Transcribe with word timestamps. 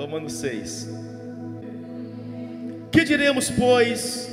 Romanos 0.00 0.32
6. 0.34 0.88
Que 2.90 3.04
diremos, 3.04 3.50
pois? 3.50 4.28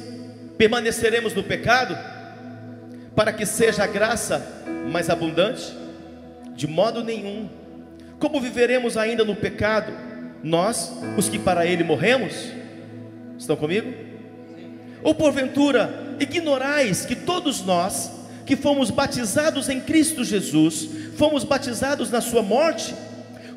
Permaneceremos 0.58 1.34
no 1.34 1.44
pecado 1.44 1.98
para 3.16 3.34
que 3.34 3.46
seja 3.46 3.84
a 3.84 3.88
graça 3.88 4.64
mais 4.92 5.10
abundante? 5.10 5.76
De 6.56 6.68
modo 6.68 7.04
nenhum. 7.04 7.50
Como 8.18 8.40
viveremos 8.40 8.96
ainda 8.96 9.26
no 9.26 9.36
pecado? 9.36 9.92
Nós, 10.42 10.94
os 11.18 11.28
que 11.28 11.38
para 11.38 11.66
ele 11.66 11.84
morremos? 11.84 12.34
Estão 13.38 13.56
comigo? 13.56 13.94
Ou 15.04 15.14
porventura 15.14 16.16
ignorais 16.20 17.06
que 17.06 17.16
todos 17.16 17.64
nós 17.64 18.12
que 18.46 18.56
fomos 18.56 18.90
batizados 18.90 19.68
em 19.68 19.82
Cristo 19.82 20.24
Jesus, 20.24 20.88
fomos 21.18 21.44
batizados 21.44 22.10
na 22.10 22.22
sua 22.22 22.42
morte? 22.42 22.96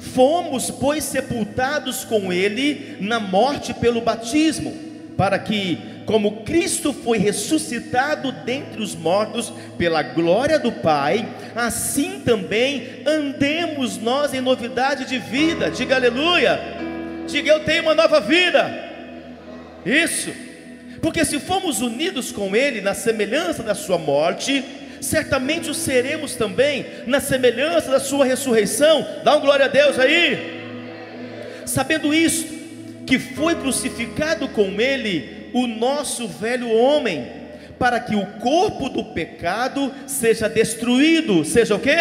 Fomos, 0.01 0.71
pois, 0.71 1.05
sepultados 1.05 2.05
com 2.05 2.33
ele 2.33 2.97
na 3.01 3.21
morte 3.21 3.75
pelo 3.75 4.01
batismo, 4.01 4.75
para 5.17 5.39
que, 5.39 5.79
como 6.07 6.43
Cristo 6.43 6.95
foi 6.95 7.19
ressuscitado 7.19 8.33
dentre 8.33 8.83
os 8.83 8.95
mortos 8.95 9.53
pela 9.77 10.03
glória 10.03 10.59
do 10.59 10.73
Pai, 10.73 11.29
assim 11.55 12.21
também 12.21 13.03
andemos 13.07 13.99
nós 13.99 14.33
em 14.33 14.41
novidade 14.41 15.05
de 15.05 15.19
vida. 15.19 15.71
Diga 15.71 15.97
aleluia. 15.97 16.59
Diga 17.29 17.51
eu 17.51 17.65
tenho 17.65 17.83
uma 17.83 17.95
nova 17.95 18.21
vida. 18.21 18.91
Isso. 19.85 20.33
Porque 21.03 21.25
se 21.25 21.39
fomos 21.39 21.81
unidos 21.83 22.33
com 22.33 22.57
ele 22.57 22.81
na 22.81 22.95
semelhança 22.95 23.63
da 23.63 23.75
sua 23.75 23.99
morte, 23.99 24.65
certamente 25.01 25.71
o 25.71 25.75
seremos 25.75 26.35
também 26.35 26.87
na 27.07 27.21
semelhança 27.21 27.91
da 27.91 28.01
sua 28.01 28.25
ressurreição. 28.25 29.07
Dá 29.25 29.37
um 29.37 29.41
glória 29.41 29.67
a 29.67 29.69
Deus 29.69 29.99
aí. 29.99 30.61
Sabendo 31.67 32.13
isto, 32.13 32.53
que 33.07 33.19
foi 33.19 33.55
crucificado 33.55 34.49
com 34.49 34.81
ele 34.81 35.51
o 35.53 35.67
nosso 35.67 36.29
velho 36.29 36.71
homem, 36.71 37.27
para 37.79 37.99
que 37.99 38.15
o 38.15 38.27
corpo 38.39 38.89
do 38.89 39.05
pecado 39.05 39.93
seja 40.07 40.49
destruído, 40.49 41.45
seja 41.45 41.75
o 41.75 41.81
quê? 41.81 41.97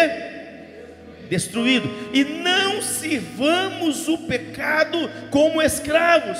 Destruído, 1.28 1.90
e 2.12 2.22
não 2.22 2.82
sirvamos 2.82 4.06
o 4.08 4.18
pecado 4.18 5.10
como 5.30 5.62
escravos, 5.62 6.38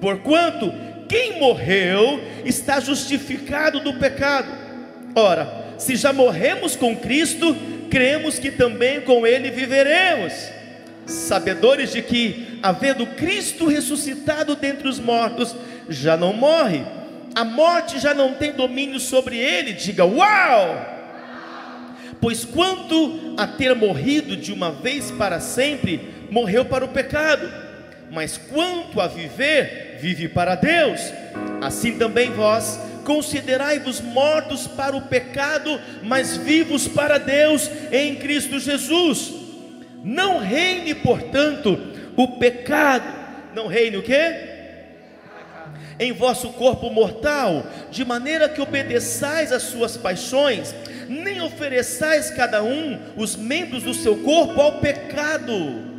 porquanto 0.00 0.72
quem 1.08 1.38
morreu 1.38 2.20
está 2.44 2.80
justificado 2.80 3.80
do 3.80 3.94
pecado. 3.94 4.48
Ora, 5.14 5.61
se 5.82 5.96
já 5.96 6.12
morremos 6.12 6.76
com 6.76 6.96
Cristo, 6.96 7.56
cremos 7.90 8.38
que 8.38 8.52
também 8.52 9.00
com 9.00 9.26
Ele 9.26 9.50
viveremos, 9.50 10.32
sabedores 11.06 11.92
de 11.92 12.00
que, 12.02 12.58
havendo 12.62 13.04
Cristo 13.04 13.66
ressuscitado 13.66 14.54
dentre 14.54 14.86
os 14.86 15.00
mortos, 15.00 15.56
já 15.88 16.16
não 16.16 16.32
morre, 16.32 16.82
a 17.34 17.44
morte 17.44 17.98
já 17.98 18.14
não 18.14 18.34
tem 18.34 18.52
domínio 18.52 19.00
sobre 19.00 19.36
ele. 19.36 19.72
Diga 19.72 20.04
uau! 20.04 20.88
Pois 22.20 22.44
quanto 22.44 23.34
a 23.36 23.46
ter 23.46 23.74
morrido 23.74 24.36
de 24.36 24.52
uma 24.52 24.70
vez 24.70 25.10
para 25.10 25.40
sempre, 25.40 26.00
morreu 26.30 26.64
para 26.64 26.84
o 26.84 26.88
pecado, 26.88 27.50
mas 28.12 28.38
quanto 28.38 29.00
a 29.00 29.08
viver, 29.08 29.98
vive 30.00 30.28
para 30.28 30.54
Deus. 30.54 31.00
Assim 31.60 31.98
também 31.98 32.30
vós 32.30 32.78
considerai-vos 33.04 34.00
mortos 34.00 34.66
para 34.66 34.96
o 34.96 35.02
pecado, 35.02 35.80
mas 36.02 36.36
vivos 36.36 36.88
para 36.88 37.18
Deus 37.18 37.70
em 37.90 38.16
Cristo 38.16 38.58
Jesus. 38.58 39.32
Não 40.02 40.38
reine, 40.38 40.94
portanto, 40.94 41.78
o 42.16 42.38
pecado. 42.38 43.04
Não 43.54 43.66
reine 43.66 43.98
o 43.98 44.02
quê? 44.02 44.50
Em 45.98 46.12
vosso 46.12 46.48
corpo 46.50 46.90
mortal, 46.90 47.64
de 47.90 48.04
maneira 48.04 48.48
que 48.48 48.60
obedeçais 48.60 49.52
às 49.52 49.62
suas 49.62 49.96
paixões, 49.96 50.74
nem 51.08 51.40
ofereçais 51.42 52.30
cada 52.30 52.62
um 52.62 52.98
os 53.16 53.36
membros 53.36 53.82
do 53.82 53.94
seu 53.94 54.16
corpo 54.18 54.60
ao 54.60 54.80
pecado, 54.80 55.92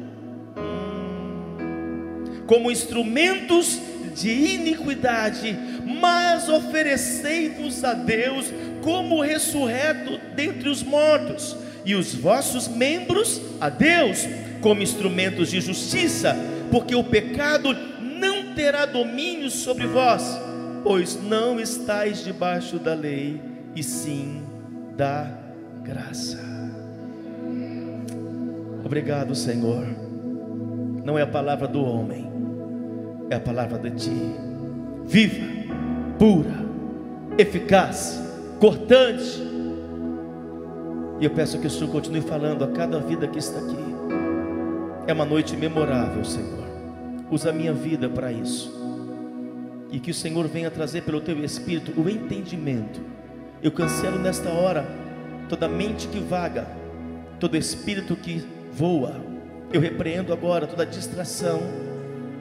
como 2.47 2.71
instrumentos 2.71 3.79
de 4.15 4.29
iniquidade, 4.29 5.57
mas 5.85 6.49
oferecei-vos 6.49 7.83
a 7.83 7.93
Deus 7.93 8.51
como 8.81 9.21
ressurreto 9.21 10.19
dentre 10.35 10.69
os 10.69 10.83
mortos, 10.83 11.55
e 11.85 11.95
os 11.95 12.13
vossos 12.13 12.67
membros 12.67 13.41
a 13.59 13.69
Deus 13.69 14.27
como 14.61 14.81
instrumentos 14.81 15.51
de 15.51 15.59
justiça, 15.59 16.35
porque 16.71 16.95
o 16.95 17.03
pecado 17.03 17.73
não 17.99 18.53
terá 18.53 18.85
domínio 18.85 19.49
sobre 19.49 19.85
vós, 19.85 20.23
pois 20.83 21.21
não 21.21 21.59
estáis 21.59 22.23
debaixo 22.23 22.79
da 22.79 22.93
lei, 22.93 23.41
e 23.75 23.83
sim 23.83 24.43
da 24.95 25.29
graça. 25.83 26.39
Obrigado, 28.85 29.33
Senhor. 29.33 29.87
Não 31.03 31.17
é 31.17 31.23
a 31.23 31.27
palavra 31.27 31.67
do 31.67 31.83
homem, 31.83 32.31
é 33.29 33.35
a 33.35 33.39
palavra 33.39 33.77
de 33.77 33.91
ti, 33.91 34.35
viva, 35.05 35.62
pura, 36.17 36.53
eficaz, 37.37 38.21
cortante. 38.59 39.41
E 41.19 41.25
eu 41.25 41.31
peço 41.31 41.59
que 41.59 41.67
o 41.67 41.69
Senhor 41.69 41.91
continue 41.91 42.21
falando 42.21 42.63
a 42.63 42.67
cada 42.67 42.99
vida 42.99 43.27
que 43.27 43.39
está 43.39 43.59
aqui. 43.59 43.77
É 45.07 45.13
uma 45.13 45.25
noite 45.25 45.55
memorável, 45.55 46.23
Senhor. 46.23 46.63
Usa 47.29 47.49
a 47.49 47.53
minha 47.53 47.73
vida 47.73 48.09
para 48.09 48.31
isso. 48.31 48.71
E 49.91 49.99
que 49.99 50.11
o 50.11 50.13
Senhor 50.13 50.47
venha 50.47 50.71
trazer 50.71 51.01
pelo 51.01 51.21
teu 51.21 51.43
espírito 51.43 51.99
o 51.99 52.09
entendimento. 52.09 53.01
Eu 53.61 53.71
cancelo 53.71 54.17
nesta 54.19 54.49
hora 54.49 54.85
toda 55.47 55.67
mente 55.67 56.07
que 56.07 56.19
vaga, 56.19 56.67
todo 57.39 57.55
espírito 57.55 58.15
que 58.15 58.43
voa. 58.71 59.15
Eu 59.71 59.79
repreendo 59.81 60.33
agora 60.33 60.67
toda 60.67 60.85
distração 60.85 61.61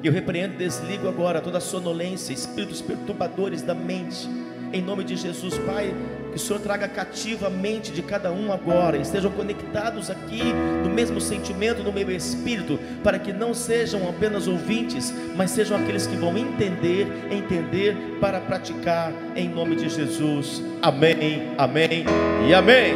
eu 0.09 0.13
repreendo 0.13 0.57
desligo 0.57 1.09
agora 1.09 1.41
toda 1.41 1.61
sonolência, 1.61 2.33
espíritos 2.33 2.83
perturbadores 2.83 3.63
da 3.63 3.75
mente. 3.75 4.29
Em 4.73 4.81
nome 4.81 5.05
de 5.05 5.17
Jesus, 5.17 5.59
Pai, 5.59 5.95
que 6.31 6.37
o 6.37 6.39
Senhor 6.39 6.59
traga 6.59 6.89
cativa 6.89 7.47
a 7.47 7.51
mente 7.51 7.93
de 7.93 8.01
cada 8.03 8.33
um 8.33 8.51
agora, 8.51 8.97
estejam 8.97 9.31
conectados 9.31 10.11
aqui 10.11 10.43
no 10.83 10.89
mesmo 10.89 11.21
sentimento, 11.21 11.83
no 11.83 11.93
mesmo 11.93 12.11
espírito, 12.11 12.81
para 13.05 13.19
que 13.19 13.33
não 13.33 13.53
sejam 13.53 14.09
apenas 14.09 14.49
ouvintes, 14.49 15.13
mas 15.37 15.51
sejam 15.51 15.77
aqueles 15.77 16.07
que 16.07 16.17
vão 16.17 16.37
entender, 16.37 17.07
entender 17.31 18.17
para 18.19 18.41
praticar, 18.41 19.13
em 19.37 19.49
nome 19.49 19.77
de 19.77 19.91
Jesus. 19.91 20.63
Amém, 20.81 21.53
amém 21.59 22.05
e 22.49 22.55
amém. 22.55 22.95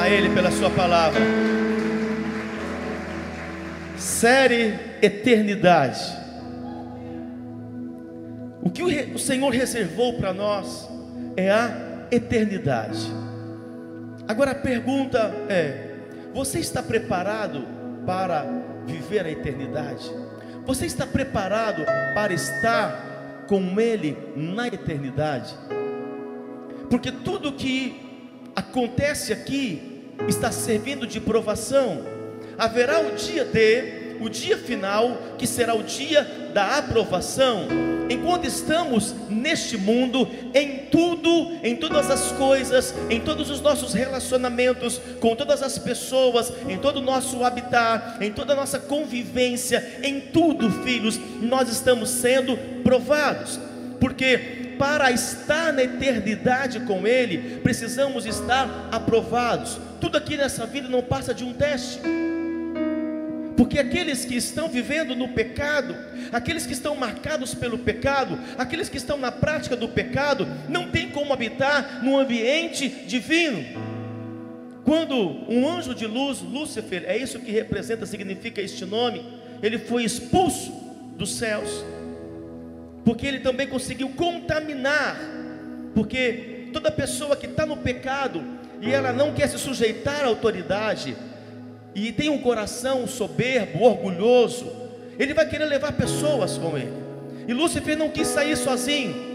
A 0.00 0.08
Ele 0.08 0.30
pela 0.30 0.50
Sua 0.50 0.70
palavra 0.70 1.59
série 4.00 4.74
Eternidade. 5.02 6.18
O 8.62 8.70
que 8.70 8.82
o 8.82 9.18
Senhor 9.18 9.50
reservou 9.50 10.14
para 10.14 10.32
nós 10.32 10.88
é 11.36 11.50
a 11.50 12.06
eternidade. 12.10 13.00
Agora 14.26 14.52
a 14.52 14.54
pergunta 14.54 15.32
é: 15.48 15.96
você 16.34 16.58
está 16.58 16.82
preparado 16.82 17.66
para 18.06 18.44
viver 18.86 19.24
a 19.26 19.30
eternidade? 19.30 20.10
Você 20.66 20.86
está 20.86 21.06
preparado 21.06 21.84
para 22.14 22.32
estar 22.32 23.44
com 23.46 23.80
Ele 23.80 24.16
na 24.36 24.68
eternidade? 24.68 25.54
Porque 26.88 27.10
tudo 27.10 27.52
que 27.52 28.00
acontece 28.54 29.32
aqui 29.32 30.14
está 30.28 30.50
servindo 30.50 31.06
de 31.06 31.20
provação. 31.20 32.19
Haverá 32.60 33.00
o 33.00 33.12
dia 33.16 33.42
de 33.42 34.00
o 34.20 34.28
dia 34.28 34.58
final, 34.58 35.16
que 35.38 35.46
será 35.46 35.74
o 35.74 35.82
dia 35.82 36.50
da 36.52 36.76
aprovação. 36.76 37.66
Enquanto 38.10 38.44
estamos 38.44 39.14
neste 39.30 39.78
mundo, 39.78 40.28
em 40.52 40.80
tudo, 40.90 41.52
em 41.62 41.74
todas 41.74 42.10
as 42.10 42.30
coisas, 42.32 42.94
em 43.08 43.18
todos 43.18 43.48
os 43.48 43.62
nossos 43.62 43.94
relacionamentos 43.94 45.00
com 45.20 45.34
todas 45.34 45.62
as 45.62 45.78
pessoas, 45.78 46.52
em 46.68 46.76
todo 46.76 46.98
o 46.98 47.02
nosso 47.02 47.42
habitat, 47.42 48.22
em 48.22 48.30
toda 48.30 48.52
a 48.52 48.56
nossa 48.56 48.78
convivência, 48.78 50.00
em 50.02 50.20
tudo, 50.20 50.70
filhos, 50.82 51.18
nós 51.40 51.70
estamos 51.70 52.10
sendo 52.10 52.58
provados, 52.82 53.58
porque 53.98 54.74
para 54.78 55.10
estar 55.10 55.72
na 55.72 55.84
eternidade 55.84 56.80
com 56.80 57.06
Ele, 57.06 57.60
precisamos 57.60 58.26
estar 58.26 58.88
aprovados. 58.92 59.78
Tudo 59.98 60.18
aqui 60.18 60.36
nessa 60.36 60.66
vida 60.66 60.88
não 60.88 61.02
passa 61.02 61.32
de 61.32 61.42
um 61.42 61.54
teste. 61.54 62.00
Porque 63.60 63.78
aqueles 63.78 64.24
que 64.24 64.36
estão 64.36 64.70
vivendo 64.70 65.14
no 65.14 65.28
pecado, 65.28 65.94
aqueles 66.32 66.64
que 66.64 66.72
estão 66.72 66.96
marcados 66.96 67.54
pelo 67.54 67.76
pecado, 67.76 68.38
aqueles 68.56 68.88
que 68.88 68.96
estão 68.96 69.18
na 69.18 69.30
prática 69.30 69.76
do 69.76 69.86
pecado, 69.86 70.48
não 70.66 70.88
tem 70.88 71.10
como 71.10 71.30
habitar 71.30 72.02
num 72.02 72.18
ambiente 72.18 72.88
divino. 72.88 73.62
Quando 74.82 75.14
um 75.46 75.68
anjo 75.68 75.94
de 75.94 76.06
luz, 76.06 76.40
Lúcifer, 76.40 77.04
é 77.06 77.18
isso 77.18 77.38
que 77.38 77.52
representa, 77.52 78.06
significa 78.06 78.62
este 78.62 78.86
nome, 78.86 79.22
ele 79.62 79.78
foi 79.78 80.04
expulso 80.04 80.72
dos 81.18 81.34
céus, 81.34 81.84
porque 83.04 83.26
ele 83.26 83.40
também 83.40 83.66
conseguiu 83.66 84.08
contaminar, 84.08 85.20
porque 85.94 86.70
toda 86.72 86.90
pessoa 86.90 87.36
que 87.36 87.44
está 87.44 87.66
no 87.66 87.76
pecado 87.76 88.42
e 88.80 88.90
ela 88.90 89.12
não 89.12 89.34
quer 89.34 89.50
se 89.50 89.58
sujeitar 89.58 90.22
à 90.22 90.28
autoridade, 90.28 91.14
e 91.94 92.12
tem 92.12 92.28
um 92.28 92.38
coração 92.38 93.06
soberbo, 93.06 93.82
orgulhoso, 93.82 94.70
ele 95.18 95.34
vai 95.34 95.48
querer 95.48 95.66
levar 95.66 95.92
pessoas 95.92 96.56
com 96.56 96.76
ele. 96.76 96.92
E 97.46 97.52
Lúcifer 97.52 97.96
não 97.96 98.10
quis 98.10 98.28
sair 98.28 98.56
sozinho. 98.56 99.30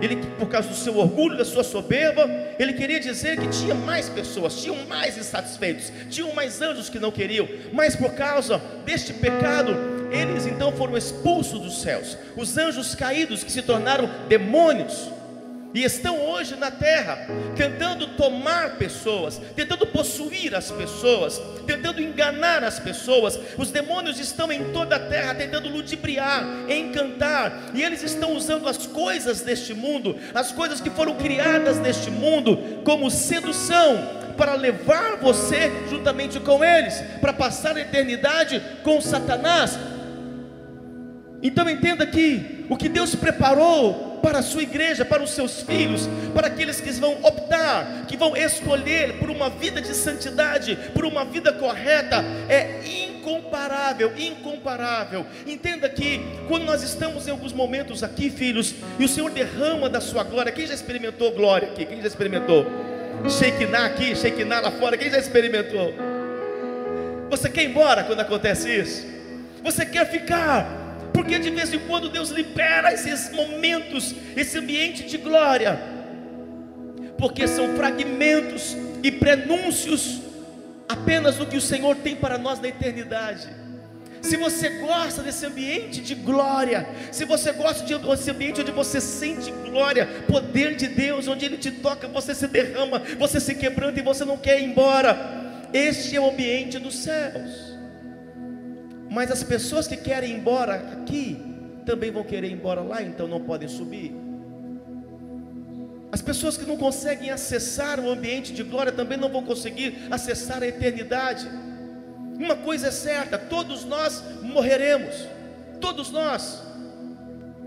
Ele, 0.00 0.16
por 0.38 0.48
causa 0.48 0.68
do 0.68 0.74
seu 0.74 0.98
orgulho, 0.98 1.38
da 1.38 1.44
sua 1.44 1.64
soberba, 1.64 2.28
ele 2.58 2.74
queria 2.74 3.00
dizer 3.00 3.40
que 3.40 3.48
tinha 3.48 3.74
mais 3.74 4.10
pessoas, 4.10 4.60
tinham 4.60 4.76
mais 4.86 5.16
insatisfeitos, 5.16 5.90
tinham 6.10 6.34
mais 6.34 6.60
anjos 6.60 6.90
que 6.90 6.98
não 6.98 7.10
queriam, 7.10 7.48
mas 7.72 7.96
por 7.96 8.12
causa 8.12 8.60
deste 8.84 9.14
pecado, 9.14 9.74
eles 10.10 10.46
então 10.46 10.70
foram 10.72 10.98
expulsos 10.98 11.60
dos 11.60 11.80
céus. 11.80 12.16
Os 12.36 12.58
anjos 12.58 12.94
caídos 12.94 13.42
que 13.42 13.50
se 13.50 13.62
tornaram 13.62 14.08
demônios, 14.28 15.08
e 15.76 15.84
estão 15.84 16.18
hoje 16.18 16.56
na 16.56 16.70
terra, 16.70 17.28
tentando 17.54 18.06
tomar 18.16 18.76
pessoas, 18.78 19.38
tentando 19.54 19.86
possuir 19.86 20.54
as 20.54 20.70
pessoas, 20.70 21.38
tentando 21.66 22.00
enganar 22.00 22.64
as 22.64 22.78
pessoas. 22.78 23.38
Os 23.58 23.70
demônios 23.70 24.18
estão 24.18 24.50
em 24.50 24.72
toda 24.72 24.96
a 24.96 24.98
terra 24.98 25.34
tentando 25.34 25.68
ludibriar, 25.68 26.42
encantar, 26.66 27.72
e 27.74 27.82
eles 27.82 28.02
estão 28.02 28.32
usando 28.32 28.66
as 28.66 28.86
coisas 28.86 29.42
deste 29.42 29.74
mundo, 29.74 30.16
as 30.34 30.50
coisas 30.50 30.80
que 30.80 30.88
foram 30.88 31.14
criadas 31.16 31.76
neste 31.76 32.10
mundo, 32.10 32.80
como 32.82 33.10
sedução, 33.10 34.32
para 34.34 34.54
levar 34.54 35.18
você 35.18 35.70
juntamente 35.90 36.40
com 36.40 36.64
eles, 36.64 37.02
para 37.20 37.34
passar 37.34 37.76
a 37.76 37.80
eternidade 37.82 38.62
com 38.82 38.98
Satanás. 38.98 39.78
Então 41.42 41.68
entenda 41.68 42.06
que 42.06 42.64
o 42.70 42.78
que 42.78 42.88
Deus 42.88 43.14
preparou 43.14 44.05
para 44.16 44.38
a 44.38 44.42
sua 44.42 44.62
igreja, 44.62 45.04
para 45.04 45.22
os 45.22 45.30
seus 45.30 45.62
filhos, 45.62 46.08
para 46.34 46.46
aqueles 46.46 46.80
que 46.80 46.90
vão 46.92 47.18
optar, 47.22 48.06
que 48.06 48.16
vão 48.16 48.36
escolher 48.36 49.18
por 49.18 49.30
uma 49.30 49.50
vida 49.50 49.80
de 49.80 49.94
santidade, 49.94 50.76
por 50.94 51.04
uma 51.04 51.24
vida 51.24 51.52
correta, 51.52 52.24
é 52.48 52.80
incomparável, 52.84 54.12
incomparável. 54.16 55.26
Entenda 55.46 55.88
que 55.88 56.20
quando 56.48 56.64
nós 56.64 56.82
estamos 56.82 57.26
em 57.26 57.30
alguns 57.30 57.52
momentos 57.52 58.02
aqui, 58.02 58.30
filhos, 58.30 58.74
e 58.98 59.04
o 59.04 59.08
Senhor 59.08 59.30
derrama 59.30 59.88
da 59.88 60.00
sua 60.00 60.22
glória, 60.22 60.52
quem 60.52 60.66
já 60.66 60.74
experimentou 60.74 61.32
glória 61.32 61.68
aqui? 61.68 61.84
Quem 61.84 62.00
já 62.00 62.06
experimentou? 62.06 62.66
Shekinah 63.28 63.86
aqui, 63.86 64.14
Shekinah 64.14 64.60
lá 64.60 64.70
fora, 64.70 64.96
quem 64.96 65.10
já 65.10 65.18
experimentou? 65.18 65.92
Você 67.30 67.48
quer 67.48 67.64
ir 67.64 67.70
embora 67.70 68.04
quando 68.04 68.20
acontece 68.20 68.70
isso? 68.70 69.06
Você 69.62 69.84
quer 69.84 70.08
ficar 70.08 70.85
porque 71.16 71.38
de 71.38 71.48
vez 71.48 71.72
em 71.72 71.78
quando 71.78 72.10
Deus 72.10 72.28
libera 72.28 72.92
esses 72.92 73.32
momentos, 73.32 74.14
esse 74.36 74.58
ambiente 74.58 75.04
de 75.04 75.16
glória, 75.16 75.80
porque 77.16 77.48
são 77.48 77.74
fragmentos 77.74 78.76
e 79.02 79.10
prenúncios 79.10 80.20
apenas 80.86 81.36
do 81.36 81.46
que 81.46 81.56
o 81.56 81.60
Senhor 81.60 81.96
tem 81.96 82.14
para 82.14 82.36
nós 82.36 82.60
na 82.60 82.68
eternidade. 82.68 83.48
Se 84.20 84.36
você 84.36 84.68
gosta 84.68 85.22
desse 85.22 85.46
ambiente 85.46 86.02
de 86.02 86.14
glória, 86.14 86.86
se 87.10 87.24
você 87.24 87.50
gosta 87.52 87.82
desse 87.98 88.30
ambiente 88.30 88.60
onde 88.60 88.72
você 88.72 89.00
sente 89.00 89.50
glória, 89.50 90.06
poder 90.28 90.76
de 90.76 90.86
Deus, 90.86 91.26
onde 91.28 91.46
Ele 91.46 91.56
te 91.56 91.70
toca, 91.70 92.06
você 92.08 92.34
se 92.34 92.46
derrama, 92.46 93.00
você 93.18 93.40
se 93.40 93.54
quebranta 93.54 93.98
e 93.98 94.02
você 94.02 94.22
não 94.26 94.36
quer 94.36 94.60
ir 94.60 94.66
embora, 94.66 95.16
este 95.72 96.14
é 96.14 96.20
o 96.20 96.28
ambiente 96.28 96.78
dos 96.78 96.94
céus. 96.94 97.75
Mas 99.16 99.30
as 99.30 99.42
pessoas 99.42 99.88
que 99.88 99.96
querem 99.96 100.32
ir 100.32 100.34
embora 100.34 100.74
aqui 100.74 101.38
também 101.86 102.10
vão 102.10 102.22
querer 102.22 102.48
ir 102.48 102.52
embora 102.52 102.82
lá, 102.82 103.02
então 103.02 103.26
não 103.26 103.40
podem 103.40 103.66
subir. 103.66 104.14
As 106.12 106.20
pessoas 106.20 106.58
que 106.58 106.66
não 106.66 106.76
conseguem 106.76 107.30
acessar 107.30 107.98
o 107.98 108.10
ambiente 108.10 108.52
de 108.52 108.62
glória 108.62 108.92
também 108.92 109.16
não 109.16 109.30
vão 109.30 109.42
conseguir 109.42 110.06
acessar 110.10 110.62
a 110.62 110.66
eternidade. 110.66 111.48
Uma 112.38 112.56
coisa 112.56 112.88
é 112.88 112.90
certa: 112.90 113.38
todos 113.38 113.86
nós 113.86 114.22
morreremos, 114.42 115.26
todos 115.80 116.10
nós. 116.10 116.62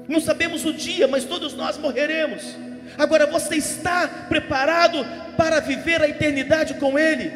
Não 0.08 0.22
sabemos 0.22 0.64
o 0.66 0.72
dia, 0.72 1.08
mas 1.08 1.24
todos 1.24 1.56
nós 1.56 1.80
morreremos. 1.80 2.44
Agora 2.96 3.26
você 3.26 3.56
está 3.56 4.08
preparado 4.30 5.04
para 5.36 5.60
viver 5.62 6.00
a 6.00 6.08
eternidade 6.08 6.76
com 6.76 7.00
Ele, 7.00 7.32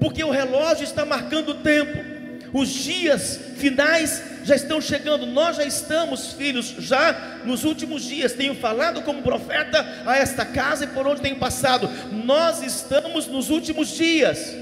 porque 0.00 0.24
o 0.24 0.32
relógio 0.32 0.82
está 0.82 1.04
marcando 1.04 1.50
o 1.50 1.62
tempo. 1.62 2.15
Os 2.52 2.68
dias 2.68 3.40
finais 3.56 4.22
já 4.44 4.54
estão 4.54 4.80
chegando. 4.80 5.26
Nós 5.26 5.56
já 5.56 5.64
estamos, 5.64 6.32
filhos, 6.32 6.74
já 6.78 7.40
nos 7.44 7.64
últimos 7.64 8.04
dias. 8.04 8.32
Tenho 8.32 8.54
falado 8.54 9.02
como 9.02 9.22
profeta 9.22 9.84
a 10.06 10.16
esta 10.16 10.44
casa 10.44 10.84
e 10.84 10.88
por 10.88 11.06
onde 11.06 11.20
tenho 11.20 11.36
passado. 11.36 11.88
Nós 12.24 12.62
estamos 12.62 13.26
nos 13.26 13.50
últimos 13.50 13.88
dias. 13.88 14.54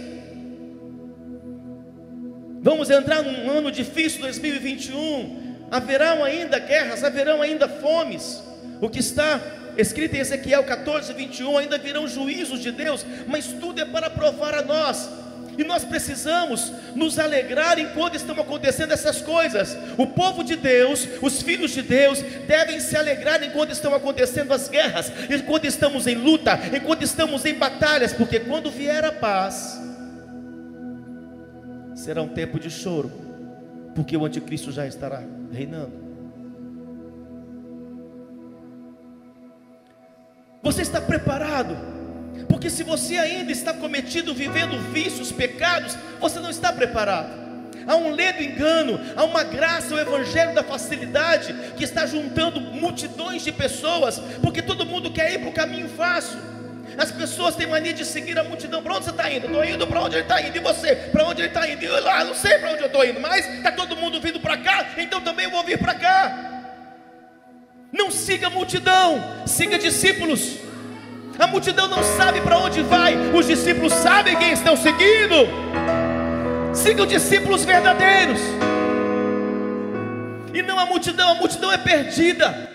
Vamos 2.61 2.89
entrar 2.89 3.23
num 3.23 3.51
ano 3.51 3.71
difícil, 3.71 4.23
2021. 4.23 5.67
Haverão 5.71 6.25
ainda 6.25 6.59
guerras, 6.59 7.05
haverão 7.05 7.43
ainda 7.43 7.69
fomes. 7.69 8.43
O 8.81 8.89
que 8.89 9.01
está 9.01 9.41
escrito 9.77 10.15
em 10.15 10.21
Ezequiel 10.21 10.65
14, 10.65 11.13
21, 11.13 11.59
ainda 11.59 11.77
virão 11.77 12.07
juízos 12.07 12.61
de 12.61 12.71
Deus, 12.71 13.05
mas 13.27 13.47
tudo 13.47 13.81
é 13.81 13.85
para 13.85 14.09
provar 14.09 14.55
a 14.55 14.63
nós 14.63 15.09
e 15.57 15.65
nós 15.65 15.85
precisamos 15.85 16.73
nos 16.95 17.19
alegrar 17.19 17.79
enquanto 17.79 18.15
estão 18.15 18.39
acontecendo 18.41 18.93
essas 18.93 19.21
coisas. 19.21 19.77
O 19.97 20.07
povo 20.07 20.43
de 20.43 20.57
Deus, 20.57 21.07
os 21.23 21.43
filhos 21.43 21.71
de 21.71 21.83
Deus, 21.83 22.21
devem 22.47 22.81
se 22.81 22.97
alegrar 22.97 23.43
enquanto 23.43 23.71
estão 23.71 23.95
acontecendo 23.95 24.53
as 24.53 24.69
guerras, 24.69 25.13
enquanto 25.31 25.67
estamos 25.67 26.07
em 26.07 26.15
luta, 26.15 26.59
enquanto 26.75 27.03
estamos 27.03 27.45
em 27.45 27.55
batalhas, 27.55 28.13
porque 28.13 28.41
quando 28.41 28.71
vier 28.71 29.05
a 29.05 29.13
paz, 29.13 29.81
será 31.95 32.23
um 32.23 32.29
tempo 32.29 32.59
de 32.59 32.71
choro, 32.71 33.11
porque 33.95 34.17
o 34.17 34.25
anticristo 34.25 34.73
já 34.73 34.87
estará 34.87 35.23
reinando. 35.53 36.05
Você 40.63 40.81
está 40.81 40.99
preparado? 40.99 41.94
Porque 42.65 42.77
se 42.77 42.83
você 42.83 43.19
ainda 43.19 43.53
está 43.53 43.75
cometido, 43.75 44.33
vivendo 44.33 44.81
vícios, 44.91 45.31
pecados, 45.31 45.99
você 46.19 46.41
não 46.41 46.49
está 46.49 46.73
preparado. 46.73 47.29
Há 47.87 47.95
um 47.95 48.11
ledo 48.11 48.43
engano, 48.43 48.99
há 49.15 49.23
uma 49.23 49.45
graça, 49.45 49.95
o 49.95 50.01
evangelho 50.01 50.55
da 50.55 50.65
facilidade 50.65 51.55
que 51.77 51.85
está 51.85 52.07
juntando 52.07 52.63
multidões 52.63 53.45
de 53.45 53.53
pessoas, 53.53 54.19
porque 54.41 54.63
todo 54.63 54.87
mundo 54.87 55.11
quer 55.11 55.35
ir 55.35 55.41
para 55.41 55.51
o 55.51 55.53
caminho 55.53 55.91
fácil. 55.91 56.39
As 56.97 57.13
pessoas 57.13 57.55
têm 57.55 57.67
mania 57.67 57.93
de 57.93 58.03
seguir 58.03 58.39
a 58.39 58.45
multidão. 58.45 58.83
Para 58.83 58.95
onde 58.95 59.05
você 59.05 59.11
está 59.11 59.31
indo? 59.31 59.47
Estou 59.47 59.63
indo 59.63 59.87
para 59.87 60.01
onde 60.01 60.15
ele 60.17 60.23
está 60.23 60.41
indo. 60.41 60.57
E 60.57 60.61
você? 60.61 60.97
Para 60.97 61.25
onde 61.27 61.43
ele 61.43 61.49
está 61.49 61.69
indo? 61.69 61.85
Eu 61.85 62.03
lá, 62.03 62.25
não 62.25 62.35
sei 62.35 62.57
para 62.57 62.73
onde 62.73 62.81
eu 62.81 62.87
estou 62.87 63.05
indo, 63.05 63.21
mas 63.21 63.47
está 63.47 63.73
todo 63.73 63.95
mundo 63.95 64.19
vindo 64.23 64.41
para 64.41 64.57
cá, 64.57 64.95
então 64.97 65.21
também 65.21 65.45
eu 65.45 65.51
vou 65.51 65.63
vir 65.65 65.77
para 65.77 65.95
cá. 65.97 66.63
Não 67.93 68.11
siga 68.11 68.47
a 68.47 68.51
multidão, 68.51 69.23
siga 69.47 69.79
discípulos. 69.79 70.64
A 71.39 71.47
multidão 71.47 71.89
não 71.89 72.03
sabe 72.03 72.41
para 72.41 72.59
onde 72.59 72.83
vai, 72.83 73.17
os 73.33 73.47
discípulos 73.47 73.93
sabem 73.93 74.37
quem 74.37 74.53
estão 74.53 74.77
seguindo. 74.77 75.49
Sigam 76.73 77.07
discípulos 77.07 77.65
verdadeiros. 77.65 78.41
E 80.53 80.63
não 80.63 80.79
a 80.79 80.87
multidão, 80.87 81.31
a 81.31 81.35
multidão 81.35 81.73
é 81.73 81.79
perdida. 81.79 82.71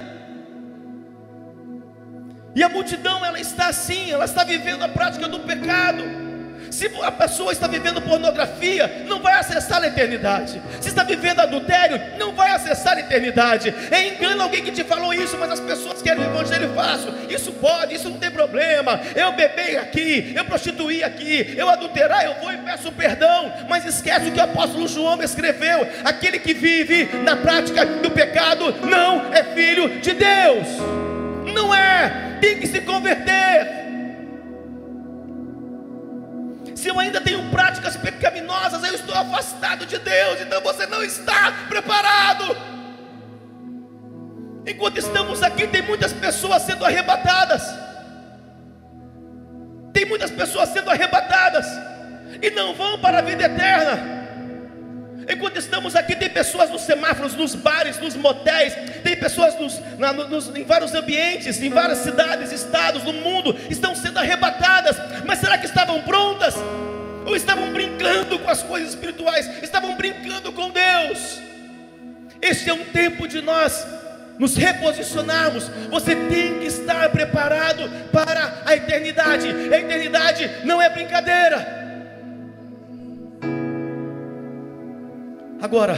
E 2.55 2.63
a 2.63 2.67
multidão 2.67 3.25
ela 3.25 3.39
está 3.39 3.67
assim, 3.67 4.11
ela 4.11 4.25
está 4.25 4.43
vivendo 4.43 4.83
a 4.83 4.89
prática 4.89 5.27
do 5.27 5.39
pecado. 5.39 6.28
Se 6.71 6.89
a 7.01 7.11
pessoa 7.11 7.51
está 7.51 7.67
vivendo 7.67 8.01
pornografia, 8.01 9.05
não 9.07 9.19
vai 9.21 9.33
acessar 9.39 9.81
a 9.83 9.87
eternidade. 9.87 10.61
Se 10.79 10.89
está 10.89 11.03
vivendo 11.03 11.39
adultério, 11.39 11.99
não 12.17 12.33
vai 12.33 12.51
acessar 12.51 12.97
a 12.97 12.99
eternidade. 12.99 13.73
É 13.91 14.07
engano 14.07 14.43
alguém 14.43 14.63
que 14.63 14.71
te 14.71 14.83
falou 14.83 15.13
isso, 15.13 15.37
mas 15.37 15.51
as 15.51 15.59
pessoas 15.59 16.01
querem 16.01 16.23
o 16.23 16.27
evangelho 16.27 16.73
fácil. 16.73 17.13
Isso 17.29 17.51
pode, 17.53 17.95
isso 17.95 18.09
não 18.09 18.17
tem 18.17 18.31
problema. 18.31 18.99
Eu 19.15 19.31
bebei 19.33 19.77
aqui, 19.77 20.33
eu 20.35 20.45
prostituí 20.45 21.03
aqui, 21.03 21.53
eu 21.57 21.69
adulterar, 21.69 22.23
eu 22.23 22.35
vou 22.35 22.51
e 22.51 22.57
peço 22.57 22.91
perdão. 22.91 23.51
Mas 23.67 23.85
esquece 23.85 24.29
o 24.29 24.31
que 24.31 24.39
o 24.39 24.43
apóstolo 24.43 24.87
João 24.87 25.21
escreveu: 25.21 25.87
aquele 26.03 26.39
que 26.39 26.53
vive 26.53 27.05
na 27.23 27.35
prática 27.35 27.85
do 27.85 28.11
pecado 28.11 28.73
não 28.85 29.33
é 29.33 29.43
filho 29.43 29.99
de 29.99 30.13
Deus. 30.13 30.67
Não 31.53 31.73
é, 31.73 32.37
tem 32.39 32.59
que 32.59 32.67
se 32.67 32.81
converter. 32.81 33.88
Se 36.79 36.87
eu 36.87 36.97
ainda 36.97 37.19
tenho 37.19 37.43
práticas 37.49 37.97
pecaminosas, 37.97 38.81
eu 38.85 38.95
estou 38.95 39.13
afastado 39.13 39.85
de 39.85 39.97
Deus, 39.97 40.39
então 40.39 40.61
você 40.61 40.85
não 40.87 41.03
está 41.03 41.51
preparado. 41.67 42.55
Enquanto 44.65 44.97
estamos 44.97 45.43
aqui, 45.43 45.67
tem 45.67 45.81
muitas 45.81 46.13
pessoas 46.13 46.61
sendo 46.61 46.85
arrebatadas. 46.85 47.63
Tem 49.91 50.05
muitas 50.05 50.31
pessoas 50.31 50.69
sendo 50.69 50.89
arrebatadas 50.89 51.65
e 52.41 52.49
não 52.51 52.73
vão 52.73 52.97
para 52.99 53.19
a 53.19 53.23
vida 53.23 53.43
eterna. 53.43 54.18
Enquanto 55.29 55.57
estamos 55.57 55.95
aqui, 55.95 56.15
tem 56.15 56.27
pessoas 56.27 56.71
nos 56.71 56.81
semáforos, 56.81 57.35
nos 57.35 57.53
bares, 57.53 57.99
nos 57.99 58.15
motéis, 58.15 58.73
tem 59.03 59.15
pessoas 59.15 59.57
nos, 59.59 59.79
na, 59.99 60.11
nos, 60.11 60.47
em 60.55 60.63
vários 60.63 60.95
ambientes, 60.95 61.61
em 61.61 61.69
várias 61.69 61.99
cidades, 61.99 62.51
estados 62.51 63.03
no 63.03 63.13
mundo, 63.13 63.55
estão 63.69 63.93
sendo 63.93 64.17
arrebatadas. 64.17 64.97
Mas 65.27 65.37
será 65.37 65.59
que 65.59 65.67
estavam 65.67 66.01
prontas? 66.01 66.55
Ou 67.27 67.35
estavam 67.35 67.71
brincando 67.71 68.39
com 68.39 68.49
as 68.49 68.63
coisas 68.63 68.89
espirituais? 68.89 69.47
Estavam 69.61 69.95
brincando 69.95 70.51
com 70.51 70.71
Deus? 70.71 71.39
Este 72.41 72.71
é 72.71 72.73
um 72.73 72.85
tempo 72.85 73.27
de 73.27 73.39
nós 73.39 73.85
nos 74.39 74.55
reposicionarmos. 74.55 75.69
Você 75.91 76.15
tem 76.15 76.57
que 76.57 76.65
estar 76.65 77.07
preparado 77.09 77.87
para 78.11 78.63
a 78.65 78.75
eternidade. 78.75 79.47
A 79.47 79.77
eternidade 79.77 80.49
não 80.63 80.81
é 80.81 80.89
brincadeira. 80.89 81.78
Agora, 85.61 85.97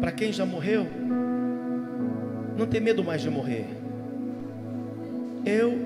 para 0.00 0.12
quem 0.12 0.32
já 0.32 0.46
morreu, 0.46 0.86
não 2.56 2.64
tem 2.64 2.80
medo 2.80 3.02
mais 3.02 3.22
de 3.22 3.28
morrer. 3.28 3.66
Eu 5.44 5.76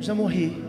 já 0.00 0.16
morri. 0.16 0.64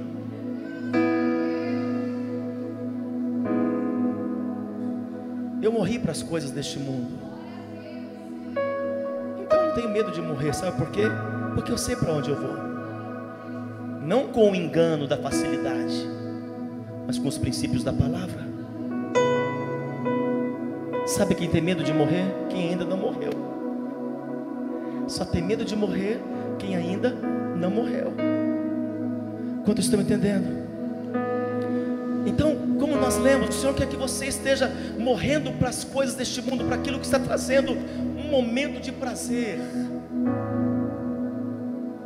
Eu 5.59 5.71
morri 5.71 5.97
para 5.97 6.11
as 6.11 6.21
coisas 6.21 6.51
deste 6.51 6.77
mundo. 6.77 7.17
Então 9.41 9.67
não 9.67 9.73
tenho 9.73 9.89
medo 9.89 10.11
de 10.11 10.21
morrer, 10.21 10.53
sabe 10.53 10.77
por 10.77 10.91
quê? 10.91 11.03
Porque 11.55 11.71
eu 11.71 11.77
sei 11.79 11.95
para 11.95 12.13
onde 12.13 12.29
eu 12.29 12.35
vou. 12.35 12.55
Não 14.03 14.27
com 14.27 14.51
o 14.51 14.55
engano 14.55 15.07
da 15.07 15.17
facilidade, 15.17 16.07
mas 17.07 17.17
com 17.17 17.27
os 17.27 17.39
princípios 17.39 17.83
da 17.83 17.91
palavra. 17.91 18.46
Sabe 21.07 21.35
quem 21.35 21.49
tem 21.49 21.61
medo 21.61 21.85
de 21.85 21.93
morrer? 21.93 22.25
Quem 22.49 22.69
ainda 22.69 22.83
não 22.83 22.97
morreu. 22.97 23.31
Só 25.07 25.23
tem 25.23 25.41
medo 25.41 25.63
de 25.63 25.73
morrer 25.73 26.21
quem 26.59 26.75
ainda 26.75 27.11
não 27.55 27.71
morreu. 27.71 28.13
Quantos 29.63 29.85
estão 29.85 30.01
entendendo? 30.01 30.67
Então, 32.25 32.57
como 32.77 32.97
nós 32.97 33.17
lemos, 33.17 33.49
o 33.49 33.53
Senhor 33.53 33.73
quer 33.73 33.87
que 33.87 33.95
você 33.95 34.25
esteja 34.25 34.69
morrendo 34.99 35.53
para 35.53 35.69
as 35.69 35.85
coisas 35.85 36.13
deste 36.13 36.41
mundo, 36.41 36.65
para 36.65 36.75
aquilo 36.75 36.99
que 36.99 37.05
está 37.05 37.19
trazendo 37.19 37.71
um 37.71 38.29
momento 38.29 38.81
de 38.81 38.91
prazer. 38.91 39.59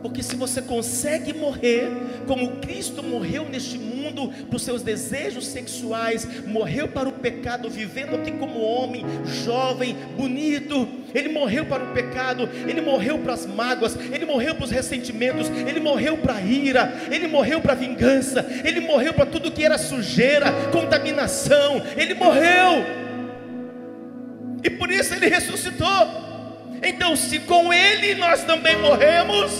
Porque 0.01 0.23
se 0.23 0.35
você 0.35 0.61
consegue 0.61 1.33
morrer 1.33 1.89
como 2.25 2.57
Cristo 2.57 3.03
morreu 3.03 3.47
neste 3.47 3.77
mundo, 3.77 4.31
para 4.47 4.55
os 4.55 4.63
seus 4.63 4.81
desejos 4.81 5.45
sexuais, 5.45 6.27
morreu 6.47 6.87
para 6.87 7.07
o 7.07 7.11
pecado, 7.11 7.69
vivendo 7.69 8.15
aqui 8.15 8.31
como 8.31 8.59
homem, 8.59 9.05
jovem, 9.25 9.95
bonito, 10.17 10.87
ele 11.13 11.29
morreu 11.29 11.65
para 11.65 11.83
o 11.83 11.93
pecado, 11.93 12.49
ele 12.67 12.81
morreu 12.81 13.19
para 13.19 13.33
as 13.33 13.45
mágoas, 13.45 13.95
ele 14.11 14.25
morreu 14.25 14.55
para 14.55 14.65
os 14.65 14.71
ressentimentos, 14.71 15.49
ele 15.49 15.79
morreu 15.79 16.17
para 16.17 16.35
a 16.35 16.41
ira, 16.41 16.93
ele 17.11 17.27
morreu 17.27 17.61
para 17.61 17.73
a 17.73 17.75
vingança, 17.75 18.45
ele 18.63 18.79
morreu 18.79 19.13
para 19.13 19.25
tudo 19.25 19.51
que 19.51 19.63
era 19.63 19.77
sujeira, 19.77 20.51
contaminação, 20.71 21.81
ele 21.95 22.13
morreu, 22.13 23.01
e 24.63 24.69
por 24.69 24.91
isso 24.91 25.13
ele 25.13 25.27
ressuscitou. 25.27 26.31
Então, 26.83 27.15
se 27.15 27.39
com 27.39 27.71
ele 27.71 28.15
nós 28.15 28.43
também 28.43 28.77
morremos, 28.77 29.51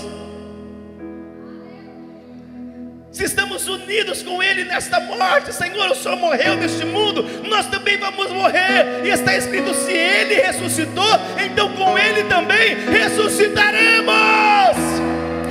estamos 3.61 3.67
unidos 3.67 4.23
com 4.23 4.41
Ele 4.41 4.63
nesta 4.63 4.99
morte, 4.99 5.53
Senhor, 5.53 5.91
o 5.91 5.95
Senhor 5.95 6.17
morreu 6.17 6.55
neste 6.55 6.83
mundo, 6.85 7.23
nós 7.47 7.67
também 7.67 7.97
vamos 7.97 8.31
morrer. 8.31 9.01
E 9.03 9.09
está 9.09 9.35
escrito: 9.37 9.73
se 9.73 9.93
Ele 9.93 10.35
ressuscitou, 10.35 11.19
então 11.43 11.71
com 11.73 11.97
Ele 11.97 12.23
também 12.23 12.77
ressuscitaremos. 12.89 14.15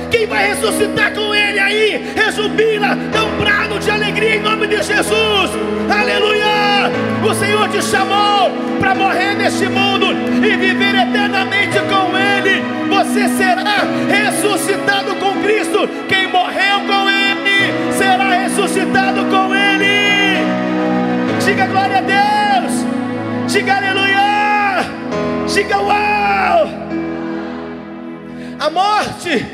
Quem 0.09 0.25
vai 0.27 0.49
ressuscitar 0.49 1.13
com 1.13 1.33
Ele 1.33 1.59
aí? 1.59 2.13
Resubila, 2.15 2.95
dá 3.13 3.23
um 3.23 3.37
brado 3.37 3.79
de 3.79 3.89
alegria 3.89 4.35
em 4.35 4.41
nome 4.41 4.67
de 4.67 4.77
Jesus. 4.77 5.51
Aleluia! 5.89 6.91
O 7.23 7.33
Senhor 7.33 7.69
te 7.69 7.81
chamou 7.81 8.51
para 8.79 8.93
morrer 8.93 9.35
neste 9.35 9.67
mundo 9.67 10.07
e 10.45 10.57
viver 10.57 10.95
eternamente 10.95 11.79
com 11.79 12.17
Ele. 12.17 12.61
Você 12.89 13.27
será 13.29 13.85
ressuscitado 14.09 15.15
com 15.15 15.41
Cristo. 15.41 15.87
Quem 16.09 16.27
morreu 16.27 16.81
com 16.87 17.09
Ele 17.09 17.20
será 17.93 18.43
ressuscitado 18.43 19.25
com 19.25 19.55
Ele. 19.55 20.41
Diga 21.43 21.67
glória 21.67 21.97
a 21.97 22.01
Deus, 22.01 23.51
diga 23.51 23.77
aleluia, 23.77 24.85
diga 25.53 25.77
uau. 25.81 26.69
A 28.59 28.69
morte 28.69 29.45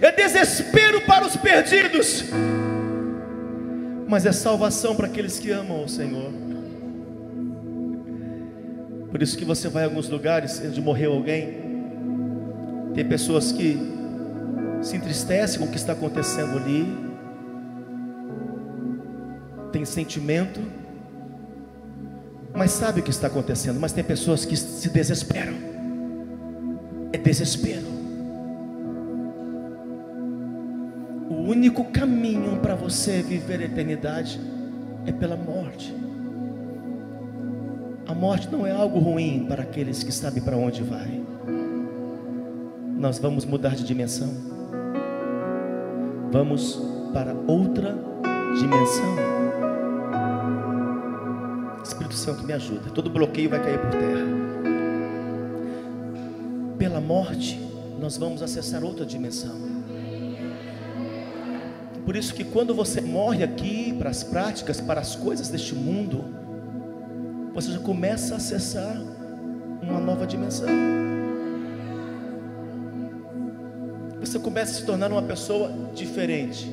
é 0.00 0.10
desespero 0.10 1.02
para 1.02 1.26
os 1.26 1.36
perdidos, 1.36 2.24
mas 4.08 4.24
é 4.24 4.32
salvação 4.32 4.96
para 4.96 5.06
aqueles 5.06 5.38
que 5.38 5.50
amam 5.50 5.84
o 5.84 5.88
Senhor. 5.88 6.32
Por 9.10 9.20
isso 9.20 9.36
que 9.36 9.44
você 9.44 9.68
vai 9.68 9.82
a 9.82 9.86
alguns 9.86 10.08
lugares 10.08 10.62
onde 10.64 10.80
morreu 10.80 11.12
alguém, 11.12 11.58
tem 12.94 13.04
pessoas 13.04 13.52
que 13.52 13.78
se 14.80 14.96
entristecem 14.96 15.58
com 15.58 15.66
o 15.66 15.68
que 15.68 15.76
está 15.76 15.92
acontecendo 15.92 16.56
ali, 16.56 17.09
tem 19.70 19.84
sentimento, 19.84 20.60
mas 22.54 22.72
sabe 22.72 23.00
o 23.00 23.02
que 23.02 23.10
está 23.10 23.28
acontecendo. 23.28 23.78
Mas 23.80 23.92
tem 23.92 24.04
pessoas 24.04 24.44
que 24.44 24.56
se 24.56 24.88
desesperam. 24.90 25.54
É 27.12 27.18
desespero. 27.18 27.86
O 31.28 31.34
único 31.34 31.84
caminho 31.84 32.58
para 32.60 32.74
você 32.74 33.22
viver 33.22 33.60
a 33.60 33.64
eternidade 33.64 34.40
é 35.06 35.12
pela 35.12 35.36
morte. 35.36 35.94
A 38.06 38.14
morte 38.14 38.48
não 38.50 38.66
é 38.66 38.72
algo 38.72 38.98
ruim 38.98 39.46
para 39.48 39.62
aqueles 39.62 40.02
que 40.02 40.12
sabem 40.12 40.42
para 40.42 40.56
onde 40.56 40.82
vai. 40.82 41.22
Nós 42.98 43.18
vamos 43.18 43.44
mudar 43.44 43.76
de 43.76 43.84
dimensão. 43.84 44.28
Vamos 46.32 46.80
para 47.12 47.34
outra 47.46 47.96
dimensão. 48.58 49.39
Santo 52.30 52.44
me 52.44 52.52
ajuda. 52.52 52.90
Todo 52.90 53.10
bloqueio 53.10 53.50
vai 53.50 53.60
cair 53.60 53.78
por 53.80 53.90
terra. 53.90 54.24
Pela 56.78 57.00
morte, 57.00 57.60
nós 58.00 58.16
vamos 58.16 58.40
acessar 58.40 58.84
outra 58.84 59.04
dimensão. 59.04 59.68
Por 62.04 62.14
isso 62.14 62.32
que 62.32 62.44
quando 62.44 62.72
você 62.72 63.00
morre 63.00 63.42
aqui 63.42 63.92
para 63.98 64.10
as 64.10 64.22
práticas, 64.22 64.80
para 64.80 65.00
as 65.00 65.16
coisas 65.16 65.48
deste 65.48 65.74
mundo, 65.74 66.24
você 67.52 67.72
já 67.72 67.80
começa 67.80 68.34
a 68.34 68.36
acessar 68.36 68.96
uma 69.82 69.98
nova 69.98 70.24
dimensão. 70.24 70.68
Você 74.20 74.38
começa 74.38 74.72
a 74.72 74.74
se 74.76 74.86
tornar 74.86 75.10
uma 75.10 75.22
pessoa 75.22 75.72
diferente, 75.94 76.72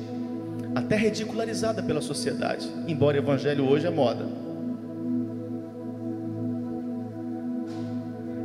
até 0.74 0.96
ridicularizada 0.96 1.82
pela 1.82 2.00
sociedade, 2.00 2.68
embora 2.86 3.16
o 3.16 3.20
evangelho 3.20 3.68
hoje 3.68 3.86
é 3.86 3.90
moda. 3.90 4.47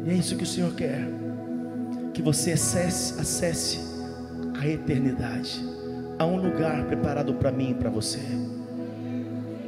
E 0.05 0.10
é 0.10 0.13
isso 0.13 0.36
que 0.36 0.43
o 0.43 0.48
Senhor 0.48 0.74
quer. 0.74 1.07
Que 2.13 2.22
você 2.22 2.51
acesse, 2.51 3.19
acesse 3.19 3.79
a 4.60 4.67
eternidade. 4.67 5.63
Há 6.19 6.25
um 6.25 6.38
lugar 6.38 6.86
preparado 6.86 7.33
para 7.33 7.51
mim 7.51 7.72
e 7.72 7.74
para 7.74 7.89
você. 7.89 8.19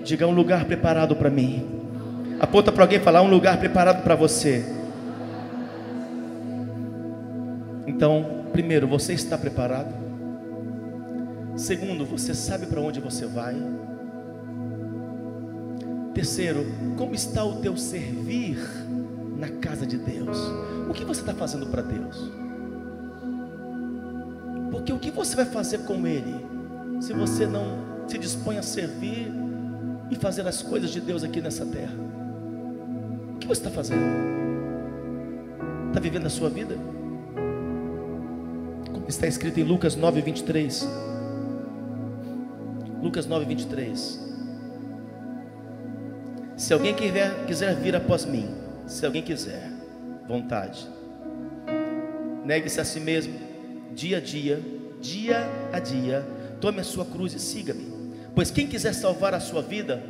Diga 0.03 0.27
um 0.27 0.33
lugar 0.33 0.65
preparado 0.65 1.15
para 1.15 1.29
mim. 1.29 1.65
Aponta 2.39 2.71
para 2.71 2.83
alguém 2.83 2.99
e 2.99 3.01
fala: 3.01 3.21
um 3.21 3.29
lugar 3.29 3.57
preparado 3.57 4.03
para 4.03 4.15
você. 4.15 4.63
Então, 7.87 8.45
primeiro, 8.51 8.87
você 8.87 9.13
está 9.13 9.37
preparado? 9.37 9.93
Segundo, 11.55 12.05
você 12.05 12.33
sabe 12.33 12.65
para 12.65 12.81
onde 12.81 12.99
você 12.99 13.25
vai? 13.25 13.55
Terceiro, 16.13 16.65
como 16.97 17.15
está 17.15 17.43
o 17.43 17.61
teu 17.61 17.77
servir? 17.77 18.57
Casa 19.75 19.85
de 19.85 19.97
Deus? 19.97 20.37
O 20.89 20.93
que 20.93 21.03
você 21.03 21.19
está 21.19 21.33
fazendo 21.33 21.67
para 21.67 21.81
Deus? 21.81 22.31
Porque 24.71 24.93
o 24.93 24.99
que 24.99 25.11
você 25.11 25.35
vai 25.35 25.45
fazer 25.45 25.79
com 25.79 26.07
Ele, 26.07 26.33
se 27.01 27.11
você 27.11 27.45
não 27.45 27.83
se 28.07 28.17
dispõe 28.17 28.57
a 28.57 28.63
servir 28.63 29.31
e 30.09 30.15
fazer 30.15 30.47
as 30.47 30.61
coisas 30.61 30.91
de 30.91 31.01
Deus 31.01 31.23
aqui 31.23 31.41
nessa 31.41 31.65
terra? 31.65 31.93
O 33.35 33.37
que 33.37 33.47
você 33.47 33.59
está 33.59 33.69
fazendo? 33.69 34.01
Está 35.89 35.99
vivendo 35.99 36.27
a 36.27 36.29
sua 36.29 36.49
vida? 36.49 36.75
Como 38.93 39.07
está 39.09 39.27
escrito 39.27 39.59
em 39.59 39.63
Lucas 39.63 39.95
9, 39.97 40.21
23. 40.21 40.87
Lucas 43.01 43.25
9, 43.25 43.45
23. 43.45 44.25
Se 46.55 46.73
alguém 46.73 46.95
quiser, 46.95 47.45
quiser 47.45 47.75
vir 47.75 47.95
após 47.95 48.23
mim, 48.23 48.64
se 48.87 49.05
alguém 49.05 49.21
quiser, 49.21 49.69
vontade, 50.27 50.87
negue-se 52.43 52.79
a 52.79 52.85
si 52.85 52.99
mesmo, 52.99 53.39
dia 53.93 54.17
a 54.17 54.21
dia, 54.21 54.61
dia 55.01 55.47
a 55.71 55.79
dia, 55.79 56.25
tome 56.59 56.79
a 56.79 56.83
sua 56.83 57.05
cruz 57.05 57.33
e 57.33 57.39
siga-me. 57.39 57.95
Pois 58.33 58.51
quem 58.51 58.67
quiser 58.67 58.93
salvar 58.93 59.33
a 59.33 59.39
sua 59.39 59.61
vida, 59.61 60.03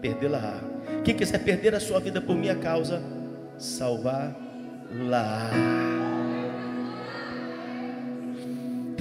perdê-la. 0.00 0.60
Quem 1.04 1.16
quiser 1.16 1.38
perder 1.38 1.74
a 1.74 1.80
sua 1.80 1.98
vida 2.00 2.20
por 2.20 2.36
minha 2.36 2.54
causa, 2.56 3.02
salvar-la. 3.58 5.50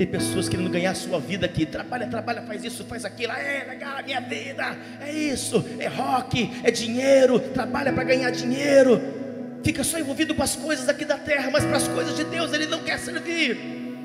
Tem 0.02 0.08
pessoas 0.08 0.50
querendo 0.50 0.72
ganhar 0.72 0.90
a 0.90 0.96
sua 0.96 1.20
vida 1.20 1.46
aqui. 1.46 1.64
Trabalha, 1.64 2.08
trabalha, 2.08 2.42
faz 2.42 2.64
isso, 2.64 2.84
faz 2.86 3.06
aquilo. 3.06 3.34
É 3.34 3.64
legal, 3.70 4.00
a 4.00 4.02
minha 4.02 4.20
vida. 4.20 4.76
É 5.00 5.14
isso, 5.14 5.64
é 5.78 5.86
rock, 5.86 6.52
é 6.64 6.72
dinheiro. 6.72 7.40
Trabalha 7.40 7.94
para 7.94 8.04
ganhar 8.04 8.32
dinheiro. 8.32 9.00
Fica 9.64 9.84
só 9.84 10.00
envolvido 10.00 10.34
com 10.34 10.42
as 10.42 10.56
coisas 10.56 10.90
aqui 10.90 11.06
da 11.06 11.20
terra, 11.20 11.52
mas 11.52 11.64
para 11.64 11.78
as 11.78 11.88
coisas 11.88 12.16
de 12.16 12.24
Deus 12.24 12.52
ele 12.52 12.66
não 12.66 12.80
quer 12.80 12.98
servir. 12.98 13.52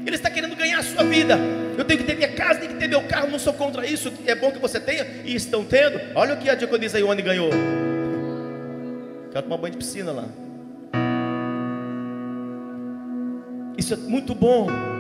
Ele 0.05 0.15
está 0.15 0.29
querendo 0.29 0.55
ganhar 0.55 0.81
a 0.81 0.83
sua 0.83 1.03
vida. 1.03 1.38
Eu 1.79 1.85
tenho 1.87 2.00
que 2.00 2.05
ter 2.05 2.15
minha 2.15 2.33
casa, 2.35 2.61
tenho 2.61 2.73
que 2.73 2.79
ter 2.79 2.88
meu 2.88 3.03
carro. 3.05 3.31
Não 3.31 3.38
sou 3.38 3.55
contra 3.55 3.87
isso. 3.87 4.12
É 4.26 4.35
bom 4.35 4.53
que 4.53 4.59
você 4.59 4.79
tenha 4.79 5.07
e 5.25 5.35
estão 5.35 5.65
tendo. 5.65 5.99
Olha 6.15 6.35
o 6.35 6.37
que 6.37 6.50
a 6.50 6.55
diaconisa 6.55 6.99
Ione 6.99 7.23
ganhou. 7.23 7.49
Quero 9.33 9.45
tomar 9.45 9.57
banho 9.57 9.73
de 9.73 9.79
piscina 9.79 10.12
lá. 10.12 10.29
Isso 13.79 13.95
é 13.95 13.97
muito 13.97 14.35
bom. 14.35 14.96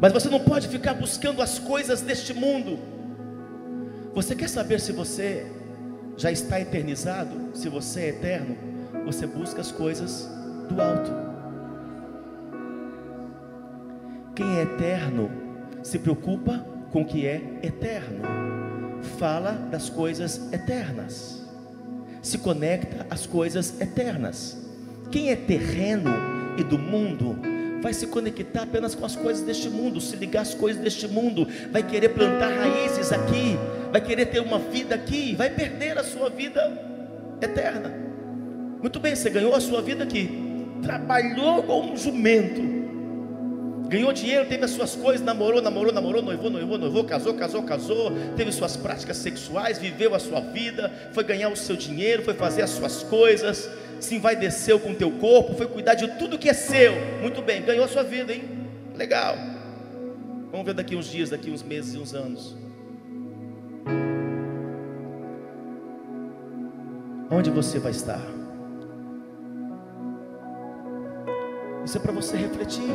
Mas 0.00 0.12
você 0.12 0.28
não 0.28 0.40
pode 0.40 0.68
ficar 0.68 0.94
buscando 0.94 1.40
as 1.40 1.58
coisas 1.58 2.02
deste 2.02 2.34
mundo. 2.34 2.78
Você 4.14 4.34
quer 4.34 4.48
saber 4.48 4.80
se 4.80 4.92
você 4.92 5.46
já 6.16 6.30
está 6.30 6.60
eternizado? 6.60 7.50
Se 7.54 7.68
você 7.68 8.00
é 8.00 8.08
eterno? 8.08 8.56
Você 9.04 9.26
busca 9.26 9.60
as 9.60 9.72
coisas 9.72 10.28
do 10.68 10.80
alto. 10.80 11.10
Quem 14.34 14.58
é 14.58 14.62
eterno 14.62 15.30
se 15.82 15.98
preocupa 15.98 16.64
com 16.90 17.02
o 17.02 17.04
que 17.06 17.26
é 17.26 17.40
eterno. 17.62 18.22
Fala 19.18 19.52
das 19.52 19.88
coisas 19.88 20.52
eternas. 20.52 21.42
Se 22.20 22.38
conecta 22.38 23.06
às 23.08 23.26
coisas 23.26 23.80
eternas. 23.80 24.58
Quem 25.10 25.30
é 25.30 25.36
terreno 25.36 26.10
e 26.58 26.64
do 26.64 26.78
mundo 26.78 27.55
vai 27.86 27.94
se 27.94 28.08
conectar 28.08 28.62
apenas 28.62 28.96
com 28.96 29.06
as 29.06 29.14
coisas 29.14 29.44
deste 29.44 29.68
mundo, 29.68 30.00
se 30.00 30.16
ligar 30.16 30.40
às 30.40 30.52
coisas 30.52 30.82
deste 30.82 31.06
mundo, 31.06 31.46
vai 31.70 31.84
querer 31.84 32.08
plantar 32.08 32.48
raízes 32.48 33.12
aqui, 33.12 33.56
vai 33.92 34.00
querer 34.00 34.26
ter 34.26 34.40
uma 34.40 34.58
vida 34.58 34.96
aqui, 34.96 35.36
vai 35.36 35.50
perder 35.50 35.96
a 35.96 36.02
sua 36.02 36.28
vida 36.28 36.60
eterna. 37.40 37.94
Muito 38.82 38.98
bem, 38.98 39.14
você 39.14 39.30
ganhou 39.30 39.54
a 39.54 39.60
sua 39.60 39.80
vida 39.80 40.02
aqui, 40.02 40.28
trabalhou 40.82 41.62
como 41.62 41.92
um 41.92 41.96
jumento, 41.96 42.60
ganhou 43.88 44.12
dinheiro, 44.12 44.46
teve 44.46 44.64
as 44.64 44.72
suas 44.72 44.96
coisas, 44.96 45.24
namorou, 45.24 45.62
namorou, 45.62 45.92
namorou, 45.92 46.22
noivou, 46.22 46.50
noivou, 46.50 46.78
noivou, 46.78 47.04
casou, 47.04 47.34
casou, 47.34 47.62
casou, 47.62 48.10
teve 48.36 48.50
suas 48.50 48.76
práticas 48.76 49.18
sexuais, 49.18 49.78
viveu 49.78 50.12
a 50.12 50.18
sua 50.18 50.40
vida, 50.40 50.92
foi 51.12 51.22
ganhar 51.22 51.50
o 51.50 51.56
seu 51.56 51.76
dinheiro, 51.76 52.24
foi 52.24 52.34
fazer 52.34 52.62
as 52.62 52.70
suas 52.70 53.04
coisas, 53.04 53.70
se 54.00 54.14
envaideceu 54.14 54.78
com 54.78 54.92
o 54.92 54.94
teu 54.94 55.10
corpo, 55.12 55.54
foi 55.54 55.66
cuidar 55.66 55.94
de 55.94 56.18
tudo 56.18 56.38
que 56.38 56.48
é 56.48 56.54
seu. 56.54 56.94
Muito 57.20 57.42
bem, 57.42 57.62
ganhou 57.62 57.84
a 57.84 57.88
sua 57.88 58.02
vida, 58.02 58.32
hein? 58.32 58.44
Legal. 58.94 59.36
Vamos 60.50 60.66
ver 60.66 60.74
daqui 60.74 60.96
uns 60.96 61.06
dias, 61.06 61.30
daqui 61.30 61.50
uns 61.50 61.62
meses 61.62 61.94
e 61.94 61.98
uns 61.98 62.14
anos. 62.14 62.56
Onde 67.30 67.50
você 67.50 67.78
vai 67.78 67.90
estar? 67.90 68.22
Isso 71.84 71.98
é 71.98 72.00
para 72.00 72.12
você 72.12 72.36
refletir. 72.36 72.90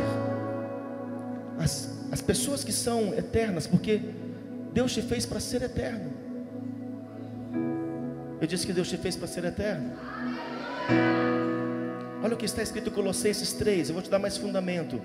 As, 1.60 2.08
as 2.12 2.22
pessoas 2.22 2.64
que 2.64 2.72
são 2.72 3.14
eternas, 3.14 3.68
porque 3.68 4.02
Deus 4.74 4.94
te 4.94 5.02
fez 5.02 5.26
para 5.26 5.40
ser 5.40 5.62
eterno. 5.62 6.12
Eu 8.40 8.48
disse 8.48 8.66
que 8.66 8.74
Deus 8.74 8.90
te 8.90 8.98
fez 8.98 9.16
para 9.16 9.28
ser 9.28 9.46
eterno. 9.46 9.94
Olha 12.24 12.36
o 12.36 12.38
que 12.38 12.46
está 12.46 12.62
escrito 12.62 12.90
em 12.90 12.94
Colossenses 12.94 13.54
3, 13.54 13.90
eu 13.90 13.94
vou 13.94 14.04
te 14.04 14.10
dar 14.10 14.20
mais 14.20 14.38
fundamento. 14.38 15.02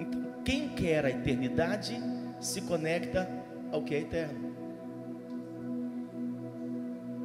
Então, 0.00 0.24
quem 0.44 0.68
quer 0.70 1.04
a 1.04 1.10
eternidade 1.10 2.00
se 2.40 2.62
conecta 2.62 3.28
ao 3.70 3.82
que 3.82 3.94
é 3.94 4.00
eterno. 4.00 4.46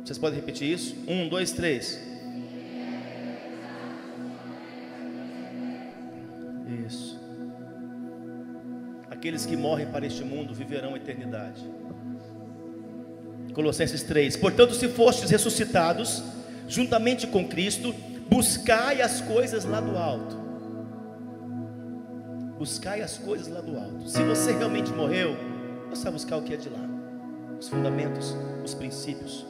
Vocês 0.03 0.17
podem 0.17 0.39
repetir 0.39 0.73
isso? 0.73 0.95
Um, 1.07 1.29
dois, 1.29 1.51
três. 1.51 2.01
Isso. 6.85 7.19
Aqueles 9.09 9.45
que 9.45 9.55
morrem 9.55 9.85
para 9.91 10.05
este 10.05 10.23
mundo 10.23 10.53
viverão 10.53 10.95
a 10.95 10.97
eternidade. 10.97 11.63
Colossenses 13.53 14.03
3: 14.03 14.37
Portanto, 14.37 14.73
se 14.73 14.87
fostes 14.87 15.29
ressuscitados, 15.29 16.23
juntamente 16.67 17.27
com 17.27 17.47
Cristo, 17.47 17.93
buscai 18.29 19.01
as 19.01 19.21
coisas 19.21 19.65
lá 19.65 19.79
do 19.79 19.97
alto. 19.97 20.39
Buscai 22.57 23.01
as 23.01 23.17
coisas 23.17 23.47
lá 23.47 23.59
do 23.59 23.77
alto. 23.77 24.07
Se 24.07 24.21
você 24.23 24.53
realmente 24.53 24.91
morreu, 24.91 25.35
você 25.89 26.03
vai 26.03 26.13
buscar 26.13 26.37
o 26.37 26.43
que 26.43 26.53
é 26.53 26.57
de 26.57 26.69
lá: 26.69 26.79
os 27.59 27.67
fundamentos, 27.67 28.35
os 28.63 28.73
princípios. 28.73 29.45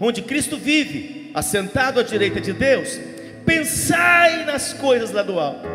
Onde 0.00 0.22
Cristo 0.22 0.56
vive, 0.56 1.30
assentado 1.32 2.00
à 2.00 2.02
direita 2.02 2.40
de 2.40 2.52
Deus, 2.52 2.98
pensai 3.46 4.44
nas 4.44 4.72
coisas 4.72 5.10
lá 5.10 5.22
do 5.22 5.38
alto, 5.38 5.66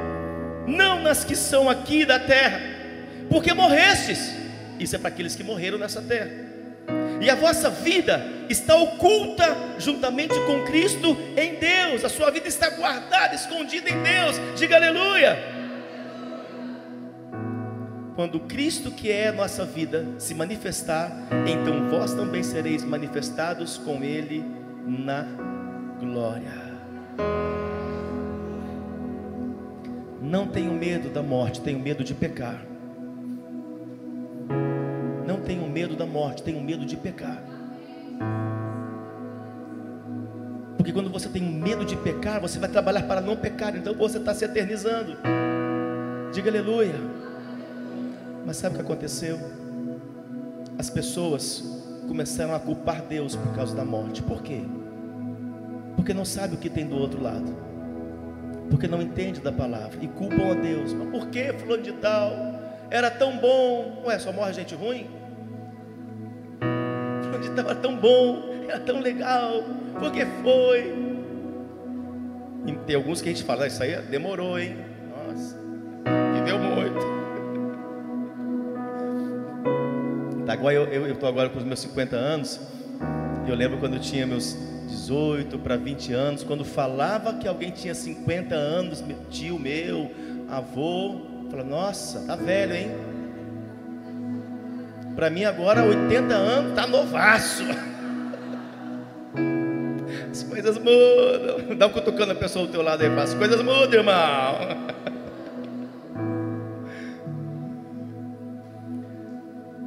não 0.68 1.02
nas 1.02 1.24
que 1.24 1.36
são 1.36 1.70
aqui 1.70 2.06
da 2.06 2.20
terra, 2.20 2.60
porque 3.30 3.54
morrestes. 3.54 4.32
Isso 4.80 4.96
é 4.96 5.00
para 5.00 5.10
aqueles 5.10 5.36
que 5.36 5.44
morreram 5.44 5.78
nessa 5.78 6.02
terra 6.02 6.51
e 7.22 7.30
a 7.30 7.36
vossa 7.36 7.70
vida 7.70 8.20
está 8.50 8.76
oculta 8.76 9.46
juntamente 9.78 10.34
com 10.42 10.64
Cristo 10.64 11.16
em 11.38 11.56
Deus, 11.56 12.04
a 12.04 12.10
sua 12.10 12.32
vida 12.32 12.48
está 12.48 12.72
guardada, 12.72 13.36
escondida 13.36 13.90
em 13.90 14.02
Deus, 14.02 14.36
diga 14.58 14.76
aleluia. 14.76 15.38
Quando 18.16 18.40
Cristo, 18.42 18.92
que 18.92 19.12
é 19.12 19.30
a 19.30 19.32
nossa 19.32 19.64
vida, 19.64 20.06
se 20.18 20.34
manifestar, 20.34 21.12
então 21.48 21.90
vós 21.90 22.14
também 22.14 22.42
sereis 22.42 22.84
manifestados 22.84 23.78
com 23.78 24.04
Ele 24.04 24.44
na 24.86 25.26
glória. 26.00 26.72
Não 30.20 30.48
tenho 30.48 30.72
medo 30.74 31.10
da 31.10 31.22
morte, 31.22 31.62
tenho 31.62 31.80
medo 31.80 32.04
de 32.04 32.14
pecar 32.14 32.71
da 36.02 36.06
morte, 36.06 36.42
tenho 36.42 36.62
medo 36.62 36.86
de 36.86 36.98
pecar. 36.98 37.42
Porque 40.78 40.92
quando 40.92 41.12
você 41.12 41.30
tem 41.30 41.44
medo 41.44 41.86
de 41.86 41.96
pecar, 41.96 42.42
você 42.42 42.58
vai 42.58 42.68
trabalhar 42.68 43.04
para 43.04 43.22
não 43.22 43.36
pecar, 43.36 43.76
então 43.76 43.94
você 43.94 44.18
está 44.18 44.34
se 44.34 44.44
eternizando. 44.44 45.16
Diga 46.34 46.50
aleluia. 46.50 46.96
Mas 48.46 48.58
sabe 48.58 48.76
o 48.76 48.80
que 48.80 48.84
aconteceu? 48.84 49.40
As 50.80 50.90
pessoas 50.90 51.64
começaram 52.08 52.56
a 52.56 52.60
culpar 52.60 53.04
Deus 53.04 53.36
por 53.36 53.54
causa 53.54 53.76
da 53.76 53.86
morte. 53.86 54.24
Por 54.24 54.42
quê? 54.42 54.62
Porque 55.96 56.16
não 56.16 56.26
sabe 56.26 56.56
o 56.56 56.58
que 56.58 56.70
tem 56.70 56.88
do 56.88 56.98
outro 56.98 57.22
lado. 57.22 57.56
Porque 58.72 58.88
não 58.88 59.02
entende 59.02 59.40
da 59.40 59.52
palavra 59.52 60.00
e 60.02 60.08
culpam 60.08 60.52
a 60.52 60.54
Deus. 60.56 60.94
Mas 60.94 61.10
por 61.10 61.28
que 61.28 61.54
fulano 61.54 61.84
de 61.84 61.92
tal? 61.94 62.32
Era 62.90 63.12
tão 63.12 63.38
bom. 63.38 64.02
Ué, 64.06 64.18
só 64.18 64.32
morre 64.32 64.54
gente 64.54 64.74
ruim? 64.74 65.21
Estava 67.52 67.76
tão 67.76 67.96
bom, 67.96 68.44
era 68.68 68.80
tão 68.80 69.00
legal, 69.00 69.64
porque 70.00 70.26
foi. 70.44 71.02
E 72.66 72.74
tem 72.86 72.96
alguns 72.96 73.22
que 73.22 73.30
a 73.30 73.32
gente 73.32 73.44
fala, 73.44 73.66
ah, 73.66 73.68
isso 73.68 73.82
aí 73.82 74.02
demorou, 74.04 74.60
hein? 74.60 74.78
Nossa, 75.10 75.58
viveu 76.34 76.60
muito. 76.60 77.22
Tá, 80.46 80.54
agora 80.54 80.76
eu 80.76 81.12
estou 81.12 81.30
agora 81.30 81.50
com 81.50 81.60
os 81.60 81.64
meus 81.64 81.80
50 81.80 82.16
anos. 82.16 82.60
Eu 83.48 83.56
lembro 83.56 83.80
quando 83.80 83.96
eu 83.96 84.00
tinha 84.00 84.26
meus 84.28 84.56
18 84.88 85.58
para 85.60 85.76
20 85.76 86.14
anos, 86.14 86.44
quando 86.44 86.64
falava 86.64 87.34
que 87.34 87.48
alguém 87.48 87.72
tinha 87.72 87.96
50 87.96 88.54
anos, 88.54 89.04
tio 89.30 89.58
meu, 89.58 90.12
avô, 90.50 91.22
falava, 91.50 91.68
nossa, 91.68 92.20
tá 92.28 92.36
velho, 92.36 92.76
hein? 92.76 93.11
Para 95.16 95.30
mim 95.30 95.44
agora 95.44 95.84
80 95.84 96.34
anos 96.34 96.74
tá 96.74 96.88
novaço. 96.88 97.64
As 100.32 100.44
coisas 100.44 100.78
mudam. 100.78 101.78
Dá 101.78 101.88
um 101.88 101.90
cutucando 101.90 102.32
a 102.32 102.36
pessoa 102.36 102.66
do 102.66 102.72
teu 102.72 102.82
lado 102.82 103.02
aí, 103.02 103.10
fala, 103.10 103.24
as 103.24 103.34
coisas 103.34 103.62
mudam, 103.62 103.94
irmão. 103.94 104.56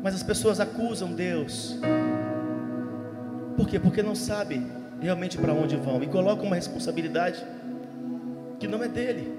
Mas 0.02 0.14
as 0.14 0.22
pessoas 0.22 0.60
acusam 0.60 1.12
Deus. 1.12 1.78
Por 3.56 3.66
quê? 3.66 3.78
Porque 3.78 4.02
não 4.02 4.14
sabem 4.14 4.70
realmente 5.00 5.38
para 5.38 5.52
onde 5.52 5.76
vão 5.76 6.02
e 6.02 6.06
colocam 6.06 6.44
uma 6.44 6.56
responsabilidade 6.56 7.42
que 8.58 8.68
não 8.68 8.82
é 8.82 8.88
dele, 8.88 9.32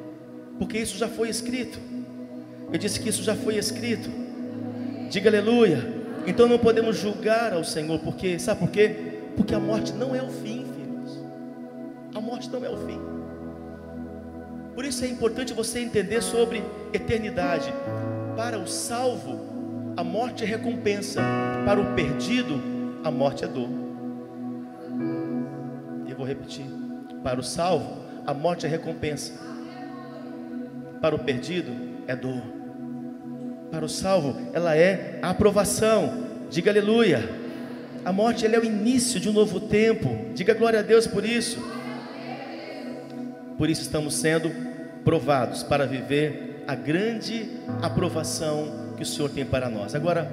porque 0.58 0.78
isso 0.78 0.98
já 0.98 1.08
foi 1.08 1.30
escrito. 1.30 1.80
Eu 2.72 2.80
disse 2.80 3.00
que 3.00 3.10
isso 3.10 3.22
já 3.24 3.36
foi 3.36 3.58
escrito. 3.58 4.25
Diga 5.16 5.30
aleluia. 5.30 5.80
Então 6.28 6.46
não 6.46 6.60
podemos 6.60 6.98
julgar 6.98 7.54
ao 7.54 7.64
Senhor, 7.64 7.98
porque 8.00 8.38
sabe 8.38 8.60
por 8.60 8.70
quê? 8.70 9.22
Porque 9.38 9.56
a 9.56 9.60
morte 9.62 9.94
não 9.94 10.14
é 10.14 10.22
o 10.22 10.28
fim, 10.28 10.66
filhos. 10.76 11.24
A 12.14 12.20
morte 12.20 12.50
não 12.50 12.66
é 12.66 12.70
o 12.70 12.76
fim. 12.86 13.00
Por 14.76 14.84
isso 14.84 15.06
é 15.06 15.08
importante 15.08 15.54
você 15.54 15.80
entender 15.80 16.22
sobre 16.22 16.62
eternidade. 16.92 17.74
Para 18.36 18.60
o 18.60 18.68
salvo, 18.68 19.40
a 19.96 20.04
morte 20.04 20.44
é 20.44 20.48
recompensa. 20.48 21.22
Para 21.66 21.80
o 21.80 21.96
perdido, 21.96 22.62
a 23.02 23.10
morte 23.10 23.46
é 23.46 23.48
dor. 23.48 23.70
Eu 26.10 26.18
vou 26.18 26.26
repetir. 26.28 26.66
Para 27.24 27.40
o 27.40 27.44
salvo, 27.44 28.02
a 28.28 28.34
morte 28.34 28.66
é 28.66 28.70
recompensa. 28.70 29.32
Para 31.00 31.16
o 31.16 31.20
perdido, 31.20 31.72
é 32.06 32.18
dor. 32.18 32.55
Para 33.76 33.84
o 33.84 33.90
salvo, 33.90 34.38
ela 34.54 34.74
é 34.74 35.20
a 35.22 35.32
aprovação. 35.32 36.28
Diga 36.50 36.72
aleluia. 36.72 37.30
A 38.06 38.14
morte 38.14 38.46
é 38.46 38.58
o 38.58 38.64
início 38.64 39.20
de 39.20 39.28
um 39.28 39.34
novo 39.34 39.60
tempo. 39.60 40.18
Diga 40.34 40.54
glória 40.54 40.80
a 40.80 40.82
Deus 40.82 41.06
por 41.06 41.26
isso. 41.26 41.60
Por 43.58 43.70
isso 43.70 43.82
estamos 43.82 44.16
sendo 44.16 44.50
provados 45.04 45.62
para 45.62 45.86
viver 45.86 46.64
a 46.66 46.74
grande 46.74 47.50
aprovação 47.82 48.94
que 48.96 49.04
o 49.04 49.06
Senhor 49.06 49.30
tem 49.30 49.46
para 49.46 49.70
nós. 49.70 49.94
Agora, 49.94 50.32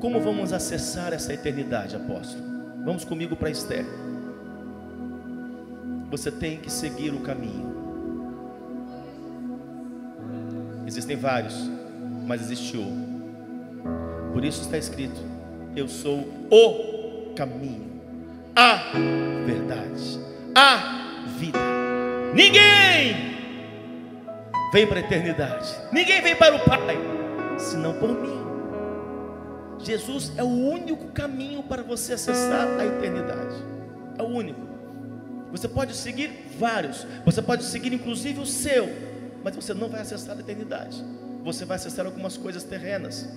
como 0.00 0.20
vamos 0.20 0.52
acessar 0.52 1.12
essa 1.12 1.32
eternidade, 1.32 1.94
apóstolo? 1.94 2.42
Vamos 2.84 3.04
comigo 3.04 3.36
para 3.36 3.50
Esther. 3.50 3.86
Você 6.10 6.32
tem 6.32 6.58
que 6.58 6.72
seguir 6.72 7.14
o 7.14 7.20
caminho. 7.20 7.70
Existem 10.88 11.16
vários, 11.16 11.70
mas 12.30 12.42
existe 12.42 12.76
um. 12.76 14.30
Por 14.32 14.44
isso 14.44 14.60
está 14.62 14.78
escrito: 14.78 15.20
Eu 15.74 15.88
sou 15.88 16.28
o 16.48 17.34
caminho, 17.34 17.90
a 18.54 18.92
verdade, 19.44 20.20
a 20.54 21.24
vida. 21.36 21.58
Ninguém 22.32 23.34
vem 24.72 24.86
para 24.86 24.98
a 24.98 25.00
eternidade, 25.00 25.74
ninguém 25.90 26.22
vem 26.22 26.36
para 26.36 26.54
o 26.54 26.60
Pai, 26.60 26.96
senão 27.58 27.94
por 27.94 28.10
mim. 28.10 28.38
Jesus 29.80 30.30
é 30.36 30.44
o 30.44 30.46
único 30.46 31.08
caminho 31.08 31.64
para 31.64 31.82
você 31.82 32.12
acessar 32.12 32.78
a 32.78 32.86
eternidade. 32.86 33.56
É 34.16 34.22
o 34.22 34.26
único. 34.26 34.60
Você 35.50 35.66
pode 35.66 35.96
seguir 35.96 36.30
vários, 36.56 37.04
você 37.24 37.42
pode 37.42 37.64
seguir 37.64 37.92
inclusive 37.92 38.38
o 38.38 38.46
seu, 38.46 38.88
mas 39.42 39.56
você 39.56 39.74
não 39.74 39.88
vai 39.88 40.02
acessar 40.02 40.36
a 40.36 40.40
eternidade. 40.40 41.04
Você 41.44 41.64
vai 41.64 41.76
acessar 41.76 42.06
algumas 42.06 42.36
coisas 42.36 42.64
terrenas. 42.64 43.28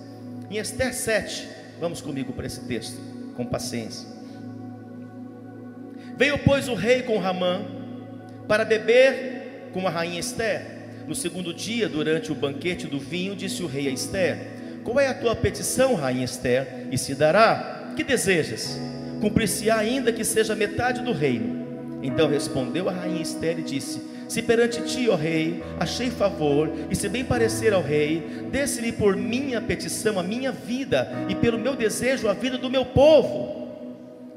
Em 0.49 0.57
Esther 0.57 0.93
7, 0.93 1.47
vamos 1.79 2.01
comigo 2.01 2.33
para 2.33 2.45
esse 2.45 2.61
texto, 2.61 2.97
com 3.35 3.45
paciência. 3.45 4.07
Veio, 6.17 6.37
pois, 6.39 6.67
o 6.67 6.73
rei 6.73 7.03
com 7.03 7.17
Ramã 7.17 7.65
para 8.47 8.65
beber 8.65 9.69
com 9.73 9.87
a 9.87 9.89
rainha 9.89 10.19
Esther. 10.19 10.73
No 11.07 11.15
segundo 11.15 11.53
dia, 11.53 11.89
durante 11.89 12.31
o 12.31 12.35
banquete 12.35 12.87
do 12.87 12.99
vinho, 12.99 13.35
disse 13.35 13.63
o 13.63 13.67
rei 13.67 13.87
a 13.87 13.91
Esther: 13.91 14.37
Qual 14.83 14.99
é 14.99 15.07
a 15.07 15.13
tua 15.13 15.35
petição, 15.35 15.95
rainha 15.95 16.25
Esther? 16.25 16.87
E 16.91 16.97
se 16.97 17.15
dará? 17.15 17.93
Que 17.95 18.03
desejas? 18.03 18.79
Cumprir-se-á 19.19 19.77
ainda 19.77 20.11
que 20.11 20.23
seja 20.23 20.55
metade 20.55 21.01
do 21.01 21.11
reino. 21.11 21.99
Então 22.01 22.29
respondeu 22.29 22.89
a 22.89 22.91
rainha 22.91 23.21
Esther 23.21 23.59
e 23.59 23.63
disse: 23.63 24.01
Se 24.33 24.41
perante 24.41 24.81
ti, 24.81 25.07
ó 25.09 25.15
rei, 25.15 25.61
achei 25.79 26.09
favor, 26.09 26.67
e 26.89 26.95
se 26.95 27.07
bem 27.07 27.23
parecer 27.23 27.71
ao 27.71 27.83
rei, 27.83 28.19
desse-lhe 28.49 28.91
por 28.91 29.15
minha 29.15 29.61
petição 29.61 30.17
a 30.17 30.23
minha 30.23 30.51
vida, 30.51 31.07
e 31.29 31.35
pelo 31.35 31.59
meu 31.59 31.75
desejo 31.75 32.27
a 32.27 32.33
vida 32.33 32.57
do 32.57 32.67
meu 32.67 32.83
povo. 32.83 33.67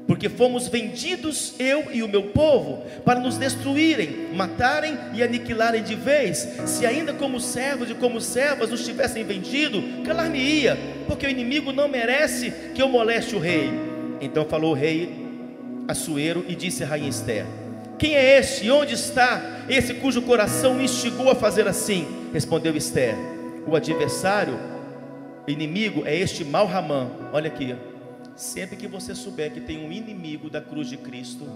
Porque 0.05 0.29
fomos 0.29 0.67
vendidos, 0.67 1.55
eu 1.57 1.91
e 1.91 2.03
o 2.03 2.07
meu 2.07 2.25
povo, 2.25 2.85
para 3.03 3.19
nos 3.19 3.37
destruírem, 3.37 4.27
matarem 4.35 4.95
e 5.15 5.23
aniquilarem 5.23 5.81
de 5.81 5.95
vez. 5.95 6.47
Se 6.67 6.85
ainda 6.85 7.11
como 7.11 7.39
servos 7.39 7.89
e 7.89 7.95
como 7.95 8.21
servas 8.21 8.69
nos 8.69 8.85
tivessem 8.85 9.23
vendido, 9.23 9.81
calar-me-ia, 10.05 10.77
porque 11.07 11.25
o 11.25 11.29
inimigo 11.29 11.71
não 11.71 11.87
merece 11.87 12.51
que 12.75 12.83
eu 12.83 12.87
moleste 12.87 13.35
o 13.35 13.39
rei. 13.39 13.71
Então 14.21 14.45
falou 14.45 14.73
o 14.73 14.75
rei 14.75 15.25
Assuero 15.87 16.45
e 16.47 16.53
disse 16.53 16.83
a 16.83 16.87
rainha 16.87 17.09
Esther: 17.09 17.47
Quem 17.97 18.15
é 18.15 18.37
este 18.37 18.65
e 18.65 18.71
onde 18.71 18.93
está 18.93 19.65
esse 19.67 19.95
cujo 19.95 20.21
coração 20.21 20.79
instigou 20.81 21.29
a 21.29 21.35
fazer 21.35 21.67
assim? 21.67 22.29
Respondeu 22.33 22.75
Esther: 22.75 23.15
O 23.67 23.75
adversário, 23.75 24.57
inimigo, 25.47 26.03
é 26.05 26.15
este 26.15 26.43
mau 26.43 26.65
Ramã. 26.65 27.09
Olha 27.33 27.47
aqui, 27.47 27.75
sempre 28.35 28.75
que 28.75 28.87
você 28.87 29.15
souber 29.15 29.51
que 29.51 29.61
tem 29.61 29.85
um 29.85 29.91
inimigo 29.91 30.49
da 30.49 30.61
cruz 30.61 30.89
de 30.89 30.97
Cristo, 30.97 31.47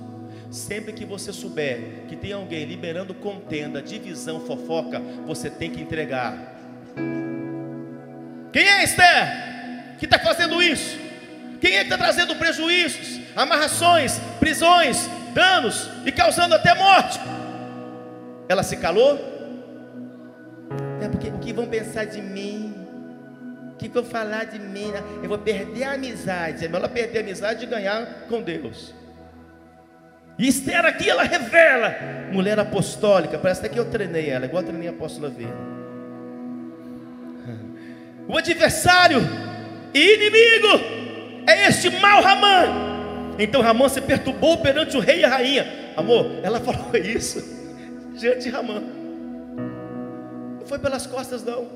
sempre 0.50 0.94
que 0.94 1.06
você 1.06 1.32
souber 1.32 2.06
que 2.08 2.16
tem 2.16 2.34
alguém 2.34 2.66
liberando 2.66 3.14
contenda, 3.14 3.82
divisão, 3.82 4.40
fofoca, 4.42 5.02
você 5.26 5.50
tem 5.50 5.70
que 5.70 5.82
entregar. 5.82 6.60
Quem 8.52 8.64
é 8.68 8.84
Esther 8.84 9.98
que 10.00 10.06
está 10.06 10.18
fazendo 10.18 10.62
isso? 10.62 10.98
Quem 11.62 11.76
é 11.76 11.80
que 11.80 11.94
está 11.94 11.98
trazendo 11.98 12.36
prejuízos? 12.36 13.22
amarrações, 13.36 14.20
prisões, 14.40 15.10
danos 15.32 15.90
e 16.06 16.12
causando 16.12 16.56
até 16.56 16.74
morte. 16.74 17.20
Ela 18.48 18.64
se 18.64 18.78
calou? 18.78 19.20
É 21.02 21.08
porque 21.08 21.30
o 21.30 21.40
que 21.40 21.54
vão 21.54 21.66
pensar 21.66 22.06
de 22.06 22.22
mim? 22.22 22.76
O 23.74 23.76
que 23.78 23.88
vão 23.90 24.04
falar 24.04 24.46
de 24.46 24.60
mim? 24.60 24.92
Eu 25.24 25.30
vou 25.30 25.38
perder 25.38 25.84
a 25.84 25.94
amizade. 25.94 26.66
É 26.66 26.68
melhor 26.68 26.90
perder 26.90 27.20
a 27.20 27.22
amizade 27.22 27.64
e 27.64 27.68
ganhar 27.68 28.06
com 28.28 28.42
Deus. 28.42 28.94
E 30.38 30.48
Esther 30.48 30.86
aqui 30.86 31.10
ela 31.10 31.24
revela, 31.24 31.96
mulher 32.32 32.60
apostólica. 32.60 33.38
Parece 33.38 33.62
até 33.62 33.70
que 33.70 33.80
eu 33.80 33.86
treinei 33.86 34.30
ela, 34.30 34.46
igual 34.46 34.64
eu 34.64 34.68
treinei 34.68 34.88
a 34.88 34.92
apóstola 34.92 35.30
Vera. 35.30 35.72
O 38.28 38.38
adversário 38.38 39.20
e 39.94 40.14
inimigo 40.14 40.84
é 41.48 41.68
este 41.68 41.90
mal 42.00 42.22
Ramã 42.22 42.91
então 43.44 43.62
Ramã 43.62 43.90
se 43.90 44.02
perturbou 44.02 44.58
perante 44.58 44.96
o 44.96 45.00
rei 45.00 45.20
e 45.20 45.24
a 45.24 45.30
rainha. 45.30 45.94
Amor, 45.96 46.40
ela 46.44 46.60
falou 46.62 46.96
isso 46.96 47.62
diante 48.18 48.44
de 48.44 48.50
Ramã. 48.50 48.82
Não 50.60 50.66
foi 50.66 50.80
pelas 50.80 51.08
costas, 51.08 51.44
não. 51.44 51.68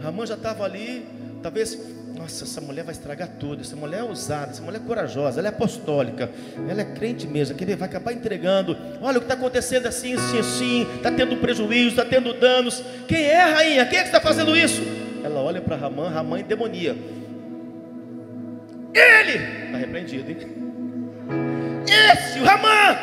Ramã 0.00 0.24
já 0.24 0.34
estava 0.34 0.64
ali, 0.64 1.04
talvez, 1.42 1.76
nossa, 2.16 2.44
essa 2.44 2.60
mulher 2.60 2.84
vai 2.84 2.94
estragar 2.94 3.28
tudo. 3.40 3.60
Essa 3.62 3.74
mulher 3.74 4.00
é 4.00 4.02
ousada, 4.04 4.52
essa 4.52 4.62
mulher 4.62 4.80
é 4.80 4.86
corajosa, 4.86 5.40
ela 5.40 5.48
é 5.48 5.50
apostólica, 5.50 6.30
ela 6.68 6.80
é 6.80 6.84
crente 6.84 7.26
mesmo, 7.26 7.56
que 7.56 7.64
vai 7.76 7.88
acabar 7.88 8.12
entregando. 8.12 8.76
Olha 9.02 9.18
o 9.18 9.20
que 9.20 9.24
está 9.24 9.34
acontecendo 9.34 9.86
assim, 9.86 10.14
assim, 10.14 10.38
assim, 10.38 10.86
está 10.96 11.10
tendo 11.10 11.36
prejuízo, 11.36 11.90
está 11.90 12.04
tendo 12.04 12.32
danos. 12.34 12.82
Quem 13.08 13.24
é 13.24 13.40
a 13.40 13.54
rainha? 13.54 13.86
Quem 13.86 13.98
é 13.98 14.02
que 14.02 14.08
está 14.08 14.20
fazendo 14.20 14.56
isso? 14.56 14.80
Ela 15.24 15.40
olha 15.40 15.60
para 15.60 15.76
Ramã, 15.76 16.08
Ramã 16.08 16.38
em 16.38 16.44
demonia. 16.44 16.96
Ele 18.94 19.66
está 19.66 19.78
repreendido, 19.78 20.30
hein? 20.30 20.38
Esse, 21.86 22.38
o 22.40 22.44
Ramã, 22.44 22.96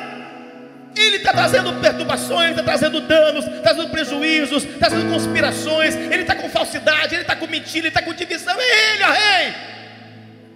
ele 0.95 1.17
está 1.17 1.31
trazendo 1.33 1.73
perturbações, 1.81 2.51
está 2.51 2.63
trazendo 2.63 3.01
danos, 3.01 3.45
está 3.45 3.61
trazendo 3.61 3.89
prejuízos, 3.89 4.63
está 4.63 4.87
trazendo 4.87 5.11
conspirações, 5.11 5.95
ele 5.95 6.21
está 6.21 6.35
com 6.35 6.49
falsidade, 6.49 7.15
ele 7.15 7.21
está 7.21 7.35
com 7.35 7.47
mentira, 7.47 7.79
ele 7.79 7.87
está 7.89 8.01
com 8.01 8.13
divisão, 8.13 8.55
é 8.59 8.93
ele, 8.93 9.03
ó 9.03 9.11
rei. 9.11 9.53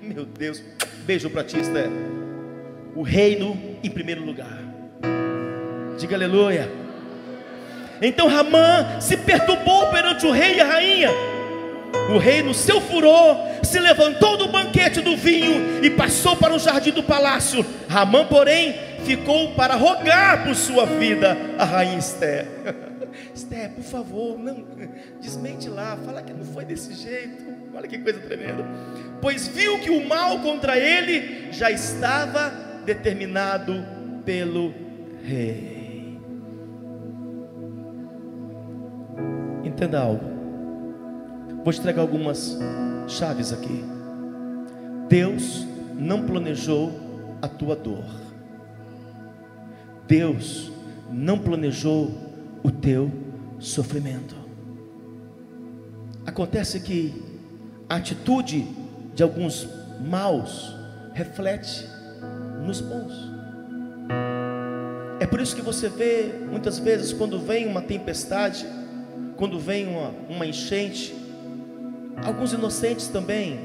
Meu 0.01 0.25
Deus, 0.25 0.63
beijo 1.05 1.29
para 1.29 1.43
ti, 1.43 1.59
Esther. 1.59 1.89
O 2.95 3.01
reino 3.03 3.77
em 3.83 3.89
primeiro 3.89 4.23
lugar. 4.23 4.59
Diga 5.97 6.15
aleluia. 6.15 6.69
Então 8.01 8.27
Ramã 8.27 8.99
se 9.01 9.17
perturbou 9.17 9.87
perante 9.87 10.25
o 10.25 10.31
rei 10.31 10.55
e 10.55 10.61
a 10.61 10.65
rainha. 10.65 11.09
O 12.09 12.17
rei, 12.17 12.41
no 12.41 12.53
seu 12.53 12.81
furor, 12.81 13.37
se 13.63 13.79
levantou 13.79 14.35
do 14.37 14.47
banquete 14.47 14.99
do 15.01 15.15
vinho 15.15 15.83
e 15.83 15.89
passou 15.91 16.35
para 16.35 16.53
o 16.53 16.59
jardim 16.59 16.91
do 16.91 17.03
palácio. 17.03 17.65
Ramã, 17.87 18.25
porém, 18.25 18.75
ficou 19.05 19.53
para 19.53 19.75
rogar 19.75 20.43
por 20.43 20.55
sua 20.55 20.85
vida 20.85 21.37
a 21.57 21.65
rainha 21.65 21.99
Esther. 21.99 22.47
Esther, 23.33 23.71
por 23.71 23.83
favor, 23.83 24.37
não 24.37 24.65
desmente 25.21 25.69
lá, 25.69 25.97
fala 26.03 26.21
que 26.21 26.33
não 26.33 26.45
foi 26.45 26.65
desse 26.65 26.93
jeito. 26.93 27.43
Olha 27.73 27.87
que 27.87 27.97
coisa 27.99 28.19
tremenda. 28.19 28.65
Pois 29.21 29.47
viu 29.47 29.79
que 29.79 29.91
o 29.91 30.07
mal 30.07 30.39
contra 30.39 30.77
ele 30.77 31.51
já 31.51 31.69
estava 31.69 32.51
determinado 32.85 33.85
pelo 34.25 34.73
rei. 35.23 36.19
Entenda 39.63 39.99
algo. 39.99 40.38
Vou 41.63 41.73
te 41.73 41.79
entregar 41.79 42.01
algumas 42.01 42.57
chaves 43.07 43.51
aqui. 43.51 43.83
Deus 45.07 45.65
não 45.97 46.25
planejou 46.25 46.91
a 47.41 47.47
tua 47.47 47.75
dor. 47.75 48.05
Deus 50.07 50.71
não 51.11 51.37
planejou 51.37 52.11
o 52.63 52.71
teu 52.71 53.11
sofrimento. 53.59 54.35
Acontece 56.25 56.79
que 56.79 57.13
a 57.89 57.95
atitude 57.95 58.65
de 59.13 59.23
alguns 59.23 59.67
maus 60.07 60.75
reflete 61.13 61.87
nos 62.65 62.79
bons. 62.79 63.13
É 65.19 65.25
por 65.25 65.41
isso 65.41 65.55
que 65.55 65.61
você 65.61 65.89
vê 65.89 66.31
muitas 66.49 66.79
vezes 66.79 67.11
quando 67.11 67.39
vem 67.39 67.67
uma 67.67 67.81
tempestade, 67.81 68.65
quando 69.35 69.59
vem 69.59 69.87
uma, 69.87 70.11
uma 70.29 70.45
enchente, 70.45 71.18
alguns 72.23 72.53
inocentes 72.53 73.07
também, 73.07 73.59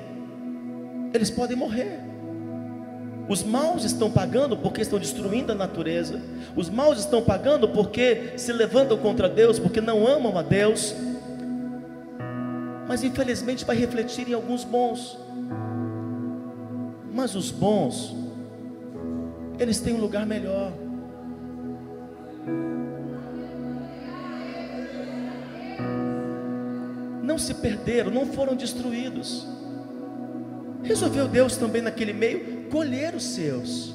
eles 1.13 1.31
podem 1.31 1.57
morrer. 1.57 2.01
Os 3.29 3.43
maus 3.43 3.85
estão 3.85 4.11
pagando 4.11 4.57
porque 4.57 4.83
estão 4.83 4.99
destruindo 4.99 5.53
a 5.53 5.55
natureza. 5.55 6.21
Os 6.55 6.69
maus 6.69 6.99
estão 6.99 7.23
pagando 7.23 7.69
porque 7.69 8.35
se 8.37 8.53
levantam 8.53 8.99
contra 8.99 9.29
Deus, 9.29 9.59
porque 9.59 9.81
não 9.81 10.07
amam 10.07 10.37
a 10.37 10.43
Deus. 10.43 10.95
Mas 12.87 13.03
infelizmente 13.03 13.65
vai 13.65 13.77
refletir 13.77 14.29
em 14.29 14.35
alguns 14.35 14.63
bons. 14.63 15.19
Mas 17.13 17.35
os 17.35 17.51
bons, 17.51 18.15
eles 19.59 19.81
têm 19.81 19.95
um 19.95 20.01
lugar 20.01 20.27
melhor. 20.27 20.73
Não 27.35 27.39
se 27.41 27.53
perderam, 27.53 28.13
não 28.13 28.27
foram 28.27 28.55
destruídos. 28.55 29.45
Resolveu 30.85 31.27
Deus 31.27 31.57
também 31.57 31.83
naquele 31.83 32.13
meio 32.13 32.69
colher 32.71 33.13
os 33.13 33.25
seus. 33.25 33.93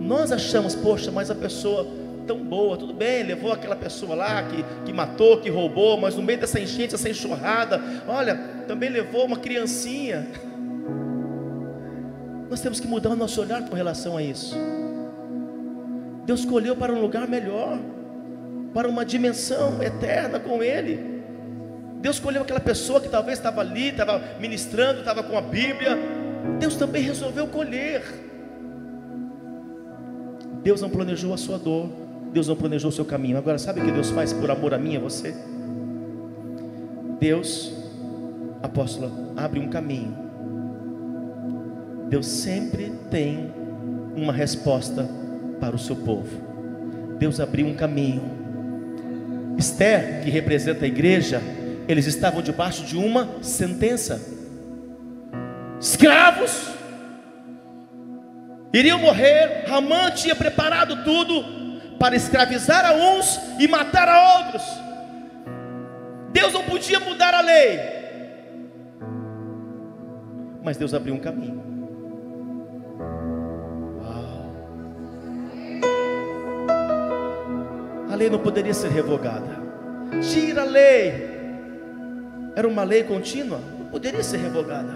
Nós 0.00 0.32
achamos, 0.32 0.74
poxa, 0.74 1.12
mas 1.12 1.30
a 1.30 1.36
pessoa 1.36 1.86
tão 2.26 2.38
boa, 2.38 2.76
tudo 2.76 2.92
bem, 2.92 3.22
levou 3.22 3.52
aquela 3.52 3.76
pessoa 3.76 4.16
lá 4.16 4.42
que, 4.42 4.64
que 4.84 4.92
matou, 4.92 5.40
que 5.40 5.48
roubou, 5.48 6.00
mas 6.00 6.16
no 6.16 6.22
meio 6.22 6.40
dessa 6.40 6.58
enchente, 6.58 6.96
essa 6.96 7.08
enxurrada, 7.08 7.80
olha, 8.08 8.34
também 8.66 8.90
levou 8.90 9.24
uma 9.24 9.38
criancinha. 9.38 10.26
Nós 12.50 12.60
temos 12.60 12.80
que 12.80 12.88
mudar 12.88 13.10
o 13.10 13.16
nosso 13.16 13.40
olhar 13.40 13.62
com 13.68 13.76
relação 13.76 14.16
a 14.16 14.22
isso. 14.22 14.56
Deus 16.26 16.40
escolheu 16.40 16.74
para 16.74 16.92
um 16.92 17.00
lugar 17.00 17.28
melhor, 17.28 17.78
para 18.74 18.88
uma 18.88 19.04
dimensão 19.04 19.80
eterna 19.80 20.40
com 20.40 20.60
Ele. 20.60 21.17
Deus 22.00 22.16
escolheu 22.16 22.42
aquela 22.42 22.60
pessoa 22.60 23.00
que 23.00 23.08
talvez 23.08 23.38
estava 23.38 23.60
ali, 23.60 23.88
estava 23.88 24.22
ministrando, 24.38 25.00
estava 25.00 25.22
com 25.22 25.36
a 25.36 25.40
Bíblia. 25.40 25.98
Deus 26.58 26.76
também 26.76 27.02
resolveu 27.02 27.46
colher. 27.48 28.02
Deus 30.62 30.80
não 30.80 30.90
planejou 30.90 31.32
a 31.32 31.36
sua 31.36 31.58
dor, 31.58 31.88
Deus 32.32 32.46
não 32.48 32.56
planejou 32.56 32.90
o 32.90 32.92
seu 32.92 33.04
caminho. 33.04 33.38
Agora, 33.38 33.58
sabe 33.58 33.80
o 33.80 33.84
que 33.84 33.90
Deus 33.90 34.10
faz 34.10 34.32
por 34.32 34.50
amor 34.50 34.74
a 34.74 34.78
mim 34.78 34.94
e 34.94 34.96
a 34.96 35.00
você? 35.00 35.34
Deus, 37.18 37.72
apóstolo, 38.62 39.32
abre 39.36 39.58
um 39.58 39.68
caminho. 39.68 40.16
Deus 42.08 42.26
sempre 42.26 42.92
tem 43.10 43.52
uma 44.16 44.32
resposta 44.32 45.08
para 45.60 45.74
o 45.74 45.78
seu 45.78 45.96
povo. 45.96 46.28
Deus 47.18 47.40
abriu 47.40 47.66
um 47.66 47.74
caminho. 47.74 48.22
Esther, 49.58 50.22
que 50.22 50.30
representa 50.30 50.84
a 50.84 50.88
igreja, 50.88 51.42
eles 51.88 52.06
estavam 52.06 52.42
debaixo 52.42 52.84
de 52.84 52.96
uma 52.96 53.42
sentença. 53.42 54.20
Escravos 55.80 56.68
iriam 58.72 58.98
morrer. 58.98 59.64
Ramã 59.66 60.10
tinha 60.10 60.36
preparado 60.36 61.02
tudo 61.02 61.42
para 61.98 62.14
escravizar 62.14 62.84
a 62.84 62.92
uns 62.92 63.40
e 63.58 63.66
matar 63.66 64.08
a 64.08 64.38
outros. 64.38 64.62
Deus 66.30 66.52
não 66.52 66.62
podia 66.64 67.00
mudar 67.00 67.32
a 67.32 67.40
lei, 67.40 67.80
mas 70.62 70.76
Deus 70.76 70.92
abriu 70.92 71.14
um 71.14 71.18
caminho. 71.18 71.62
Uau. 74.02 74.52
A 78.10 78.14
lei 78.14 78.28
não 78.28 78.38
poderia 78.38 78.74
ser 78.74 78.90
revogada. 78.90 79.66
Tira 80.20 80.62
a 80.62 80.64
lei, 80.64 81.37
era 82.54 82.66
uma 82.66 82.82
lei 82.82 83.04
contínua, 83.04 83.60
poderia 83.90 84.22
ser 84.22 84.38
revogada. 84.38 84.92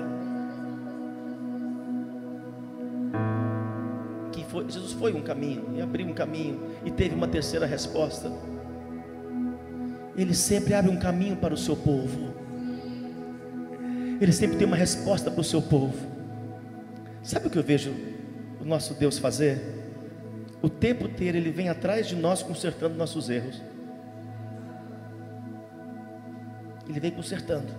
Que 4.33 4.45
foi, 4.45 4.69
Jesus 4.69 4.93
foi 4.93 5.13
um 5.13 5.23
caminho 5.23 5.75
e 5.75 5.81
abriu 5.81 6.07
um 6.07 6.15
caminho 6.15 6.61
e 6.85 6.91
teve 6.91 7.15
uma 7.15 7.29
terceira 7.29 7.67
resposta. 7.67 8.31
Ele 10.17 10.35
sempre 10.35 10.75
abre 10.75 10.91
um 10.91 10.99
caminho 10.99 11.37
para 11.37 11.55
o 11.55 11.57
seu 11.57 11.77
povo. 11.77 12.35
Ele 14.21 14.33
sempre 14.33 14.57
tem 14.57 14.67
uma 14.67 14.77
resposta 14.77 15.31
para 15.31 15.41
o 15.41 15.45
seu 15.45 15.63
povo. 15.63 16.07
Sabe 17.23 17.47
o 17.47 17.51
que 17.51 17.59
eu 17.59 17.63
vejo 17.63 17.95
o 18.61 18.65
nosso 18.65 18.95
Deus 18.95 19.19
fazer? 19.19 19.61
O 20.61 20.69
tempo 20.69 21.07
inteiro 21.07 21.37
ele 21.37 21.51
vem 21.51 21.69
atrás 21.69 22.07
de 22.07 22.15
nós 22.15 22.43
consertando 22.43 22.95
nossos 22.95 23.29
erros. 23.29 23.61
Ele 26.93 27.01
vem 27.01 27.11
consertando 27.11 27.73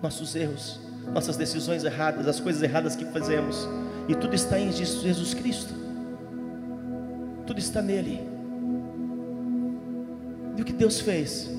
nossos 0.00 0.36
erros, 0.36 0.80
nossas 1.12 1.36
decisões 1.36 1.82
erradas, 1.82 2.28
as 2.28 2.38
coisas 2.38 2.62
erradas 2.62 2.94
que 2.94 3.04
fazemos. 3.06 3.68
E 4.08 4.14
tudo 4.14 4.36
está 4.36 4.60
em 4.60 4.70
Jesus 4.70 5.34
Cristo. 5.34 5.74
Tudo 7.44 7.58
está 7.58 7.82
nele. 7.82 8.20
E 10.56 10.62
o 10.62 10.64
que 10.64 10.72
Deus 10.72 11.00
fez? 11.00 11.50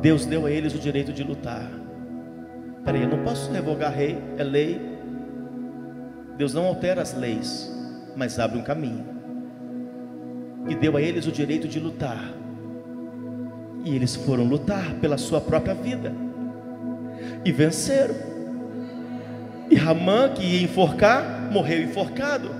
Deus 0.00 0.24
deu 0.24 0.46
a 0.46 0.50
eles 0.50 0.74
o 0.76 0.78
direito 0.78 1.12
de 1.12 1.24
lutar. 1.24 1.68
Peraí, 2.84 3.02
eu 3.02 3.08
não 3.08 3.24
posso 3.24 3.50
revogar 3.50 3.92
rei, 3.92 4.16
é 4.36 4.44
lei. 4.44 4.80
Deus 6.36 6.54
não 6.54 6.66
altera 6.66 7.02
as 7.02 7.14
leis, 7.14 7.68
mas 8.14 8.38
abre 8.38 8.58
um 8.60 8.62
caminho. 8.62 9.04
E 10.68 10.76
deu 10.76 10.96
a 10.96 11.02
eles 11.02 11.26
o 11.26 11.32
direito 11.32 11.66
de 11.66 11.80
lutar. 11.80 12.38
E 13.84 13.94
eles 13.94 14.16
foram 14.16 14.44
lutar 14.44 14.94
pela 15.00 15.16
sua 15.16 15.40
própria 15.40 15.74
vida. 15.74 16.12
E 17.44 17.52
venceram. 17.52 18.14
E 19.70 19.74
Ramã, 19.74 20.30
que 20.30 20.42
ia 20.42 20.62
enforcar, 20.62 21.48
morreu 21.52 21.82
enforcado. 21.82 22.50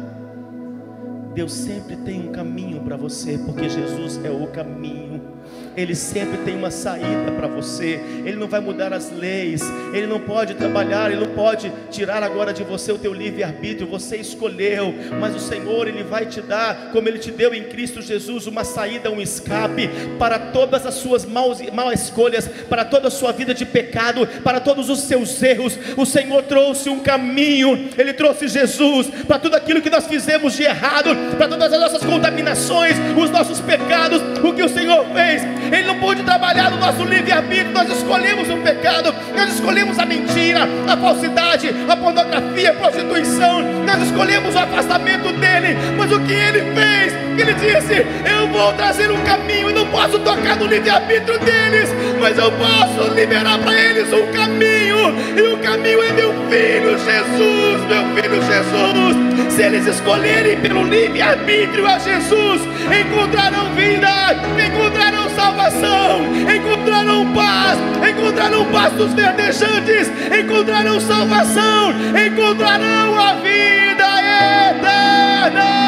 Deus 1.34 1.52
sempre 1.52 1.96
tem 1.96 2.28
um 2.28 2.32
caminho 2.32 2.80
para 2.80 2.96
você, 2.96 3.38
porque 3.38 3.68
Jesus 3.68 4.20
é 4.24 4.30
o 4.30 4.46
caminho. 4.48 5.37
Ele 5.78 5.94
sempre 5.94 6.38
tem 6.38 6.56
uma 6.56 6.72
saída 6.72 7.30
para 7.36 7.46
você. 7.46 8.00
Ele 8.24 8.34
não 8.34 8.48
vai 8.48 8.58
mudar 8.58 8.92
as 8.92 9.12
leis. 9.12 9.62
Ele 9.94 10.08
não 10.08 10.18
pode 10.18 10.54
trabalhar, 10.54 11.08
ele 11.08 11.24
não 11.24 11.32
pode 11.34 11.72
tirar 11.88 12.20
agora 12.24 12.52
de 12.52 12.64
você 12.64 12.90
o 12.90 12.98
teu 12.98 13.14
livre 13.14 13.44
arbítrio. 13.44 13.86
Você 13.86 14.16
escolheu, 14.16 14.92
mas 15.20 15.36
o 15.36 15.38
Senhor 15.38 15.86
ele 15.86 16.02
vai 16.02 16.26
te 16.26 16.40
dar, 16.40 16.90
como 16.90 17.08
ele 17.08 17.18
te 17.20 17.30
deu 17.30 17.54
em 17.54 17.62
Cristo 17.62 18.02
Jesus, 18.02 18.48
uma 18.48 18.64
saída, 18.64 19.08
um 19.08 19.20
escape 19.20 19.88
para 20.18 20.36
todas 20.38 20.84
as 20.84 20.94
suas 20.94 21.24
maus, 21.24 21.60
maus 21.72 21.92
escolhas, 21.92 22.48
para 22.68 22.84
toda 22.84 23.06
a 23.06 23.10
sua 23.10 23.30
vida 23.30 23.54
de 23.54 23.64
pecado, 23.64 24.26
para 24.42 24.58
todos 24.58 24.90
os 24.90 25.02
seus 25.02 25.40
erros. 25.40 25.78
O 25.96 26.04
Senhor 26.04 26.42
trouxe 26.42 26.90
um 26.90 26.98
caminho. 26.98 27.88
Ele 27.96 28.12
trouxe 28.12 28.48
Jesus 28.48 29.06
para 29.28 29.38
tudo 29.38 29.54
aquilo 29.54 29.80
que 29.80 29.90
nós 29.90 30.08
fizemos 30.08 30.54
de 30.54 30.64
errado, 30.64 31.10
para 31.36 31.46
todas 31.46 31.72
as 31.72 31.80
nossas 31.80 32.02
contaminações, 32.04 32.96
os 33.16 33.30
nossos 33.30 33.60
pecados. 33.60 34.20
O 34.42 34.52
que 34.52 34.62
o 34.64 34.68
Senhor 34.68 35.06
fez 35.14 35.67
ele 35.72 35.86
não 35.86 35.98
pôde 35.98 36.22
trabalhar 36.22 36.70
no 36.70 36.78
nosso 36.78 37.04
livre-arbítrio. 37.04 37.72
Nós 37.72 37.90
escolhemos 37.90 38.48
o 38.48 38.56
pecado, 38.58 39.14
nós 39.36 39.54
escolhemos 39.54 39.98
a 39.98 40.06
mentira, 40.06 40.68
a 40.86 40.96
falsidade, 40.96 41.74
a 41.88 41.96
pornografia, 41.96 42.70
a 42.70 42.74
prostituição, 42.74 43.62
nós 43.84 44.02
escolhemos 44.02 44.54
o 44.54 44.58
afastamento 44.58 45.32
dele. 45.32 45.76
Mas 45.96 46.12
o 46.12 46.20
que 46.20 46.32
ele 46.32 46.60
fez? 46.74 47.28
Ele 47.38 47.54
disse: 47.54 48.06
Eu 48.28 48.48
vou 48.48 48.72
trazer 48.72 49.10
um 49.10 49.20
caminho, 49.22 49.70
e 49.70 49.72
não 49.72 49.86
posso 49.86 50.18
tocar 50.18 50.56
no 50.56 50.66
livre-arbítrio 50.66 51.38
deles, 51.38 51.88
mas 52.20 52.36
eu 52.36 52.50
posso 52.52 53.14
liberar 53.14 53.58
para 53.58 53.72
eles 53.80 54.12
um 54.12 54.26
caminho, 54.32 55.14
e 55.36 55.42
o 55.54 55.58
caminho 55.58 56.02
é 56.02 56.12
meu 56.12 56.32
filho 56.50 56.98
Jesus, 56.98 57.84
meu 57.86 58.04
filho 58.14 58.42
Jesus. 58.42 59.52
Se 59.52 59.62
eles 59.62 59.86
escolherem 59.86 60.60
pelo 60.60 60.84
livre-arbítrio 60.84 61.86
a 61.86 61.98
Jesus, 61.98 62.62
encontrarão 63.00 63.74
vida, 63.74 64.08
encontrarão 64.66 65.27
salvação, 65.48 66.20
encontrarão 66.54 67.32
paz, 67.32 67.78
encontrarão 68.10 68.64
pastos 68.70 69.14
verdejantes, 69.14 70.10
encontrarão 70.38 71.00
salvação, 71.00 71.92
encontrarão 72.26 73.18
a 73.18 73.34
vida 73.34 74.04
eterna. 74.70 75.78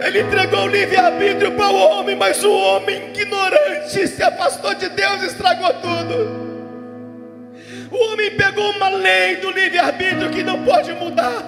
Ele 0.00 0.20
entregou 0.22 0.64
o 0.64 0.68
livre-arbítrio 0.68 1.52
para 1.52 1.70
o 1.70 1.76
homem, 1.76 2.16
mas 2.16 2.42
o 2.42 2.52
homem 2.52 3.10
ignorante 3.14 4.08
se 4.08 4.22
afastou 4.22 4.74
de 4.74 4.88
Deus 4.88 5.22
e 5.22 5.26
estragou 5.26 5.72
tudo. 5.74 6.43
O 7.94 8.12
homem 8.12 8.32
pegou 8.32 8.72
uma 8.72 8.88
lei 8.88 9.36
do 9.36 9.52
livre-arbítrio 9.52 10.28
que 10.30 10.42
não 10.42 10.64
pode 10.64 10.92
mudar. 10.94 11.40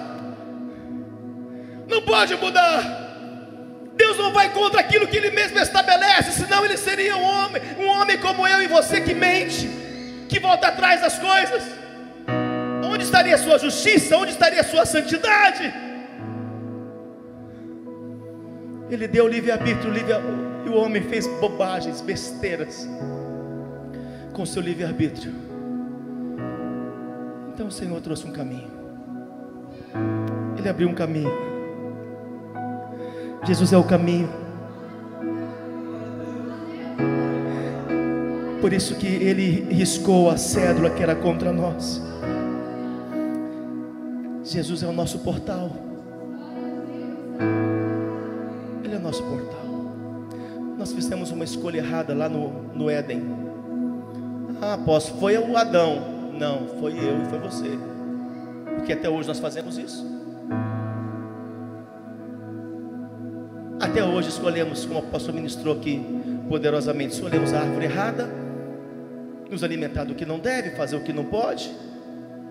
Não 1.89 2.01
pode 2.01 2.37
mudar. 2.37 2.79
Deus 3.93 4.17
não 4.17 4.31
vai 4.31 4.49
contra 4.53 4.79
aquilo 4.79 5.07
que 5.07 5.17
Ele 5.17 5.31
mesmo 5.31 5.59
estabelece, 5.59 6.31
senão 6.31 6.63
Ele 6.63 6.77
seria 6.77 7.17
um 7.17 7.23
homem, 7.23 7.61
um 7.77 7.87
homem 7.87 8.17
como 8.17 8.47
eu 8.47 8.61
e 8.61 8.67
você 8.67 9.01
que 9.01 9.13
mente, 9.13 9.69
que 10.29 10.39
volta 10.39 10.69
atrás 10.69 11.01
das 11.01 11.19
coisas. 11.19 11.63
Onde 12.85 13.03
estaria 13.03 13.35
a 13.35 13.37
sua 13.37 13.59
justiça? 13.59 14.15
Onde 14.15 14.31
estaria 14.31 14.61
a 14.61 14.63
sua 14.63 14.85
santidade? 14.85 15.73
Ele 18.89 19.05
deu 19.05 19.27
livre-arbítrio, 19.27 19.91
livre 19.91 20.13
e 20.65 20.69
o 20.69 20.75
homem 20.75 21.03
fez 21.03 21.27
bobagens, 21.41 21.99
besteiras 21.99 22.87
com 24.31 24.45
seu 24.45 24.61
livre-arbítrio. 24.61 25.46
Então 27.57 27.69
o 27.69 27.71
Senhor 27.71 27.99
trouxe 28.01 28.23
um 28.27 28.31
caminho. 28.31 28.69
Ele 30.55 30.69
abriu 30.69 30.87
um 30.87 30.93
caminho. 30.93 31.31
Jesus 33.47 33.73
é 33.73 33.77
o 33.77 33.83
caminho. 33.83 34.29
Por 38.61 38.71
isso 38.71 38.93
que 38.93 39.07
ele 39.07 39.73
riscou 39.73 40.29
a 40.29 40.37
cédula 40.37 40.91
que 40.91 41.01
era 41.01 41.15
contra 41.15 41.51
nós. 41.51 41.99
Jesus 44.43 44.83
é 44.83 44.87
o 44.87 44.93
nosso 44.93 45.17
portal. 45.23 45.71
Ele 48.83 48.93
é 48.93 48.97
o 48.99 49.01
nosso 49.01 49.23
portal. 49.23 49.65
Nós 50.77 50.93
fizemos 50.93 51.31
uma 51.31 51.43
escolha 51.43 51.79
errada 51.79 52.13
lá 52.13 52.29
no, 52.29 52.49
no 52.75 52.87
Éden. 52.87 53.23
Ah, 54.61 54.75
apóstolo, 54.75 55.19
foi 55.19 55.39
o 55.39 55.57
Adão. 55.57 56.16
Não, 56.37 56.67
foi 56.79 56.93
eu 56.93 57.23
e 57.23 57.25
foi 57.25 57.39
você. 57.39 57.79
Porque 58.75 58.93
até 58.93 59.09
hoje 59.09 59.27
nós 59.27 59.39
fazemos 59.39 59.77
isso. 59.77 60.05
Até 63.79 64.03
hoje 64.03 64.29
escolhemos, 64.29 64.85
como 64.85 64.99
o 64.99 65.03
apóstolo 65.03 65.35
ministrou 65.35 65.75
aqui 65.75 65.99
poderosamente, 66.47 67.15
escolhemos 67.15 67.53
a 67.53 67.61
árvore 67.61 67.85
errada, 67.85 68.29
nos 69.49 69.63
alimentar 69.63 70.03
do 70.03 70.13
que 70.13 70.25
não 70.25 70.37
deve, 70.37 70.71
fazer 70.71 70.95
o 70.95 71.03
que 71.03 71.11
não 71.11 71.25
pode. 71.25 71.75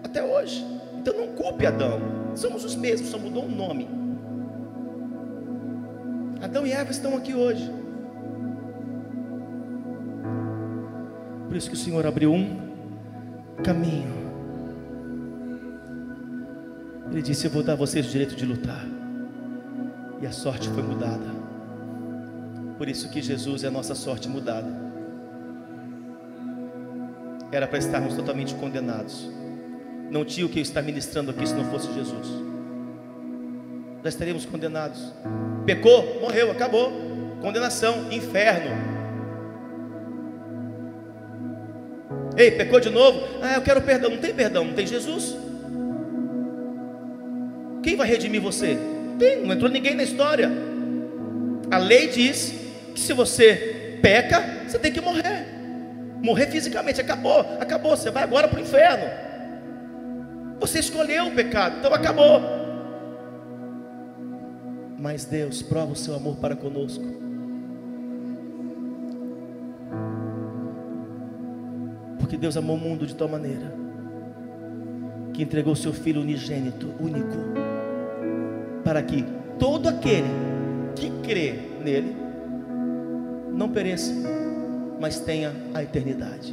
Até 0.03 0.25
hoje. 0.25 0.66
Então 0.99 1.14
não 1.14 1.29
culpe 1.29 1.64
Adão. 1.64 2.01
Somos 2.35 2.64
os 2.64 2.75
mesmos, 2.75 3.11
só 3.11 3.18
mudou 3.18 3.44
o 3.44 3.46
um 3.46 3.55
nome. 3.55 3.88
Adão 6.42 6.66
e 6.66 6.72
Eva 6.72 6.90
estão 6.90 7.16
aqui 7.16 7.35
hoje. 7.35 7.70
Por 11.46 11.57
isso 11.57 11.70
que 11.70 11.77
o 11.77 11.79
Senhor 11.79 12.05
abriu 12.05 12.33
um 12.33 12.65
caminho. 13.62 14.27
Ele 17.11 17.23
disse: 17.23 17.47
Eu 17.47 17.51
vou 17.51 17.62
dar 17.62 17.75
a 17.75 17.77
vocês 17.77 18.07
o 18.07 18.11
direito 18.11 18.37
de 18.37 18.45
lutar. 18.45 18.85
E 20.21 20.27
a 20.27 20.33
sorte 20.33 20.69
foi 20.69 20.83
mudada. 20.83 21.37
Por 22.79 22.88
isso 22.88 23.09
que 23.09 23.23
Jesus 23.23 23.64
é 23.64 23.69
a 23.69 23.71
nossa 23.71 23.95
sorte 23.95 24.29
mudada. 24.29 24.69
Era 27.51 27.66
para 27.66 27.79
estarmos 27.79 28.14
totalmente 28.14 28.55
condenados. 28.55 29.31
Não 30.11 30.25
tinha 30.25 30.47
o 30.47 30.49
que 30.49 30.59
eu 30.59 30.62
estar 30.62 30.83
ministrando 30.83 31.31
aqui 31.31 31.47
se 31.47 31.55
não 31.55 31.64
fosse 31.64 31.92
Jesus. 31.92 32.27
Já 34.03 34.09
estaríamos 34.09 34.45
condenados. 34.45 35.12
Pecou, 35.64 36.21
morreu, 36.21 36.51
acabou. 36.51 36.92
Condenação, 37.40 38.12
inferno. 38.12 38.95
Ei, 42.37 42.51
pecou 42.51 42.79
de 42.79 42.90
novo? 42.90 43.27
Ah, 43.40 43.55
eu 43.55 43.62
quero 43.62 43.81
perdão. 43.81 44.11
Não 44.11 44.18
tem 44.18 44.35
perdão, 44.35 44.64
não 44.64 44.75
tem 44.75 44.87
Jesus. 44.87 45.37
Quem 47.83 47.96
vai 47.96 48.07
redimir 48.07 48.40
você? 48.40 48.75
Não 48.75 49.16
tem, 49.16 49.42
não 49.42 49.55
entrou 49.55 49.70
ninguém 49.70 49.94
na 49.94 50.03
história. 50.03 50.51
A 51.70 51.79
lei 51.79 52.09
diz 52.09 52.55
que 52.94 53.01
se 53.01 53.12
você 53.12 53.99
peca, 54.03 54.44
você 54.66 54.79
tem 54.79 54.92
que 54.92 55.01
morrer. 55.01 55.46
Morrer 56.22 56.46
fisicamente, 56.49 57.01
acabou, 57.01 57.40
acabou. 57.59 57.96
Você 57.96 58.11
vai 58.11 58.22
agora 58.22 58.49
para 58.49 58.59
o 58.59 58.62
inferno. 58.62 59.07
Você 60.61 60.79
escolheu 60.79 61.27
o 61.27 61.35
pecado, 61.35 61.79
então 61.79 61.94
acabou. 61.94 62.40
Mas 64.99 65.25
Deus 65.25 65.62
prova 65.62 65.92
o 65.92 65.96
seu 65.96 66.14
amor 66.14 66.37
para 66.37 66.57
conosco 66.57 67.25
Porque 72.26 72.36
Deus 72.36 72.56
amou 72.56 72.74
o 72.74 72.80
mundo 72.80 73.06
de 73.06 73.14
tal 73.14 73.28
maneira 73.28 73.72
que 75.32 75.44
entregou 75.44 75.76
seu 75.76 75.92
Filho 75.92 76.22
unigênito, 76.22 76.92
único, 76.98 77.36
para 78.82 79.00
que 79.00 79.24
todo 79.60 79.88
aquele 79.88 80.26
que 80.96 81.08
crê 81.22 81.54
nele 81.84 82.16
não 83.52 83.68
pereça, 83.68 84.12
mas 84.98 85.20
tenha 85.20 85.54
a 85.72 85.84
eternidade. 85.84 86.52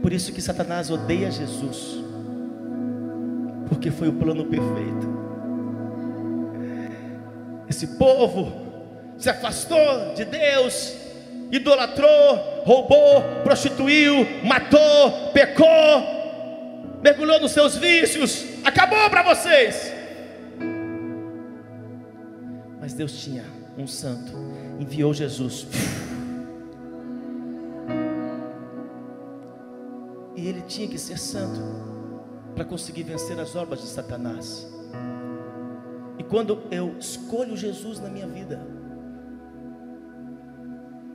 Por 0.00 0.10
isso 0.10 0.32
que 0.32 0.40
Satanás 0.40 0.90
odeia 0.90 1.30
Jesus, 1.30 2.02
porque 3.68 3.90
foi 3.90 4.08
o 4.08 4.14
plano 4.14 4.46
perfeito. 4.46 5.06
Esse 7.68 7.86
povo 7.98 8.50
se 9.18 9.28
afastou 9.28 10.14
de 10.14 10.24
Deus, 10.24 10.99
idolatrou, 11.50 12.62
roubou, 12.64 13.22
prostituiu, 13.42 14.26
matou, 14.44 15.30
pecou, 15.32 15.68
mergulhou 17.02 17.40
nos 17.40 17.52
seus 17.52 17.76
vícios, 17.76 18.44
acabou 18.64 19.10
para 19.10 19.22
vocês. 19.22 19.92
Mas 22.80 22.94
Deus 22.94 23.12
tinha 23.20 23.44
um 23.76 23.86
santo, 23.86 24.32
enviou 24.78 25.12
Jesus. 25.12 25.66
E 30.36 30.48
ele 30.48 30.62
tinha 30.62 30.88
que 30.88 30.98
ser 30.98 31.18
santo 31.18 31.60
para 32.54 32.64
conseguir 32.64 33.02
vencer 33.02 33.38
as 33.38 33.54
obras 33.54 33.80
de 33.80 33.88
Satanás. 33.88 34.66
E 36.18 36.22
quando 36.22 36.62
eu 36.70 36.96
escolho 36.98 37.56
Jesus 37.56 38.00
na 38.00 38.08
minha 38.08 38.26
vida, 38.26 38.79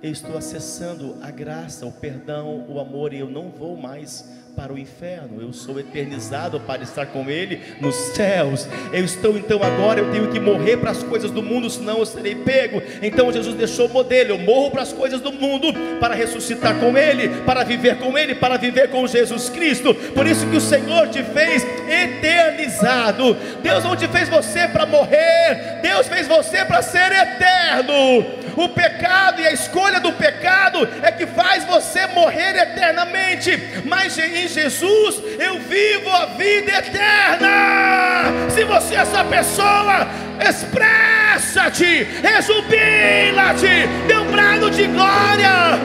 eu 0.05 0.11
estou 0.11 0.37
acessando 0.37 1.17
a 1.19 1.31
graça, 1.31 1.83
o 1.83 1.91
perdão, 1.91 2.63
o 2.69 2.79
amor, 2.79 3.11
e 3.11 3.19
eu 3.19 3.27
não 3.27 3.49
vou 3.49 3.75
mais 3.75 4.23
para 4.55 4.71
o 4.71 4.77
inferno, 4.77 5.41
eu 5.41 5.51
sou 5.51 5.79
eternizado 5.79 6.59
para 6.59 6.83
estar 6.83 7.07
com 7.07 7.27
Ele 7.27 7.59
nos 7.81 7.95
céus. 7.95 8.67
Eu 8.93 9.03
estou 9.03 9.35
então 9.35 9.61
agora, 9.63 9.99
eu 9.99 10.11
tenho 10.11 10.31
que 10.31 10.39
morrer 10.39 10.77
para 10.77 10.91
as 10.91 11.01
coisas 11.01 11.31
do 11.31 11.41
mundo, 11.41 11.71
senão 11.71 11.97
eu 11.97 12.05
serei 12.05 12.35
pego. 12.35 12.83
Então 13.01 13.33
Jesus 13.33 13.55
deixou 13.55 13.87
o 13.87 13.89
modelo: 13.89 14.29
eu 14.29 14.37
morro 14.37 14.69
para 14.69 14.83
as 14.83 14.93
coisas 14.93 15.19
do 15.19 15.31
mundo, 15.31 15.73
para 15.99 16.13
ressuscitar 16.13 16.79
com 16.79 16.95
Ele, 16.95 17.41
para 17.41 17.63
viver 17.63 17.97
com 17.97 18.15
Ele, 18.15 18.35
para 18.35 18.57
viver 18.57 18.91
com 18.91 19.07
Jesus 19.07 19.49
Cristo. 19.49 19.93
Por 20.13 20.27
isso 20.27 20.47
que 20.47 20.55
o 20.55 20.61
Senhor 20.61 21.09
te 21.09 21.23
fez 21.23 21.65
eternizado. 21.89 23.35
Deus 23.63 23.83
não 23.83 23.95
te 23.95 24.07
fez 24.07 24.29
você 24.29 24.67
para 24.67 24.85
morrer, 24.85 25.79
Deus 25.81 26.07
fez 26.07 26.27
você 26.27 26.63
para 26.63 26.83
ser 26.83 27.11
eterno. 27.11 28.44
O 28.55 28.69
pecado 28.69 29.41
e 29.41 29.47
a 29.47 29.51
escolha 29.51 29.99
do 29.99 30.13
pecado 30.13 30.87
é 31.01 31.11
que 31.11 31.25
faz 31.27 31.65
você 31.65 32.07
morrer 32.07 32.55
eternamente, 32.55 33.81
mas 33.83 34.17
em 34.17 34.47
Jesus 34.47 35.21
eu 35.37 35.59
vivo 35.59 36.09
a 36.09 36.25
vida 36.27 36.71
eterna. 36.71 38.49
Se 38.49 38.63
você 38.63 38.95
é 38.95 38.99
essa 38.99 39.25
pessoa, 39.25 40.07
expressa-te, 40.39 42.07
exubila-te, 42.37 43.87
dê 44.07 44.17
um 44.17 44.31
brado 44.31 44.71
de 44.71 44.87
glória. 44.87 45.77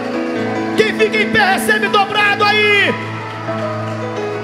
Quem 0.77 0.97
fica 0.97 1.17
em 1.17 1.31
pé 1.31 1.55
recebe 1.55 1.89
dobrado 1.89 2.45
aí. 2.45 2.95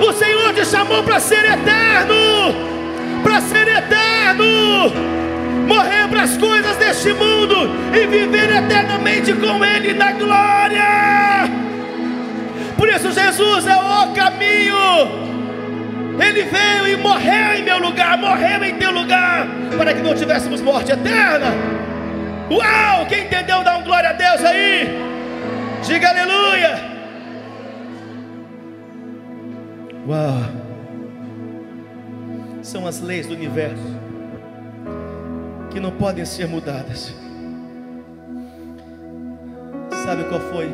O 0.01 0.12
Senhor 0.12 0.53
te 0.53 0.64
chamou 0.66 1.03
para 1.05 1.20
ser 1.20 1.45
eterno, 1.45 2.55
para 3.22 3.41
ser 3.41 3.68
eterno 3.68 5.16
morrer 5.67 6.09
para 6.09 6.23
as 6.23 6.37
coisas 6.37 6.77
deste 6.77 7.12
mundo 7.12 7.71
e 7.93 8.07
viver 8.07 8.51
eternamente 8.51 9.33
com 9.35 9.64
Ele 9.64 9.93
na 9.93 10.12
glória. 10.12 11.47
Por 12.77 12.89
isso, 12.89 13.11
Jesus 13.11 13.67
é 13.67 13.77
o 13.77 14.12
caminho. 14.12 15.27
Ele 16.21 16.45
veio 16.45 16.89
e 16.89 16.97
morreu 16.97 17.55
em 17.57 17.62
meu 17.62 17.79
lugar, 17.79 18.17
morreu 18.17 18.64
em 18.64 18.75
teu 18.77 18.91
lugar, 18.91 19.47
para 19.77 19.93
que 19.93 20.01
não 20.01 20.14
tivéssemos 20.14 20.61
morte 20.62 20.93
eterna. 20.93 21.47
Uau! 22.51 23.07
Quem 23.07 23.25
entendeu, 23.25 23.62
dá 23.62 23.77
um 23.77 23.83
glória 23.83 24.11
a 24.11 24.12
Deus 24.12 24.45
aí. 24.45 24.89
Diga 25.85 26.09
aleluia. 26.09 26.81
Uau! 30.09 30.43
São 32.62 32.87
as 32.87 33.01
leis 33.01 33.27
do 33.27 33.35
universo 33.35 33.95
que 35.77 35.81
não 35.81 35.93
podem 35.93 36.24
ser 36.24 36.49
mudadas. 36.49 37.12
Sabe 40.07 40.24
qual 40.24 40.41
foi 40.41 40.70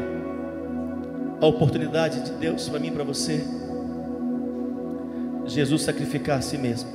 a 1.41 1.45
oportunidade 1.45 2.21
de 2.21 2.31
Deus 2.39 2.69
para 2.69 2.79
mim 2.79 2.87
e 2.87 2.91
para 2.93 3.03
você? 3.03 3.43
Jesus 5.45 5.83
sacrificar 5.83 6.39
a 6.39 6.41
si 6.41 6.57
mesmo. 6.57 6.89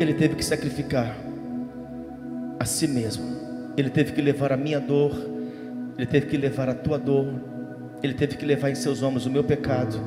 Ele 0.00 0.14
teve 0.14 0.34
que 0.34 0.42
sacrificar 0.42 1.14
a 2.58 2.64
si 2.64 2.88
mesmo. 2.88 3.26
Ele 3.76 3.90
teve 3.90 4.12
que 4.12 4.22
levar 4.22 4.50
a 4.50 4.56
minha 4.56 4.80
dor. 4.80 5.12
Ele 5.98 6.06
teve 6.06 6.24
que 6.28 6.38
levar 6.38 6.70
a 6.70 6.74
tua 6.74 6.98
dor. 6.98 7.34
Ele 8.02 8.14
teve 8.14 8.38
que 8.38 8.46
levar 8.46 8.70
em 8.70 8.74
seus 8.74 9.02
ombros 9.02 9.26
o 9.26 9.30
meu 9.30 9.44
pecado. 9.44 10.00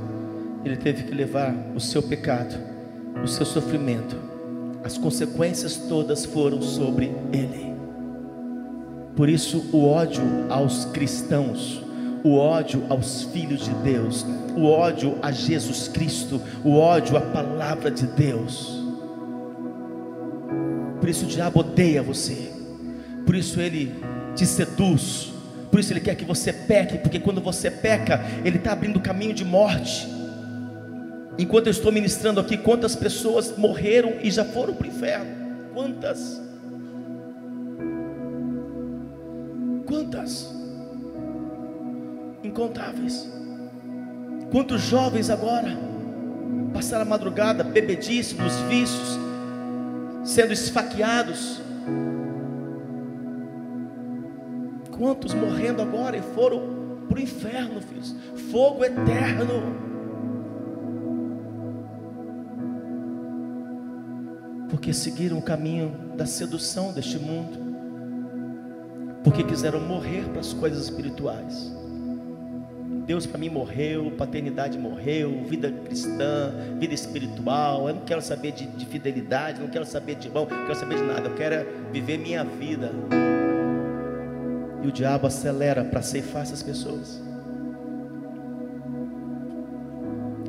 Ele 0.66 0.78
teve 0.78 1.04
que 1.04 1.14
levar 1.14 1.54
o 1.76 1.80
seu 1.80 2.02
pecado, 2.02 2.56
o 3.24 3.28
seu 3.28 3.46
sofrimento. 3.46 4.31
As 4.84 4.98
consequências 4.98 5.78
todas 5.78 6.26
foram 6.26 6.62
sobre 6.62 7.12
ele. 7.32 7.76
Por 9.16 9.30
isso, 9.30 9.70
o 9.72 9.86
ódio 9.86 10.24
aos 10.50 10.86
cristãos, 10.86 11.84
o 12.24 12.36
ódio 12.36 12.84
aos 12.90 13.24
filhos 13.24 13.66
de 13.66 13.74
Deus, 13.76 14.26
o 14.56 14.66
ódio 14.66 15.18
a 15.22 15.32
Jesus 15.32 15.88
Cristo, 15.88 16.42
o 16.64 16.76
ódio 16.78 17.18
à 17.18 17.22
palavra 17.22 17.92
de 17.92 18.08
Deus. 18.08 18.80
Por 21.00 21.10
isso 21.10 21.26
o 21.26 21.28
diabo 21.28 21.60
odeia 21.60 22.02
você. 22.02 22.52
Por 23.26 23.36
isso 23.36 23.60
ele 23.60 23.92
te 24.36 24.46
seduz. 24.46 25.32
Por 25.70 25.80
isso 25.80 25.94
ele 25.94 26.00
quer 26.00 26.16
que 26.16 26.26
você 26.26 26.52
peque, 26.52 26.98
porque 26.98 27.20
quando 27.20 27.42
você 27.42 27.72
peca, 27.72 28.24
ele 28.44 28.58
está 28.58 28.74
abrindo 28.74 29.00
caminho 29.00 29.34
de 29.34 29.44
morte. 29.44 30.08
Enquanto 31.38 31.68
eu 31.68 31.72
estou 31.72 31.92
ministrando 31.92 32.40
aqui, 32.40 32.58
quantas 32.58 32.96
pessoas 32.96 33.56
morreram 33.58 34.16
e 34.22 34.30
já 34.30 34.44
foram 34.44 34.74
para 34.74 34.86
o 34.86 34.90
inferno? 34.90 35.26
Quantas? 35.74 36.42
Quantas? 39.86 40.54
Incontáveis. 42.44 43.30
Quantos 44.52 44.82
jovens 44.82 45.30
agora 45.30 45.78
passaram 46.74 47.04
a 47.04 47.10
madrugada 47.10 47.64
bebedice 47.64 48.36
nos 48.36 48.54
vícios, 48.70 49.18
sendo 50.26 50.52
esfaqueados? 50.52 51.62
Quantos 54.92 55.34
morrendo 55.34 55.82
agora 55.82 56.18
e 56.18 56.22
foram 56.22 57.06
para 57.08 57.18
o 57.18 57.22
inferno, 57.22 57.82
filhos? 57.82 58.16
Fogo 58.52 58.84
eterno. 58.84 59.91
Porque 64.82 64.96
seguiram 64.96 65.38
o 65.38 65.44
caminho 65.44 65.96
da 66.18 66.26
sedução 66.26 66.92
deste 66.92 67.20
mundo, 67.20 67.56
porque 69.24 69.44
quiseram 69.44 69.80
morrer 69.80 70.24
para 70.24 70.40
as 70.40 70.54
coisas 70.54 70.86
espirituais. 70.86 71.72
Deus 73.06 73.28
para 73.28 73.38
mim 73.38 73.50
morreu, 73.50 74.10
paternidade 74.18 74.80
morreu, 74.80 75.44
vida 75.48 75.72
cristã, 75.72 76.52
vida 76.80 76.96
espiritual. 76.96 77.90
Eu 77.90 77.94
não 77.94 78.02
quero 78.02 78.24
saber 78.24 78.54
de, 78.54 78.66
de 78.66 78.88
fidelidade, 78.88 79.62
não 79.62 79.68
quero 79.68 79.86
saber 79.86 80.16
de 80.16 80.30
irmão, 80.30 80.48
não 80.50 80.66
quero 80.66 80.76
saber 80.76 80.96
de 80.96 81.04
nada. 81.04 81.28
Eu 81.28 81.36
quero 81.36 81.92
viver 81.92 82.18
minha 82.18 82.44
vida. 82.44 82.92
E 84.82 84.88
o 84.88 84.92
diabo 84.92 85.28
acelera 85.28 85.86
para 85.86 86.02
ceifar 86.02 86.42
essas 86.42 86.64
pessoas. 86.64 87.22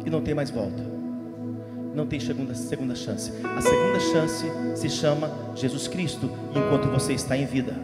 E 0.07 0.09
não 0.09 0.23
tem 0.23 0.33
mais 0.33 0.49
volta. 0.49 1.02
Não 1.95 2.07
tem 2.07 2.19
segunda, 2.19 2.55
segunda 2.55 2.95
chance. 2.95 3.33
A 3.45 3.61
segunda 3.61 4.01
chance 4.01 4.47
se 4.75 4.89
chama 4.89 5.31
Jesus 5.55 5.87
Cristo, 5.87 6.31
enquanto 6.51 6.89
você 6.89 7.13
está 7.13 7.37
em 7.37 7.45
vida. 7.45 7.75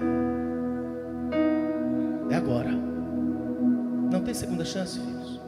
É 2.30 2.34
agora. 2.34 2.70
Não 4.10 4.20
tem 4.22 4.32
segunda 4.32 4.64
chance, 4.64 4.98
filhos. 4.98 5.40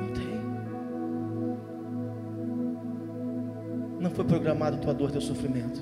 Não 0.00 0.12
tem. 0.12 0.40
Não 4.00 4.10
foi 4.10 4.24
programado 4.24 4.78
tua 4.78 4.94
dor, 4.94 5.10
teu 5.10 5.20
sofrimento. 5.20 5.80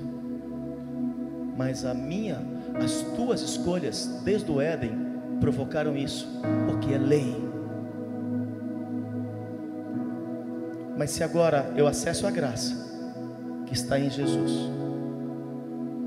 Mas 1.57 1.85
a 1.85 1.93
minha, 1.93 2.41
as 2.75 3.01
tuas 3.15 3.41
escolhas 3.41 4.21
desde 4.25 4.51
o 4.51 4.59
Éden 4.59 4.91
provocaram 5.39 5.95
isso, 5.95 6.27
porque 6.65 6.93
é 6.93 6.97
lei. 6.97 7.42
Mas 11.03 11.11
se 11.11 11.21
agora 11.21 11.73
eu 11.75 11.85
acesso 11.85 12.25
a 12.25 12.31
graça 12.31 12.73
que 13.65 13.73
está 13.73 13.99
em 13.99 14.09
Jesus, 14.09 14.53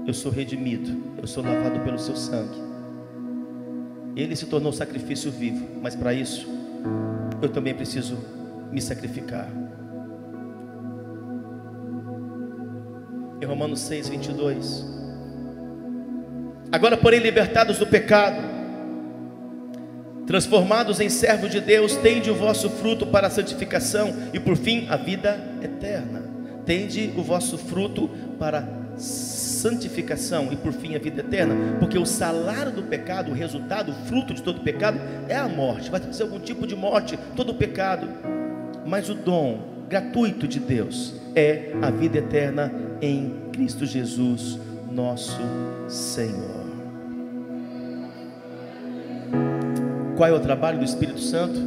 eu 0.07 0.15
sou 0.15 0.33
redimido, 0.33 1.13
eu 1.21 1.27
sou 1.27 1.45
lavado 1.45 1.81
pelo 1.81 1.99
seu 1.99 2.17
sangue. 2.17 2.59
Ele 4.17 4.35
se 4.35 4.47
tornou 4.47 4.73
sacrifício 4.73 5.31
vivo, 5.31 5.69
mas 5.83 5.95
para 5.95 6.15
isso 6.15 6.49
eu 7.43 7.51
também 7.51 7.75
preciso 7.75 8.17
me 8.73 8.81
sacrificar. 8.81 9.51
Em 13.43 13.45
Romanos 13.45 13.81
6, 13.81 14.09
22. 14.09 14.87
Agora, 16.73 16.97
porém, 16.97 17.21
libertados 17.21 17.77
do 17.77 17.87
pecado, 17.87 18.41
transformados 20.27 21.01
em 21.01 21.09
servo 21.09 21.49
de 21.49 21.61
Deus, 21.61 21.95
tende 21.97 22.31
o 22.31 22.35
vosso 22.35 22.69
fruto 22.69 23.07
para 23.07 23.29
a 23.29 23.31
santificação 23.31 24.13
e 24.33 24.41
por 24.41 24.57
fim 24.57 24.87
a 24.89 24.97
vida 24.97 25.41
eterna. 25.63 26.23
Tende 26.65 27.13
o 27.17 27.23
vosso 27.23 27.57
fruto 27.57 28.11
para 28.39 28.69
santificação 28.99 30.49
e 30.53 30.57
por 30.57 30.73
fim 30.73 30.97
a 30.97 30.99
vida 30.99 31.21
eterna, 31.21 31.55
porque 31.79 31.99
o 31.99 32.07
salário 32.07 32.73
do 32.73 32.83
pecado, 32.83 33.31
o 33.31 33.35
resultado, 33.35 33.93
o 33.93 33.95
fruto 34.07 34.35
de 34.35 34.43
todo 34.43 34.61
pecado 34.61 34.99
é 35.29 35.37
a 35.37 35.49
morte. 35.49 35.91
Vai 35.91 36.01
trazer 36.01 36.25
algum 36.25 36.41
tipo 36.41 36.67
de 36.67 36.75
morte, 36.75 37.19
todo 37.37 37.55
pecado. 37.55 38.09
Mas 38.85 39.09
o 39.09 39.15
dom 39.15 39.61
gratuito 39.89 40.49
de 40.49 40.59
Deus 40.59 41.15
é 41.35 41.73
a 41.83 41.91
vida 41.91 42.19
eterna 42.19 42.73
em 43.01 43.33
Cristo 43.53 43.87
Jesus, 43.87 44.59
nosso 44.91 45.41
Senhor. 45.89 46.66
Qual 50.17 50.31
é 50.31 50.33
o 50.33 50.41
trabalho 50.41 50.79
do 50.79 50.85
Espírito 50.85 51.21
Santo? 51.21 51.61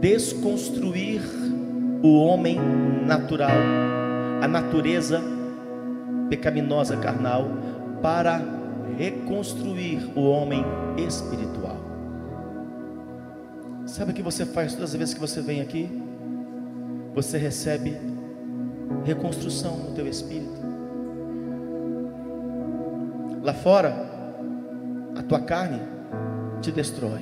Desconstruir 0.00 1.22
o 2.02 2.18
homem 2.18 2.58
natural, 3.06 3.56
a 4.42 4.48
natureza 4.48 5.22
pecaminosa 6.28 6.96
carnal, 6.96 7.48
para 8.02 8.42
reconstruir 8.96 10.10
o 10.16 10.22
homem 10.22 10.64
espiritual. 10.96 11.76
Sabe 13.86 14.10
o 14.10 14.14
que 14.14 14.22
você 14.22 14.44
faz 14.44 14.74
todas 14.74 14.90
as 14.90 14.96
vezes 14.96 15.14
que 15.14 15.20
você 15.20 15.40
vem 15.40 15.60
aqui? 15.60 15.88
Você 17.14 17.38
recebe 17.38 17.96
reconstrução 19.04 19.76
no 19.76 19.94
teu 19.94 20.08
espírito. 20.08 20.58
Lá 23.44 23.54
fora, 23.54 23.94
a 25.16 25.22
tua 25.22 25.40
carne 25.40 25.97
te 26.60 26.72
destrói. 26.72 27.20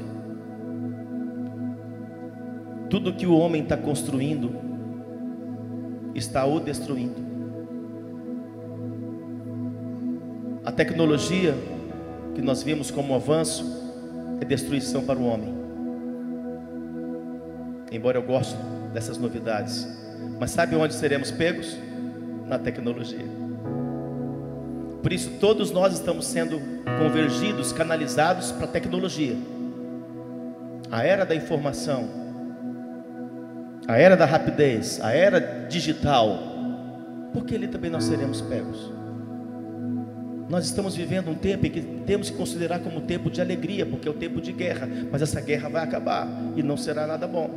Tudo 2.89 3.15
que 3.15 3.27
o 3.27 3.37
homem 3.37 3.63
está 3.63 3.77
construindo 3.77 4.55
está 6.15 6.45
o 6.45 6.61
destruindo. 6.61 7.27
A 10.65 10.73
tecnologia 10.73 11.55
que 12.35 12.43
nós 12.43 12.63
vimos 12.63 12.91
como 12.91 13.13
um 13.13 13.17
avanço 13.17 13.65
é 14.41 14.45
destruição 14.45 15.05
para 15.05 15.19
o 15.19 15.27
homem. 15.27 15.55
Embora 17.91 18.19
eu 18.19 18.23
goste 18.23 18.57
dessas 18.93 19.17
novidades, 19.19 19.87
mas 20.39 20.51
sabe 20.51 20.75
onde 20.77 20.95
seremos 20.95 21.31
pegos? 21.31 21.77
Na 22.47 22.59
tecnologia. 22.59 23.46
Por 25.07 25.13
isso, 25.13 25.31
todos 25.39 25.71
nós 25.71 25.93
estamos 25.93 26.27
sendo 26.27 26.61
convergidos, 26.99 27.73
canalizados 27.73 28.51
para 28.51 28.65
a 28.65 28.69
tecnologia. 28.69 29.37
A 30.91 31.05
era 31.05 31.25
da 31.25 31.33
informação, 31.33 32.09
a 33.87 33.97
era 33.97 34.17
da 34.17 34.25
rapidez, 34.25 34.99
a 35.01 35.13
era 35.13 35.69
digital. 35.69 36.41
Porque 37.33 37.55
ali 37.55 37.69
também 37.69 37.89
nós 37.89 38.03
seremos 38.03 38.41
pegos. 38.41 38.93
Nós 40.49 40.65
estamos 40.65 40.97
vivendo 40.97 41.31
um 41.31 41.37
tempo 41.37 41.67
em 41.67 41.71
que 41.71 41.83
temos 42.05 42.29
que 42.29 42.37
considerar 42.37 42.81
como 42.81 43.01
tempo 43.03 43.31
de 43.31 43.41
alegria, 43.41 43.87
porque 43.87 44.09
é 44.09 44.11
o 44.11 44.15
tempo 44.15 44.41
de 44.41 44.51
guerra, 44.51 44.89
mas 45.13 45.23
essa 45.23 45.41
guerra 45.41 45.69
vai 45.69 45.85
acabar 45.85 46.27
e 46.57 46.65
não 46.65 46.77
será 46.77 47.07
nada 47.07 47.29
bom. 47.29 47.49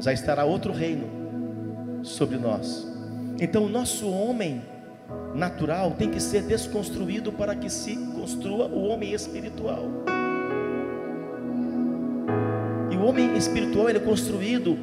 Já 0.00 0.14
estará 0.14 0.46
outro 0.46 0.72
reino 0.72 2.00
sobre 2.02 2.38
nós. 2.38 2.90
Então, 3.38 3.66
o 3.66 3.68
nosso 3.68 4.10
homem 4.10 4.71
natural 5.34 5.92
tem 5.92 6.10
que 6.10 6.20
ser 6.20 6.42
desconstruído 6.42 7.32
para 7.32 7.54
que 7.54 7.70
se 7.70 7.96
construa 8.14 8.66
o 8.66 8.84
homem 8.88 9.12
espiritual. 9.12 9.84
E 12.90 12.96
o 12.96 13.04
homem 13.04 13.36
espiritual 13.36 13.88
ele 13.88 13.98
é 13.98 14.02
construído 14.02 14.76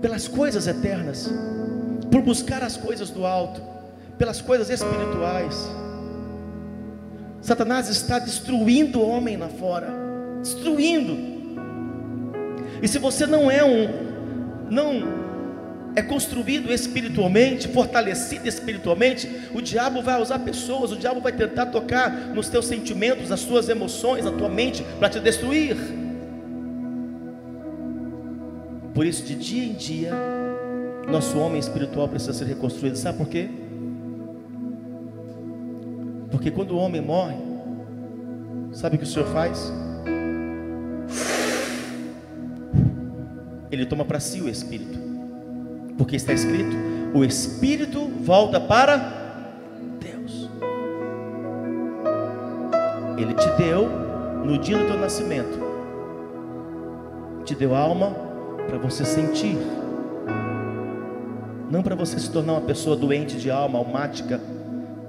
pelas 0.00 0.28
coisas 0.28 0.66
eternas. 0.66 1.32
por 2.10 2.20
buscar 2.20 2.62
as 2.62 2.76
coisas 2.76 3.08
do 3.08 3.24
alto, 3.24 3.62
pelas 4.18 4.42
coisas 4.42 4.68
espirituais. 4.68 5.66
Satanás 7.40 7.88
está 7.88 8.18
destruindo 8.18 9.00
o 9.00 9.08
homem 9.08 9.38
lá 9.38 9.48
fora, 9.48 9.88
destruindo. 10.42 11.16
E 12.82 12.86
se 12.86 12.98
você 12.98 13.26
não 13.26 13.50
é 13.50 13.64
um, 13.64 13.88
não 14.68 15.21
é 15.94 16.02
construído 16.02 16.72
espiritualmente, 16.72 17.68
fortalecido 17.68 18.48
espiritualmente, 18.48 19.28
o 19.54 19.60
diabo 19.60 20.02
vai 20.02 20.20
usar 20.20 20.38
pessoas, 20.38 20.90
o 20.90 20.96
diabo 20.96 21.20
vai 21.20 21.32
tentar 21.32 21.66
tocar 21.66 22.10
nos 22.34 22.48
teus 22.48 22.66
sentimentos, 22.66 23.28
nas 23.28 23.42
tuas 23.42 23.68
emoções, 23.68 24.24
na 24.24 24.32
tua 24.32 24.48
mente, 24.48 24.82
para 24.98 25.10
te 25.10 25.20
destruir. 25.20 25.76
Por 28.94 29.06
isso, 29.06 29.22
de 29.24 29.34
dia 29.34 29.64
em 29.64 29.74
dia, 29.74 30.12
nosso 31.08 31.38
homem 31.38 31.58
espiritual 31.58 32.08
precisa 32.08 32.32
ser 32.32 32.46
reconstruído. 32.46 32.96
Sabe 32.96 33.18
por 33.18 33.28
quê? 33.28 33.48
Porque 36.30 36.50
quando 36.50 36.72
o 36.72 36.78
homem 36.78 37.02
morre, 37.02 37.36
sabe 38.72 38.96
o 38.96 38.98
que 38.98 39.04
o 39.04 39.08
Senhor 39.08 39.28
faz? 39.28 39.70
Ele 43.70 43.84
toma 43.86 44.04
para 44.04 44.20
si 44.20 44.40
o 44.40 44.48
espírito. 44.48 45.11
Porque 45.96 46.16
está 46.16 46.32
escrito: 46.32 46.76
o 47.14 47.24
espírito 47.24 48.08
volta 48.20 48.60
para 48.60 48.96
Deus. 50.00 50.48
Ele 53.18 53.34
te 53.34 53.48
deu 53.56 53.88
no 54.44 54.58
dia 54.58 54.78
do 54.78 54.86
teu 54.86 54.98
nascimento, 54.98 55.58
te 57.44 57.54
deu 57.54 57.74
alma 57.74 58.14
para 58.66 58.78
você 58.78 59.04
sentir, 59.04 59.56
não 61.70 61.82
para 61.82 61.94
você 61.94 62.18
se 62.18 62.30
tornar 62.30 62.54
uma 62.54 62.62
pessoa 62.62 62.96
doente 62.96 63.36
de 63.36 63.50
alma, 63.50 63.78
almática, 63.78 64.40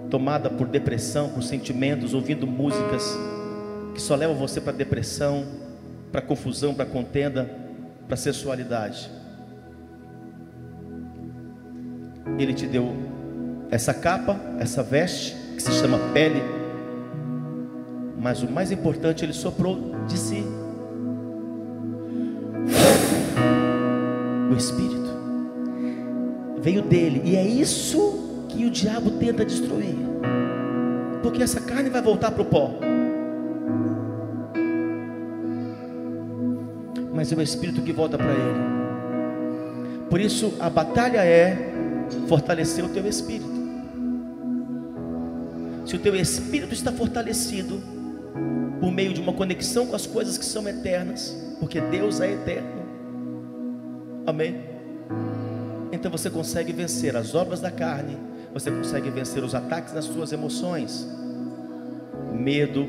tomada 0.10 0.50
por 0.50 0.68
depressão, 0.68 1.30
por 1.30 1.42
sentimentos, 1.44 2.14
ouvindo 2.14 2.46
músicas 2.46 3.18
que 3.94 4.02
só 4.02 4.16
levam 4.16 4.36
você 4.36 4.60
para 4.60 4.74
depressão, 4.74 5.46
para 6.12 6.22
confusão, 6.22 6.74
para 6.74 6.86
contenda, 6.86 7.50
para 8.08 8.18
sexualidade. 8.18 9.10
Ele 12.38 12.54
te 12.54 12.66
deu 12.66 12.94
essa 13.70 13.94
capa, 13.94 14.40
essa 14.60 14.84
veste, 14.84 15.36
que 15.56 15.62
se 15.62 15.72
chama 15.72 15.98
pele. 16.14 16.42
Mas 18.20 18.42
o 18.42 18.50
mais 18.50 18.72
importante, 18.72 19.26
ele 19.26 19.34
soprou 19.34 19.94
de 20.08 20.18
si 20.18 20.44
o 24.52 24.58
Espírito. 24.58 24.94
Veio 26.62 26.82
dele, 26.82 27.22
e 27.26 27.36
é 27.36 27.46
isso 27.46 28.46
que 28.48 28.66
o 28.66 28.70
diabo 28.70 29.12
tenta 29.12 29.44
destruir. 29.44 29.98
Porque 31.22 31.42
essa 31.42 31.60
carne 31.60 31.90
vai 31.90 32.02
voltar 32.02 32.32
para 32.32 32.42
o 32.42 32.46
pó. 32.46 32.76
Mas 37.14 37.32
é 37.32 37.36
o 37.36 37.42
Espírito 37.42 37.82
que 37.82 37.92
volta 37.92 38.18
para 38.18 38.32
ele. 38.32 38.74
Por 40.10 40.20
isso 40.20 40.54
a 40.60 40.70
batalha 40.70 41.26
é 41.26 41.73
fortalecer 42.28 42.84
o 42.84 42.90
teu 42.90 43.08
espírito. 43.08 43.64
Se 45.86 45.96
o 45.96 46.00
teu 46.00 46.16
espírito 46.16 46.74
está 46.74 46.92
fortalecido 46.92 47.82
por 48.80 48.92
meio 48.92 49.14
de 49.14 49.22
uma 49.22 49.34
conexão 49.34 49.88
com 49.88 49.96
as 49.96 50.06
coisas 50.06 50.38
que 50.38 50.46
são 50.46 50.68
eternas, 50.68 51.36
porque 51.60 51.80
Deus 51.80 52.20
é 52.20 52.32
eterno. 52.32 52.84
Amém. 54.26 54.56
Então 55.92 56.10
você 56.10 56.30
consegue 56.30 56.74
vencer 56.74 57.16
as 57.16 57.36
obras 57.36 57.60
da 57.60 57.70
carne, 57.70 58.18
você 58.54 58.72
consegue 58.72 59.10
vencer 59.10 59.44
os 59.44 59.54
ataques 59.54 59.94
nas 59.94 60.06
suas 60.06 60.32
emoções, 60.32 61.08
medo, 62.34 62.88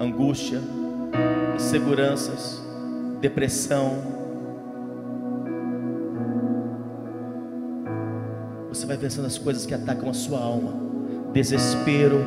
angústia, 0.00 0.60
inseguranças, 1.56 2.60
depressão, 3.20 4.19
vai 8.90 8.96
vencendo 8.96 9.26
as 9.26 9.38
coisas 9.38 9.64
que 9.64 9.72
atacam 9.72 10.10
a 10.10 10.12
sua 10.12 10.40
alma. 10.40 10.74
Desespero. 11.32 12.24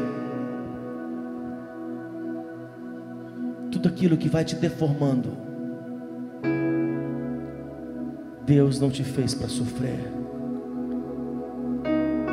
Tudo 3.69 3.89
aquilo 3.89 4.15
que 4.15 4.29
vai 4.29 4.45
te 4.45 4.55
deformando. 4.55 5.35
Deus 8.45 8.79
não 8.79 8.89
te 8.89 9.03
fez 9.03 9.33
para 9.33 9.49
sofrer. 9.49 9.99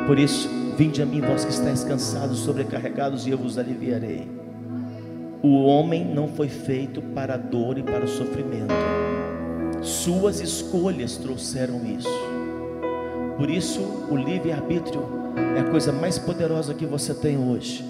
Por 0.07 0.17
isso, 0.17 0.47
vinde 0.77 1.01
a 1.01 1.05
mim, 1.05 1.19
vós 1.19 1.43
que 1.43 1.51
estáis 1.51 1.83
cansados, 1.83 2.39
sobrecarregados, 2.39 3.27
e 3.27 3.31
eu 3.31 3.37
vos 3.37 3.57
aliviarei. 3.57 4.31
O 5.43 5.65
homem 5.65 6.05
não 6.05 6.29
foi 6.29 6.47
feito 6.47 7.01
para 7.01 7.33
a 7.33 7.37
dor 7.37 7.77
e 7.77 7.83
para 7.83 8.05
o 8.05 8.07
sofrimento. 8.07 8.73
Suas 9.81 10.39
escolhas 10.39 11.17
trouxeram 11.17 11.85
isso. 11.85 12.30
Por 13.41 13.49
isso, 13.49 13.81
o 14.07 14.15
livre-arbítrio 14.15 15.01
é 15.57 15.61
a 15.61 15.63
coisa 15.63 15.91
mais 15.91 16.19
poderosa 16.19 16.75
que 16.75 16.85
você 16.85 17.11
tem 17.11 17.39
hoje. 17.39 17.83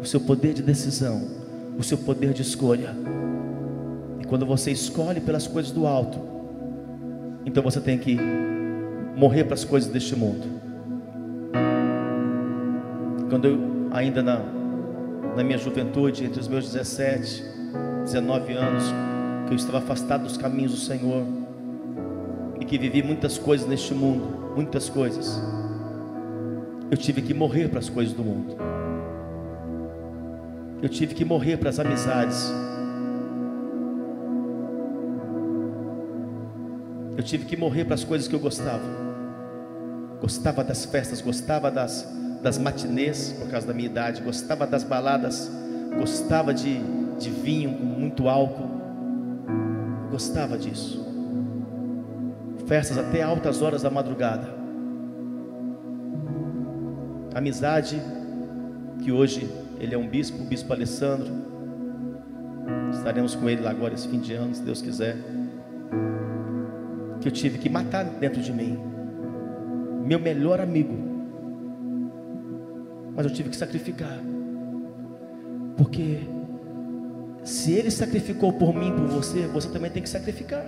O 0.00 0.06
seu 0.06 0.20
poder 0.20 0.54
de 0.54 0.62
decisão, 0.62 1.26
o 1.76 1.82
seu 1.82 1.98
poder 1.98 2.32
de 2.32 2.42
escolha. 2.42 2.94
E 4.20 4.24
quando 4.26 4.46
você 4.46 4.70
escolhe 4.70 5.20
pelas 5.20 5.48
coisas 5.48 5.72
do 5.72 5.88
alto, 5.88 6.20
então 7.44 7.64
você 7.64 7.80
tem 7.80 7.98
que 7.98 8.16
morrer 9.16 9.42
para 9.42 9.54
as 9.54 9.64
coisas 9.64 9.90
deste 9.90 10.14
mundo. 10.14 10.46
Quando 13.28 13.46
eu, 13.46 13.58
ainda 13.90 14.22
na, 14.22 14.38
na 15.36 15.42
minha 15.42 15.58
juventude, 15.58 16.26
entre 16.26 16.38
os 16.38 16.46
meus 16.46 16.70
17, 16.70 17.42
19 18.04 18.52
anos, 18.52 18.84
que 19.48 19.52
eu 19.52 19.56
estava 19.56 19.78
afastado 19.78 20.22
dos 20.22 20.36
caminhos 20.36 20.70
do 20.70 20.78
Senhor, 20.78 21.24
e 22.60 22.64
que 22.64 22.78
vivi 22.78 23.02
muitas 23.02 23.36
coisas 23.36 23.66
neste 23.66 23.92
mundo, 23.92 24.39
muitas 24.54 24.88
coisas. 24.88 25.40
Eu 26.90 26.96
tive 26.96 27.22
que 27.22 27.32
morrer 27.32 27.68
para 27.68 27.78
as 27.78 27.88
coisas 27.88 28.12
do 28.14 28.24
mundo. 28.24 28.56
Eu 30.82 30.88
tive 30.88 31.14
que 31.14 31.24
morrer 31.24 31.56
para 31.56 31.68
as 31.68 31.78
amizades. 31.78 32.52
Eu 37.16 37.22
tive 37.22 37.44
que 37.44 37.56
morrer 37.56 37.84
para 37.84 37.94
as 37.94 38.02
coisas 38.02 38.26
que 38.26 38.34
eu 38.34 38.40
gostava. 38.40 38.82
Gostava 40.20 40.64
das 40.64 40.84
festas, 40.84 41.20
gostava 41.20 41.70
das, 41.70 42.08
das 42.42 42.58
matinês, 42.58 43.34
por 43.38 43.48
causa 43.48 43.66
da 43.66 43.74
minha 43.74 43.88
idade, 43.88 44.22
gostava 44.22 44.66
das 44.66 44.84
baladas, 44.84 45.50
gostava 45.98 46.52
de, 46.52 46.80
de 47.18 47.30
vinho 47.30 47.74
com 47.74 47.84
muito 47.84 48.28
álcool. 48.28 48.80
Gostava 50.10 50.58
disso 50.58 51.09
festas 52.70 52.96
até 52.96 53.20
altas 53.20 53.62
horas 53.62 53.82
da 53.82 53.90
madrugada. 53.90 54.46
Amizade, 57.34 58.00
que 59.02 59.10
hoje 59.10 59.50
ele 59.80 59.92
é 59.92 59.98
um 59.98 60.06
bispo, 60.06 60.40
o 60.40 60.46
bispo 60.46 60.72
Alessandro. 60.72 61.32
Estaremos 62.92 63.34
com 63.34 63.50
ele 63.50 63.60
lá 63.60 63.70
agora 63.70 63.94
esse 63.94 64.06
fim 64.06 64.20
de 64.20 64.34
ano, 64.34 64.54
se 64.54 64.62
Deus 64.62 64.80
quiser. 64.80 65.16
Que 67.20 67.26
eu 67.26 67.32
tive 67.32 67.58
que 67.58 67.68
matar 67.68 68.04
dentro 68.04 68.40
de 68.40 68.52
mim. 68.52 68.78
Meu 70.06 70.20
melhor 70.20 70.60
amigo. 70.60 70.94
Mas 73.16 73.26
eu 73.26 73.32
tive 73.32 73.48
que 73.48 73.56
sacrificar. 73.56 74.16
Porque 75.76 76.20
se 77.42 77.72
ele 77.72 77.90
sacrificou 77.90 78.52
por 78.52 78.72
mim, 78.72 78.92
por 78.92 79.08
você, 79.08 79.48
você 79.48 79.68
também 79.68 79.90
tem 79.90 80.04
que 80.04 80.08
sacrificar. 80.08 80.66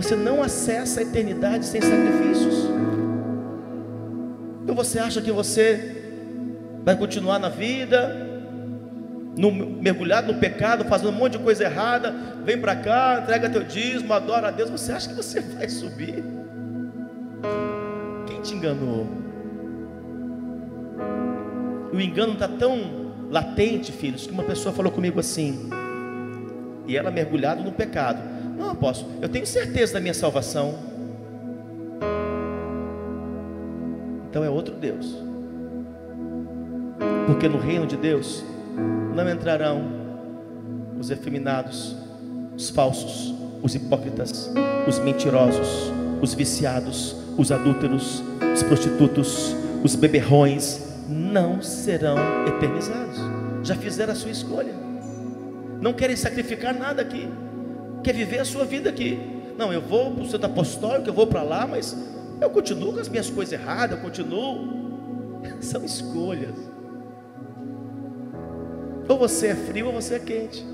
Você 0.00 0.16
não 0.16 0.42
acessa 0.42 1.00
a 1.00 1.02
eternidade 1.02 1.66
sem 1.66 1.78
sacrifícios. 1.78 2.70
Então 4.62 4.74
você 4.74 4.98
acha 4.98 5.20
que 5.20 5.30
você 5.30 6.80
vai 6.82 6.96
continuar 6.96 7.38
na 7.38 7.50
vida, 7.50 8.16
no, 9.36 9.52
mergulhado 9.52 10.32
no 10.32 10.38
pecado, 10.38 10.86
fazendo 10.86 11.10
um 11.10 11.18
monte 11.18 11.32
de 11.32 11.44
coisa 11.44 11.64
errada, 11.64 12.14
vem 12.46 12.58
para 12.58 12.76
cá, 12.76 13.20
entrega 13.22 13.50
teu 13.50 13.62
dízimo, 13.62 14.14
adora 14.14 14.48
a 14.48 14.50
Deus. 14.50 14.70
Você 14.70 14.90
acha 14.90 15.10
que 15.10 15.14
você 15.14 15.38
vai 15.52 15.68
subir? 15.68 16.24
Quem 18.26 18.40
te 18.40 18.54
enganou? 18.54 19.06
O 21.92 22.00
engano 22.00 22.32
está 22.32 22.48
tão 22.48 23.28
latente, 23.30 23.92
filhos, 23.92 24.26
que 24.26 24.32
uma 24.32 24.44
pessoa 24.44 24.74
falou 24.74 24.90
comigo 24.90 25.20
assim, 25.20 25.68
e 26.90 26.96
ela 26.96 27.08
mergulhada 27.08 27.62
no 27.62 27.70
pecado. 27.70 28.20
Não, 28.58 28.70
apóstolo, 28.70 29.12
eu 29.22 29.28
tenho 29.28 29.46
certeza 29.46 29.92
da 29.92 30.00
minha 30.00 30.12
salvação. 30.12 30.74
Então 34.28 34.42
é 34.42 34.50
outro 34.50 34.74
Deus. 34.74 35.16
Porque 37.28 37.48
no 37.48 37.58
reino 37.58 37.86
de 37.86 37.96
Deus 37.96 38.42
não 39.14 39.30
entrarão 39.30 39.84
os 40.98 41.10
efeminados, 41.10 41.94
os 42.56 42.70
falsos, 42.70 43.32
os 43.62 43.72
hipócritas, 43.76 44.50
os 44.88 44.98
mentirosos, 44.98 45.92
os 46.20 46.34
viciados, 46.34 47.14
os 47.38 47.52
adúlteros, 47.52 48.20
os 48.52 48.64
prostitutos, 48.64 49.54
os 49.84 49.94
beberrões 49.94 50.88
não 51.08 51.62
serão 51.62 52.16
eternizados. 52.48 53.16
Já 53.62 53.76
fizeram 53.76 54.12
a 54.12 54.16
sua 54.16 54.32
escolha. 54.32 54.89
Não 55.80 55.92
querem 55.92 56.16
sacrificar 56.16 56.74
nada 56.74 57.00
aqui. 57.02 57.28
Quer 58.02 58.14
viver 58.14 58.40
a 58.40 58.44
sua 58.44 58.64
vida 58.64 58.90
aqui. 58.90 59.18
Não, 59.56 59.72
eu 59.72 59.80
vou 59.80 60.12
para 60.12 60.22
o 60.22 60.26
centro 60.26 60.46
apostólico, 60.46 61.08
eu 61.08 61.14
vou 61.14 61.26
para 61.26 61.42
lá, 61.42 61.66
mas 61.66 61.96
eu 62.40 62.50
continuo 62.50 62.92
com 62.92 63.00
as 63.00 63.08
minhas 63.08 63.30
coisas 63.30 63.52
erradas, 63.52 63.98
eu 63.98 64.02
continuo. 64.02 64.80
São 65.60 65.84
escolhas. 65.84 66.54
Ou 69.08 69.18
você 69.18 69.48
é 69.48 69.54
frio 69.54 69.86
ou 69.86 69.92
você 69.92 70.14
é 70.14 70.18
quente. 70.18 70.64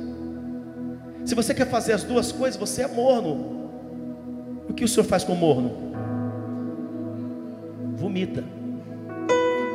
Se 1.25 1.35
você 1.35 1.55
quer 1.55 1.69
fazer 1.69 1.93
as 1.93 2.05
duas 2.05 2.31
coisas, 2.31 2.59
você 2.59 2.83
é 2.83 2.87
morno. 2.87 3.71
O 4.69 4.75
que 4.75 4.85
o 4.85 4.89
senhor 4.89 5.05
faz 5.05 5.25
com 5.25 5.33
o 5.33 5.37
morno? 5.37 5.73
Vomita. 7.97 8.45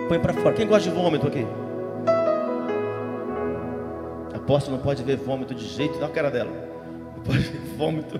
Põe 0.07 0.19
para 0.19 0.33
fora. 0.33 0.53
Quem 0.53 0.67
gosta 0.67 0.89
de 0.89 0.95
vômito 0.95 1.27
aqui? 1.27 1.45
Apóstolo 4.51 4.75
não 4.75 4.83
pode 4.83 5.01
ver 5.01 5.15
vômito 5.15 5.55
de 5.55 5.65
jeito, 5.65 5.97
dá 5.97 6.07
a 6.07 6.09
cara 6.09 6.29
dela. 6.29 6.51
Não 7.15 7.23
pode 7.23 7.39
ver 7.39 7.61
vômito. 7.77 8.19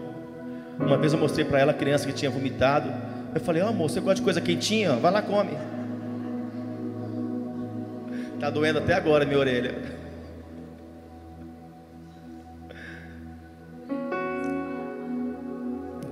Uma 0.80 0.96
vez 0.96 1.12
eu 1.12 1.20
mostrei 1.20 1.44
para 1.44 1.60
ela 1.60 1.72
a 1.74 1.76
criança 1.76 2.08
que 2.08 2.14
tinha 2.14 2.32
vomitado. 2.32 2.90
Eu 3.36 3.42
falei, 3.42 3.62
ó 3.62 3.66
oh, 3.66 3.70
amor, 3.70 3.90
você 3.90 4.00
gosta 4.00 4.16
de 4.16 4.22
coisa 4.22 4.40
quentinha? 4.40 4.96
Vai 4.96 5.12
lá, 5.12 5.22
come. 5.22 5.52
Tá 8.40 8.50
doendo 8.50 8.80
até 8.80 8.94
agora 8.94 9.26
minha 9.26 9.38
orelha. 9.38 9.76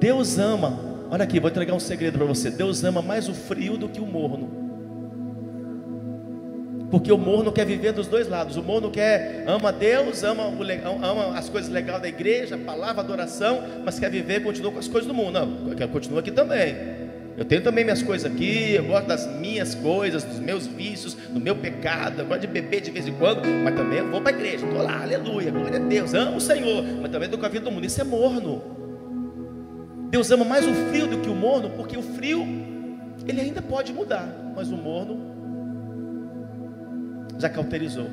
Deus 0.02 0.38
ama, 0.38 0.80
olha 1.10 1.24
aqui, 1.24 1.40
vou 1.40 1.50
entregar 1.50 1.74
um 1.74 1.80
segredo 1.80 2.18
para 2.18 2.28
você. 2.28 2.52
Deus 2.52 2.84
ama 2.84 3.02
mais 3.02 3.30
o 3.30 3.34
frio 3.34 3.78
do 3.78 3.88
que 3.88 4.02
o 4.02 4.06
morno. 4.06 4.59
Porque 6.90 7.12
o 7.12 7.18
morno 7.18 7.52
quer 7.52 7.66
viver 7.66 7.94
dos 7.94 8.08
dois 8.08 8.28
lados. 8.28 8.58
O 8.58 8.64
morno 8.64 8.90
quer, 8.90 9.44
ama 9.48 9.72
Deus, 9.72 10.24
ama, 10.24 10.48
o, 10.48 11.06
ama 11.06 11.38
as 11.38 11.48
coisas 11.48 11.70
legais 11.70 12.02
da 12.02 12.08
igreja, 12.08 12.58
palavra, 12.58 13.02
adoração, 13.02 13.62
mas 13.86 14.00
quer 14.00 14.10
viver, 14.10 14.42
continua 14.42 14.72
com 14.72 14.80
as 14.80 14.88
coisas 14.88 15.08
do 15.08 15.14
mundo. 15.14 15.40
Não, 15.40 15.88
continua 15.90 16.20
aqui 16.20 16.32
também. 16.32 17.00
Eu 17.38 17.46
tenho 17.46 17.62
também 17.62 17.86
minhas 17.86 18.04
coisas 18.04 18.30
aqui, 18.30 18.74
eu 18.74 18.84
gosto 18.84 19.08
das 19.08 19.26
minhas 19.40 19.74
coisas, 19.74 20.26
dos 20.26 20.40
meus 20.40 20.68
vícios, 20.68 21.14
do 21.14 21.40
meu 21.40 21.56
pecado, 21.56 22.20
eu 22.20 22.26
gosto 22.26 22.42
de 22.42 22.48
beber 22.48 22.82
de 22.82 22.92
vez 22.92 23.08
em 23.08 23.14
quando, 23.14 23.48
mas 23.64 23.74
também 23.76 24.00
eu 24.00 24.10
vou 24.10 24.20
para 24.20 24.36
a 24.36 24.38
igreja, 24.38 24.66
estou 24.66 24.84
lá, 24.84 25.04
aleluia, 25.04 25.50
glória 25.50 25.80
a 25.80 25.82
Deus, 25.82 26.14
amo 26.14 26.36
o 26.36 26.42
Senhor, 26.42 26.84
mas 27.02 27.10
também 27.10 27.28
estou 27.28 27.40
com 27.40 27.46
a 27.46 27.50
vida 27.50 27.64
do 27.64 27.72
mundo. 27.72 27.86
Isso 27.86 28.02
é 28.02 28.04
morno. 28.04 28.62
Deus 30.10 30.30
ama 30.32 30.44
mais 30.44 30.68
o 30.68 30.74
frio 30.90 31.08
do 31.08 31.20
que 31.20 31.30
o 31.30 31.36
morno, 31.36 31.70
porque 31.70 31.96
o 31.96 32.02
frio 32.02 32.46
ele 33.26 33.40
ainda 33.40 33.62
pode 33.62 33.94
mudar, 33.94 34.28
mas 34.54 34.70
o 34.70 34.76
morno 34.76 35.29
já 37.40 37.50
cauterizou. 37.50 38.10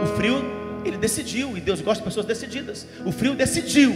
O 0.00 0.06
frio 0.16 0.42
ele 0.84 0.96
decidiu 0.96 1.56
e 1.56 1.60
Deus 1.60 1.82
gosta 1.82 2.02
de 2.02 2.08
pessoas 2.08 2.24
decididas. 2.24 2.86
O 3.04 3.12
frio 3.12 3.34
decidiu. 3.34 3.92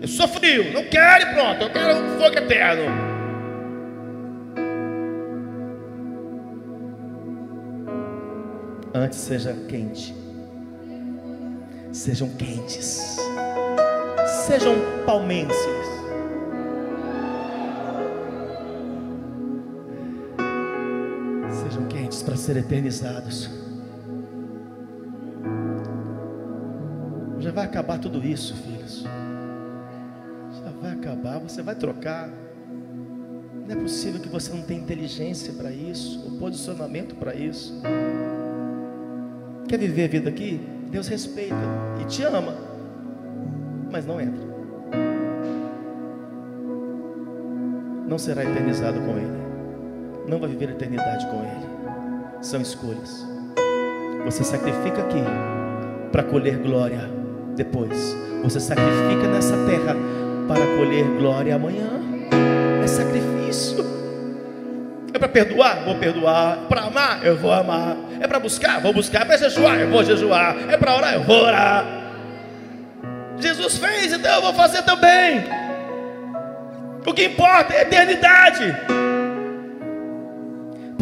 Eu 0.00 0.08
sou 0.08 0.28
frio, 0.28 0.72
não 0.74 0.84
quero 0.84 1.30
e 1.30 1.34
pronto, 1.34 1.62
eu 1.62 1.70
quero 1.70 1.98
um 1.98 2.18
fogo 2.18 2.36
eterno. 2.36 2.82
Antes 8.94 9.18
seja 9.18 9.54
quente. 9.68 10.14
Sejam 11.92 12.28
quentes 12.36 13.16
sejam 14.46 14.76
palmenses. 15.04 15.95
Ser 22.46 22.56
eternizados. 22.56 23.50
Já 27.40 27.50
vai 27.50 27.64
acabar 27.64 27.98
tudo 27.98 28.24
isso, 28.24 28.54
filhos. 28.54 29.04
Já 30.62 30.70
vai 30.80 30.92
acabar, 30.92 31.40
você 31.40 31.60
vai 31.60 31.74
trocar. 31.74 32.30
Não 33.66 33.76
é 33.76 33.76
possível 33.76 34.20
que 34.20 34.28
você 34.28 34.52
não 34.52 34.62
tenha 34.62 34.80
inteligência 34.80 35.52
para 35.54 35.72
isso, 35.72 36.22
ou 36.24 36.38
posicionamento 36.38 37.16
para 37.16 37.34
isso. 37.34 37.74
Quer 39.68 39.78
viver 39.78 40.04
a 40.04 40.08
vida 40.08 40.30
aqui? 40.30 40.60
Deus 40.88 41.08
respeita 41.08 41.56
e 42.00 42.04
te 42.04 42.22
ama 42.22 42.66
mas 43.90 44.04
não 44.04 44.20
entra. 44.20 44.44
Não 48.06 48.18
será 48.18 48.44
eternizado 48.44 49.00
com 49.00 49.16
Ele. 49.16 50.28
Não 50.28 50.38
vai 50.38 50.50
viver 50.50 50.68
a 50.68 50.72
eternidade 50.72 51.26
com 51.28 51.36
Ele. 51.36 51.75
São 52.46 52.62
escolhas. 52.62 53.26
Você 54.24 54.44
sacrifica 54.44 55.02
aqui 55.02 55.20
para 56.12 56.22
colher 56.22 56.58
glória 56.58 57.10
depois. 57.56 58.16
Você 58.44 58.60
sacrifica 58.60 59.26
nessa 59.26 59.56
terra 59.66 59.96
para 60.46 60.64
colher 60.76 61.04
glória 61.18 61.56
amanhã. 61.56 61.90
É 62.84 62.86
sacrifício. 62.86 63.84
É 65.12 65.18
para 65.18 65.28
perdoar? 65.28 65.82
Vou 65.84 65.96
perdoar. 65.96 66.58
Para 66.68 66.82
amar? 66.82 67.26
Eu 67.26 67.36
vou 67.36 67.52
amar. 67.52 67.96
É 68.20 68.28
para 68.28 68.38
buscar? 68.38 68.80
Vou 68.80 68.92
buscar. 68.92 69.22
É 69.22 69.24
para 69.24 69.38
jejuar? 69.38 69.80
Eu 69.80 69.90
vou 69.90 70.04
jejuar. 70.04 70.56
É 70.68 70.76
para 70.76 70.94
orar? 70.94 71.14
Eu 71.14 71.24
vou 71.24 71.42
orar. 71.42 71.84
Jesus 73.40 73.76
fez, 73.76 74.12
então 74.12 74.36
eu 74.36 74.42
vou 74.42 74.54
fazer 74.54 74.82
também. 74.82 75.42
O 77.04 77.12
que 77.12 77.24
importa 77.24 77.74
é 77.74 77.78
a 77.78 77.82
eternidade. 77.82 78.95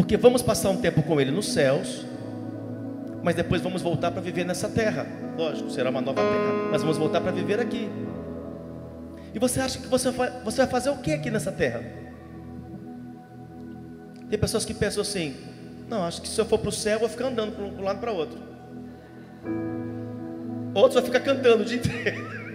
Porque 0.05 0.17
vamos 0.17 0.43
passar 0.43 0.69
um 0.69 0.77
tempo 0.77 1.01
com 1.01 1.19
Ele 1.19 1.31
nos 1.31 1.51
céus, 1.51 2.05
mas 3.23 3.33
depois 3.33 3.59
vamos 3.59 3.81
voltar 3.81 4.11
para 4.11 4.21
viver 4.21 4.45
nessa 4.45 4.69
terra. 4.69 5.07
Lógico, 5.35 5.71
será 5.71 5.89
uma 5.89 5.99
nova 5.99 6.21
terra, 6.21 6.69
mas 6.69 6.83
vamos 6.83 6.95
voltar 6.95 7.21
para 7.21 7.31
viver 7.31 7.59
aqui. 7.59 7.89
E 9.33 9.39
você 9.39 9.59
acha 9.59 9.79
que 9.79 9.87
você 9.87 10.11
vai, 10.11 10.29
você 10.43 10.57
vai 10.57 10.67
fazer 10.67 10.91
o 10.91 10.97
que 10.97 11.11
aqui 11.11 11.31
nessa 11.31 11.51
terra? 11.51 11.83
Tem 14.29 14.37
pessoas 14.37 14.63
que 14.63 14.75
pensam 14.75 15.01
assim: 15.01 15.35
não, 15.89 16.03
acho 16.03 16.21
que 16.21 16.27
se 16.27 16.39
eu 16.39 16.45
for 16.45 16.59
para 16.59 16.69
o 16.69 16.71
céu, 16.71 16.93
eu 16.93 16.99
vou 16.99 17.09
ficar 17.09 17.25
andando 17.25 17.53
para 17.53 17.65
um 17.65 17.81
lado 17.81 17.99
para 17.99 18.11
outro. 18.11 18.37
Outros 20.75 20.93
vão 20.93 21.03
ficar 21.03 21.21
cantando 21.21 21.63
o 21.63 21.65
dia 21.65 21.77
inteiro. 21.77 22.45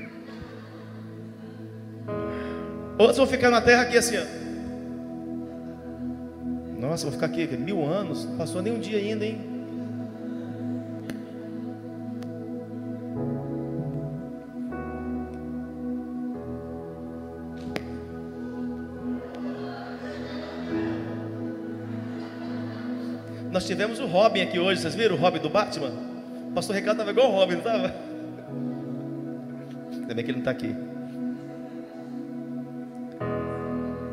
Outros 2.96 3.16
vão 3.16 3.26
ficar 3.26 3.50
na 3.50 3.60
terra 3.60 3.82
aqui 3.82 3.98
assim, 3.98 4.18
ó. 4.18 4.39
Nossa, 6.90 7.04
vou 7.04 7.12
ficar 7.12 7.26
aqui 7.26 7.46
mil 7.56 7.86
anos, 7.86 8.24
não 8.24 8.36
passou 8.36 8.60
nem 8.60 8.72
um 8.72 8.80
dia 8.80 8.98
ainda, 8.98 9.24
hein? 9.24 9.40
Nós 23.52 23.64
tivemos 23.64 24.00
o 24.00 24.06
Robin 24.06 24.40
aqui 24.40 24.58
hoje, 24.58 24.80
vocês 24.80 24.96
viram 24.96 25.14
o 25.14 25.18
Robin 25.20 25.38
do 25.38 25.48
Batman? 25.48 25.92
O 26.48 26.52
pastor 26.52 26.74
Ricardo 26.74 27.02
estava 27.02 27.12
igual 27.12 27.30
o 27.30 27.36
Robin, 27.36 27.52
não 27.52 27.60
estava? 27.60 27.94
Ainda 29.92 30.12
bem 30.12 30.24
que 30.24 30.30
ele 30.32 30.42
não 30.42 30.50
está 30.50 30.50
aqui. 30.50 30.74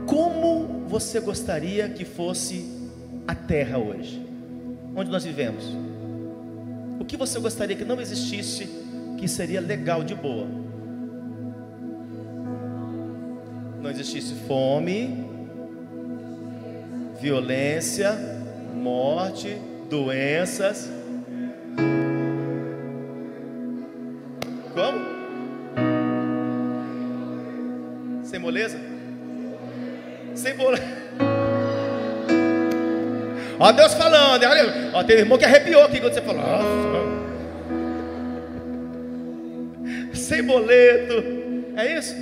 Como 0.05 0.76
você 0.87 1.19
gostaria 1.19 1.89
que 1.89 2.05
fosse 2.05 2.65
a 3.27 3.35
terra 3.35 3.77
hoje? 3.77 4.25
Onde 4.95 5.11
nós 5.11 5.23
vivemos? 5.23 5.63
O 6.99 7.05
que 7.05 7.17
você 7.17 7.39
gostaria 7.39 7.75
que 7.75 7.85
não 7.85 7.99
existisse, 8.01 8.67
que 9.17 9.27
seria 9.27 9.61
legal 9.61 10.03
de 10.03 10.15
boa? 10.15 10.47
Não 13.81 13.91
existisse 13.91 14.33
fome, 14.47 15.25
violência, 17.19 18.17
morte, 18.73 19.57
doenças, 19.89 20.89
Boleto. 30.57 30.97
Ó 33.59 33.71
Deus 33.71 33.93
falando, 33.95 34.43
olha, 34.43 34.91
ó, 34.93 35.03
tem 35.03 35.17
irmão 35.17 35.37
que 35.37 35.45
arrepiou 35.45 35.83
aqui 35.83 35.99
quando 35.99 36.13
você 36.13 36.21
falou. 36.21 36.41
Nossa. 36.41 37.07
Sem 40.13 40.43
boleto. 40.43 41.23
É 41.75 41.97
isso? 41.97 42.15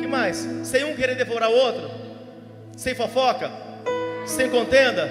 que 0.00 0.06
mais? 0.06 0.48
Sem 0.64 0.84
um 0.84 0.94
querer 0.94 1.14
devorar 1.14 1.50
o 1.50 1.54
outro? 1.54 1.90
Sem 2.76 2.94
fofoca? 2.94 3.50
Sem 4.26 4.48
contenda? 4.48 5.10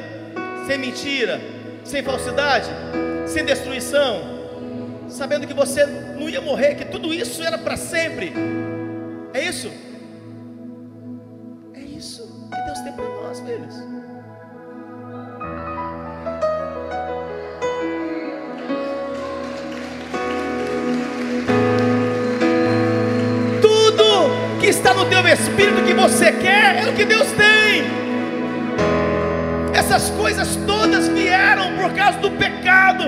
Sem 0.67 0.77
mentira? 0.77 1.39
Sem 1.83 2.01
falsidade? 2.01 2.69
Sem 3.27 3.45
destruição? 3.45 4.39
Sabendo 5.07 5.47
que 5.47 5.53
você 5.53 5.85
não 5.85 6.29
ia 6.29 6.41
morrer, 6.41 6.75
que 6.75 6.85
tudo 6.85 7.13
isso 7.13 7.43
era 7.43 7.57
para 7.57 7.77
sempre. 7.77 8.33
É 9.33 9.41
isso? 9.43 9.71
Está 24.79 24.93
no 24.93 25.05
teu 25.05 25.27
espírito 25.27 25.83
que 25.83 25.93
você 25.93 26.31
quer 26.31 26.83
é 26.83 26.89
o 26.89 26.93
que 26.93 27.03
Deus 27.03 27.27
tem. 27.33 27.83
Essas 29.73 30.09
coisas 30.11 30.55
todas 30.65 31.09
vieram 31.09 31.75
por 31.75 31.93
causa 31.93 32.17
do 32.19 32.31
pecado 32.31 33.03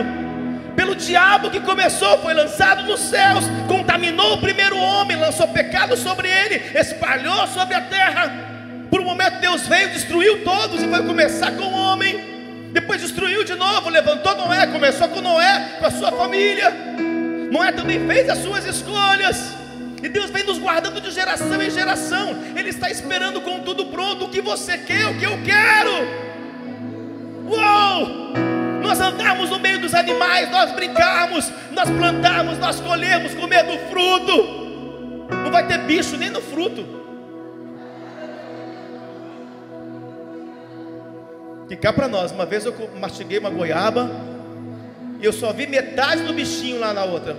pelo 0.75 0.95
diabo 0.95 1.49
que 1.49 1.59
começou, 1.61 2.17
foi 2.19 2.33
lançado 2.33 2.83
nos 2.83 2.99
céus, 2.99 3.45
contaminou 3.67 4.33
o 4.33 4.41
primeiro 4.41 4.77
homem, 4.77 5.17
lançou 5.17 5.47
pecado 5.47 5.95
sobre 5.95 6.27
ele, 6.27 6.61
espalhou 6.77 7.47
sobre 7.47 7.75
a 7.75 7.81
terra. 7.81 8.31
Por 8.89 8.99
um 8.99 9.05
momento 9.05 9.39
Deus 9.39 9.65
veio, 9.67 9.89
destruiu 9.91 10.43
todos 10.43 10.83
e 10.83 10.87
vai 10.87 11.01
começar 11.03 11.51
com 11.51 11.63
o 11.63 11.73
homem. 11.73 12.69
Depois 12.73 13.01
destruiu 13.01 13.43
de 13.45 13.55
novo, 13.55 13.89
levantou 13.89 14.35
Noé, 14.35 14.67
começou 14.67 15.07
com 15.07 15.21
Noé, 15.21 15.77
com 15.79 15.85
a 15.85 15.91
sua 15.91 16.11
família. 16.11 16.73
Noé 17.49 17.71
também 17.71 18.05
fez 18.07 18.29
as 18.29 18.39
suas 18.39 18.65
escolhas. 18.65 19.60
E 20.01 20.09
Deus 20.09 20.29
vem 20.29 20.43
nos 20.43 20.57
guardando 20.57 20.99
de 20.99 21.11
geração 21.11 21.61
em 21.61 21.69
geração. 21.69 22.35
Ele 22.55 22.69
está 22.69 22.89
esperando 22.89 23.41
com 23.41 23.59
tudo 23.59 23.85
pronto 23.87 24.25
o 24.25 24.29
que 24.29 24.41
você 24.41 24.77
quer, 24.77 25.07
o 25.07 25.17
que 25.17 25.25
eu 25.25 25.37
quero. 25.43 25.91
Uou! 27.45 28.31
nós 28.91 28.99
andarmos 28.99 29.49
no 29.49 29.57
meio 29.57 29.79
dos 29.79 29.93
animais, 29.93 30.51
nós 30.51 30.71
brincarmos, 30.73 31.49
nós 31.71 31.89
plantarmos, 31.89 32.57
nós 32.57 32.79
colhermos, 32.81 33.33
comer 33.33 33.63
do 33.63 33.77
fruto. 33.89 35.27
Não 35.29 35.49
vai 35.49 35.65
ter 35.65 35.77
bicho 35.79 36.17
nem 36.17 36.29
no 36.29 36.41
fruto. 36.41 36.99
E 41.69 41.75
cá 41.77 41.93
para 41.93 42.09
nós, 42.09 42.33
uma 42.33 42.45
vez 42.45 42.65
eu 42.65 42.75
mastiguei 42.99 43.39
uma 43.39 43.49
goiaba 43.49 44.11
e 45.21 45.25
eu 45.25 45.31
só 45.31 45.53
vi 45.53 45.67
metade 45.67 46.23
do 46.23 46.33
bichinho 46.33 46.77
lá 46.77 46.91
na 46.93 47.05
outra. 47.05 47.37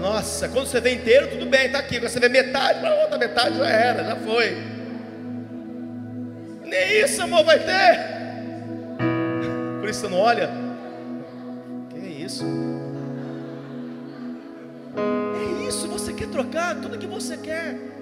Nossa, 0.00 0.48
quando 0.48 0.66
você 0.66 0.80
vê 0.80 0.94
inteiro, 0.94 1.28
tudo 1.28 1.46
bem, 1.46 1.66
está 1.66 1.78
aqui. 1.78 1.98
Quando 1.98 2.10
você 2.10 2.20
vê 2.20 2.28
metade, 2.28 2.86
a 2.86 2.94
outra 3.02 3.18
metade 3.18 3.58
já 3.58 3.66
era, 3.66 4.04
já 4.04 4.16
foi. 4.16 4.56
Nem 6.64 7.02
isso, 7.02 7.22
amor, 7.22 7.44
vai 7.44 7.58
ter 7.58 8.18
por 9.80 9.88
isso 9.88 10.00
você 10.00 10.08
não 10.08 10.18
olha? 10.18 10.50
Que 11.88 11.98
isso? 11.98 12.44
É 14.96 15.66
isso, 15.68 15.88
você 15.88 16.12
quer 16.12 16.28
trocar 16.28 16.76
tudo 16.76 16.98
que 16.98 17.06
você 17.06 17.36
quer. 17.36 17.97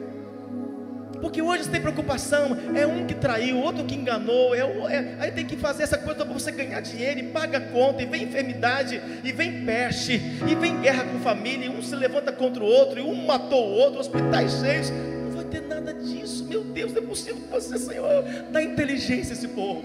Porque 1.21 1.41
hoje 1.41 1.65
você 1.65 1.71
tem 1.71 1.81
preocupação, 1.81 2.57
é 2.75 2.87
um 2.87 3.07
que 3.07 3.15
traiu, 3.15 3.59
outro 3.59 3.85
que 3.85 3.95
enganou, 3.95 4.55
é, 4.55 4.61
é, 4.61 5.17
aí 5.19 5.31
tem 5.31 5.47
que 5.47 5.57
fazer 5.57 5.83
essa 5.83 5.99
coisa 5.99 6.25
para 6.25 6.33
você 6.33 6.51
ganhar 6.53 6.81
dinheiro, 6.81 7.21
e 7.21 7.23
paga 7.25 7.61
conta, 7.61 8.03
e 8.03 8.07
vem 8.07 8.25
enfermidade, 8.25 9.01
e 9.25 9.33
vem 9.33 9.65
peste, 9.65 10.13
e 10.15 10.55
vem 10.55 10.81
guerra 10.81 11.05
com 11.05 11.19
família, 11.21 11.67
e 11.67 11.69
um 11.69 11.83
se 11.83 11.95
levanta 11.95 12.33
contra 12.33 12.63
o 12.63 12.67
outro, 12.67 12.99
e 12.99 13.03
um 13.03 13.27
matou 13.27 13.67
o 13.67 13.73
outro, 13.73 14.01
hospitais 14.01 14.61
cheios, 14.61 14.91
não 14.91 15.31
vai 15.31 15.45
ter 15.45 15.63
nada 15.63 15.95
disso, 15.95 16.45
meu 16.45 16.63
Deus, 16.65 16.93
não 16.93 17.03
é 17.03 17.07
possível 17.07 17.43
que 17.43 17.49
você, 17.49 17.79
Senhor, 17.79 18.25
dá 18.51 18.63
inteligência 18.63 19.33
a 19.33 19.37
esse 19.37 19.49
povo. 19.49 19.83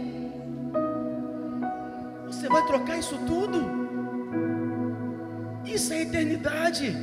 Você 2.28 2.48
vai 2.48 2.66
trocar 2.66 2.98
isso 2.98 3.18
tudo? 3.28 3.82
Isso 5.66 5.94
é 5.94 6.02
eternidade. 6.02 6.96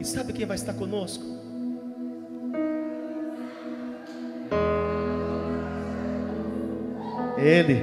E 0.00 0.04
sabe 0.04 0.32
quem 0.32 0.44
vai 0.44 0.56
estar 0.56 0.74
conosco? 0.74 1.41
Ele. 7.38 7.82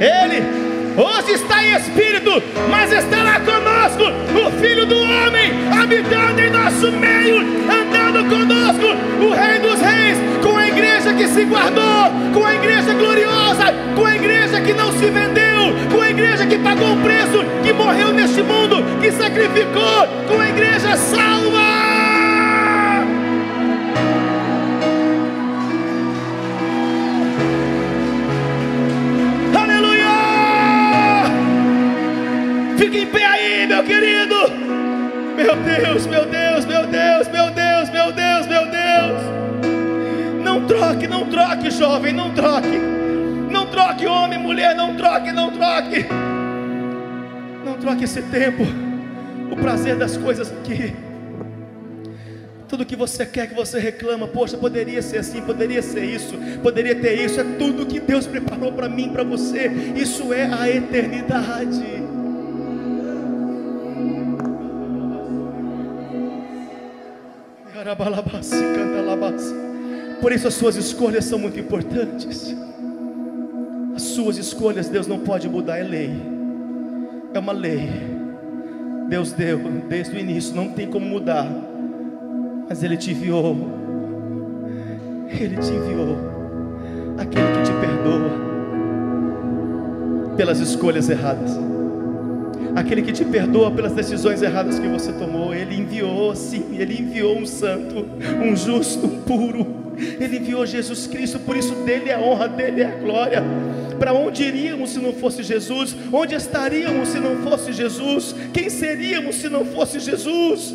Ele 0.00 0.64
hoje 0.96 1.32
está 1.32 1.64
em 1.64 1.76
espírito, 1.76 2.42
mas 2.70 2.92
estará 2.92 3.40
conosco, 3.40 4.04
o 4.34 4.50
Filho 4.60 4.86
do 4.86 4.98
Homem, 4.98 5.52
habitando 5.72 6.40
em 6.40 6.50
nosso 6.50 6.90
meio, 6.92 7.40
andando 7.70 8.28
conosco, 8.28 8.86
o 9.22 9.34
Rei 9.34 9.58
dos 9.60 9.80
Reis, 9.80 10.18
com 10.42 10.56
a 10.56 10.68
igreja 10.68 11.12
que 11.14 11.28
se 11.28 11.44
guardou, 11.44 12.10
com 12.32 12.44
a 12.44 12.54
igreja 12.54 12.92
gloriosa, 12.92 13.72
com 13.94 14.04
a 14.04 14.16
igreja 14.16 14.60
que 14.60 14.72
não 14.72 14.92
se 14.92 15.06
vendeu, 15.06 15.74
com 15.92 16.00
a 16.00 16.10
igreja 16.10 16.46
que 16.46 16.58
pagou 16.58 16.92
o 16.92 17.02
preço, 17.02 17.44
que 17.62 17.72
morreu 17.72 18.12
neste 18.12 18.42
mundo, 18.42 18.84
que 19.00 19.12
sacrificou, 19.12 20.08
com 20.28 20.40
a 20.40 20.48
igreja 20.48 20.96
salva. 20.96 21.83
Fique 32.94 33.06
em 33.06 33.10
pé 33.10 33.24
aí, 33.24 33.66
meu 33.66 33.82
querido. 33.82 34.36
Meu 35.36 35.56
Deus, 35.56 36.06
meu 36.06 36.26
Deus, 36.26 36.64
meu 36.64 36.86
Deus, 36.86 37.28
meu 37.28 37.50
Deus, 37.50 37.90
meu 37.90 38.12
Deus, 38.12 38.46
meu 38.46 38.66
Deus. 38.70 40.44
Não 40.44 40.64
troque, 40.64 41.08
não 41.08 41.26
troque, 41.26 41.72
jovem, 41.72 42.12
não 42.12 42.32
troque. 42.32 42.78
Não 43.50 43.66
troque, 43.66 44.06
homem, 44.06 44.38
mulher, 44.38 44.76
não 44.76 44.94
troque, 44.94 45.32
não 45.32 45.50
troque. 45.50 46.06
Não 47.64 47.74
troque 47.78 48.04
esse 48.04 48.22
tempo. 48.22 48.62
O 49.50 49.56
prazer 49.56 49.96
das 49.96 50.16
coisas 50.16 50.52
aqui. 50.52 50.94
Tudo 52.68 52.86
que 52.86 52.94
você 52.94 53.26
quer, 53.26 53.48
que 53.48 53.56
você 53.56 53.80
reclama, 53.80 54.28
poxa, 54.28 54.56
poderia 54.56 55.02
ser 55.02 55.18
assim, 55.18 55.40
poderia 55.42 55.82
ser 55.82 56.04
isso, 56.04 56.38
poderia 56.62 56.94
ter 56.94 57.20
isso, 57.20 57.40
é 57.40 57.44
tudo 57.58 57.86
que 57.86 57.98
Deus 57.98 58.24
preparou 58.24 58.70
para 58.70 58.88
mim, 58.88 59.08
para 59.08 59.24
você. 59.24 59.68
Isso 59.96 60.32
é 60.32 60.44
a 60.44 60.70
eternidade. 60.70 62.13
Por 70.20 70.32
isso 70.32 70.48
as 70.48 70.54
suas 70.54 70.76
escolhas 70.76 71.24
são 71.26 71.38
muito 71.38 71.60
importantes. 71.60 72.56
As 73.94 74.02
suas 74.02 74.38
escolhas 74.38 74.88
Deus 74.88 75.06
não 75.06 75.18
pode 75.18 75.48
mudar, 75.48 75.78
é 75.78 75.82
lei. 75.82 76.10
É 77.34 77.38
uma 77.38 77.52
lei. 77.52 77.90
Deus 79.08 79.32
deu 79.32 79.58
desde 79.88 80.16
o 80.16 80.18
início, 80.18 80.54
não 80.54 80.70
tem 80.70 80.88
como 80.88 81.04
mudar. 81.04 81.46
Mas 82.68 82.82
Ele 82.82 82.96
te 82.96 83.10
enviou. 83.10 83.54
Ele 85.28 85.56
te 85.56 85.72
enviou. 85.72 86.16
Aquele 87.18 87.46
que 87.52 87.62
te 87.64 87.72
perdoa 87.80 88.44
pelas 90.36 90.58
escolhas 90.58 91.10
erradas 91.10 91.73
aquele 92.74 93.02
que 93.02 93.12
te 93.12 93.24
perdoa 93.24 93.70
pelas 93.70 93.92
decisões 93.92 94.42
erradas 94.42 94.78
que 94.78 94.88
você 94.88 95.12
tomou. 95.12 95.54
Ele 95.54 95.76
enviou, 95.76 96.34
sim, 96.34 96.76
ele 96.78 97.00
enviou 97.00 97.38
um 97.38 97.46
santo, 97.46 98.06
um 98.42 98.56
justo, 98.56 99.06
um 99.06 99.20
puro. 99.22 99.84
Ele 99.96 100.38
enviou 100.38 100.66
Jesus 100.66 101.06
Cristo, 101.06 101.38
por 101.38 101.56
isso 101.56 101.74
dele 101.76 102.10
é 102.10 102.14
a 102.14 102.20
honra, 102.20 102.48
dele 102.48 102.82
é 102.82 102.86
a 102.86 102.96
glória. 102.96 103.42
Para 103.98 104.12
onde 104.12 104.42
iríamos 104.42 104.90
se 104.90 104.98
não 104.98 105.12
fosse 105.12 105.42
Jesus? 105.42 105.94
Onde 106.12 106.34
estaríamos 106.34 107.08
se 107.08 107.18
não 107.18 107.36
fosse 107.36 107.72
Jesus? 107.72 108.34
Quem 108.52 108.68
seríamos 108.68 109.36
se 109.36 109.48
não 109.48 109.64
fosse 109.64 110.00
Jesus? 110.00 110.74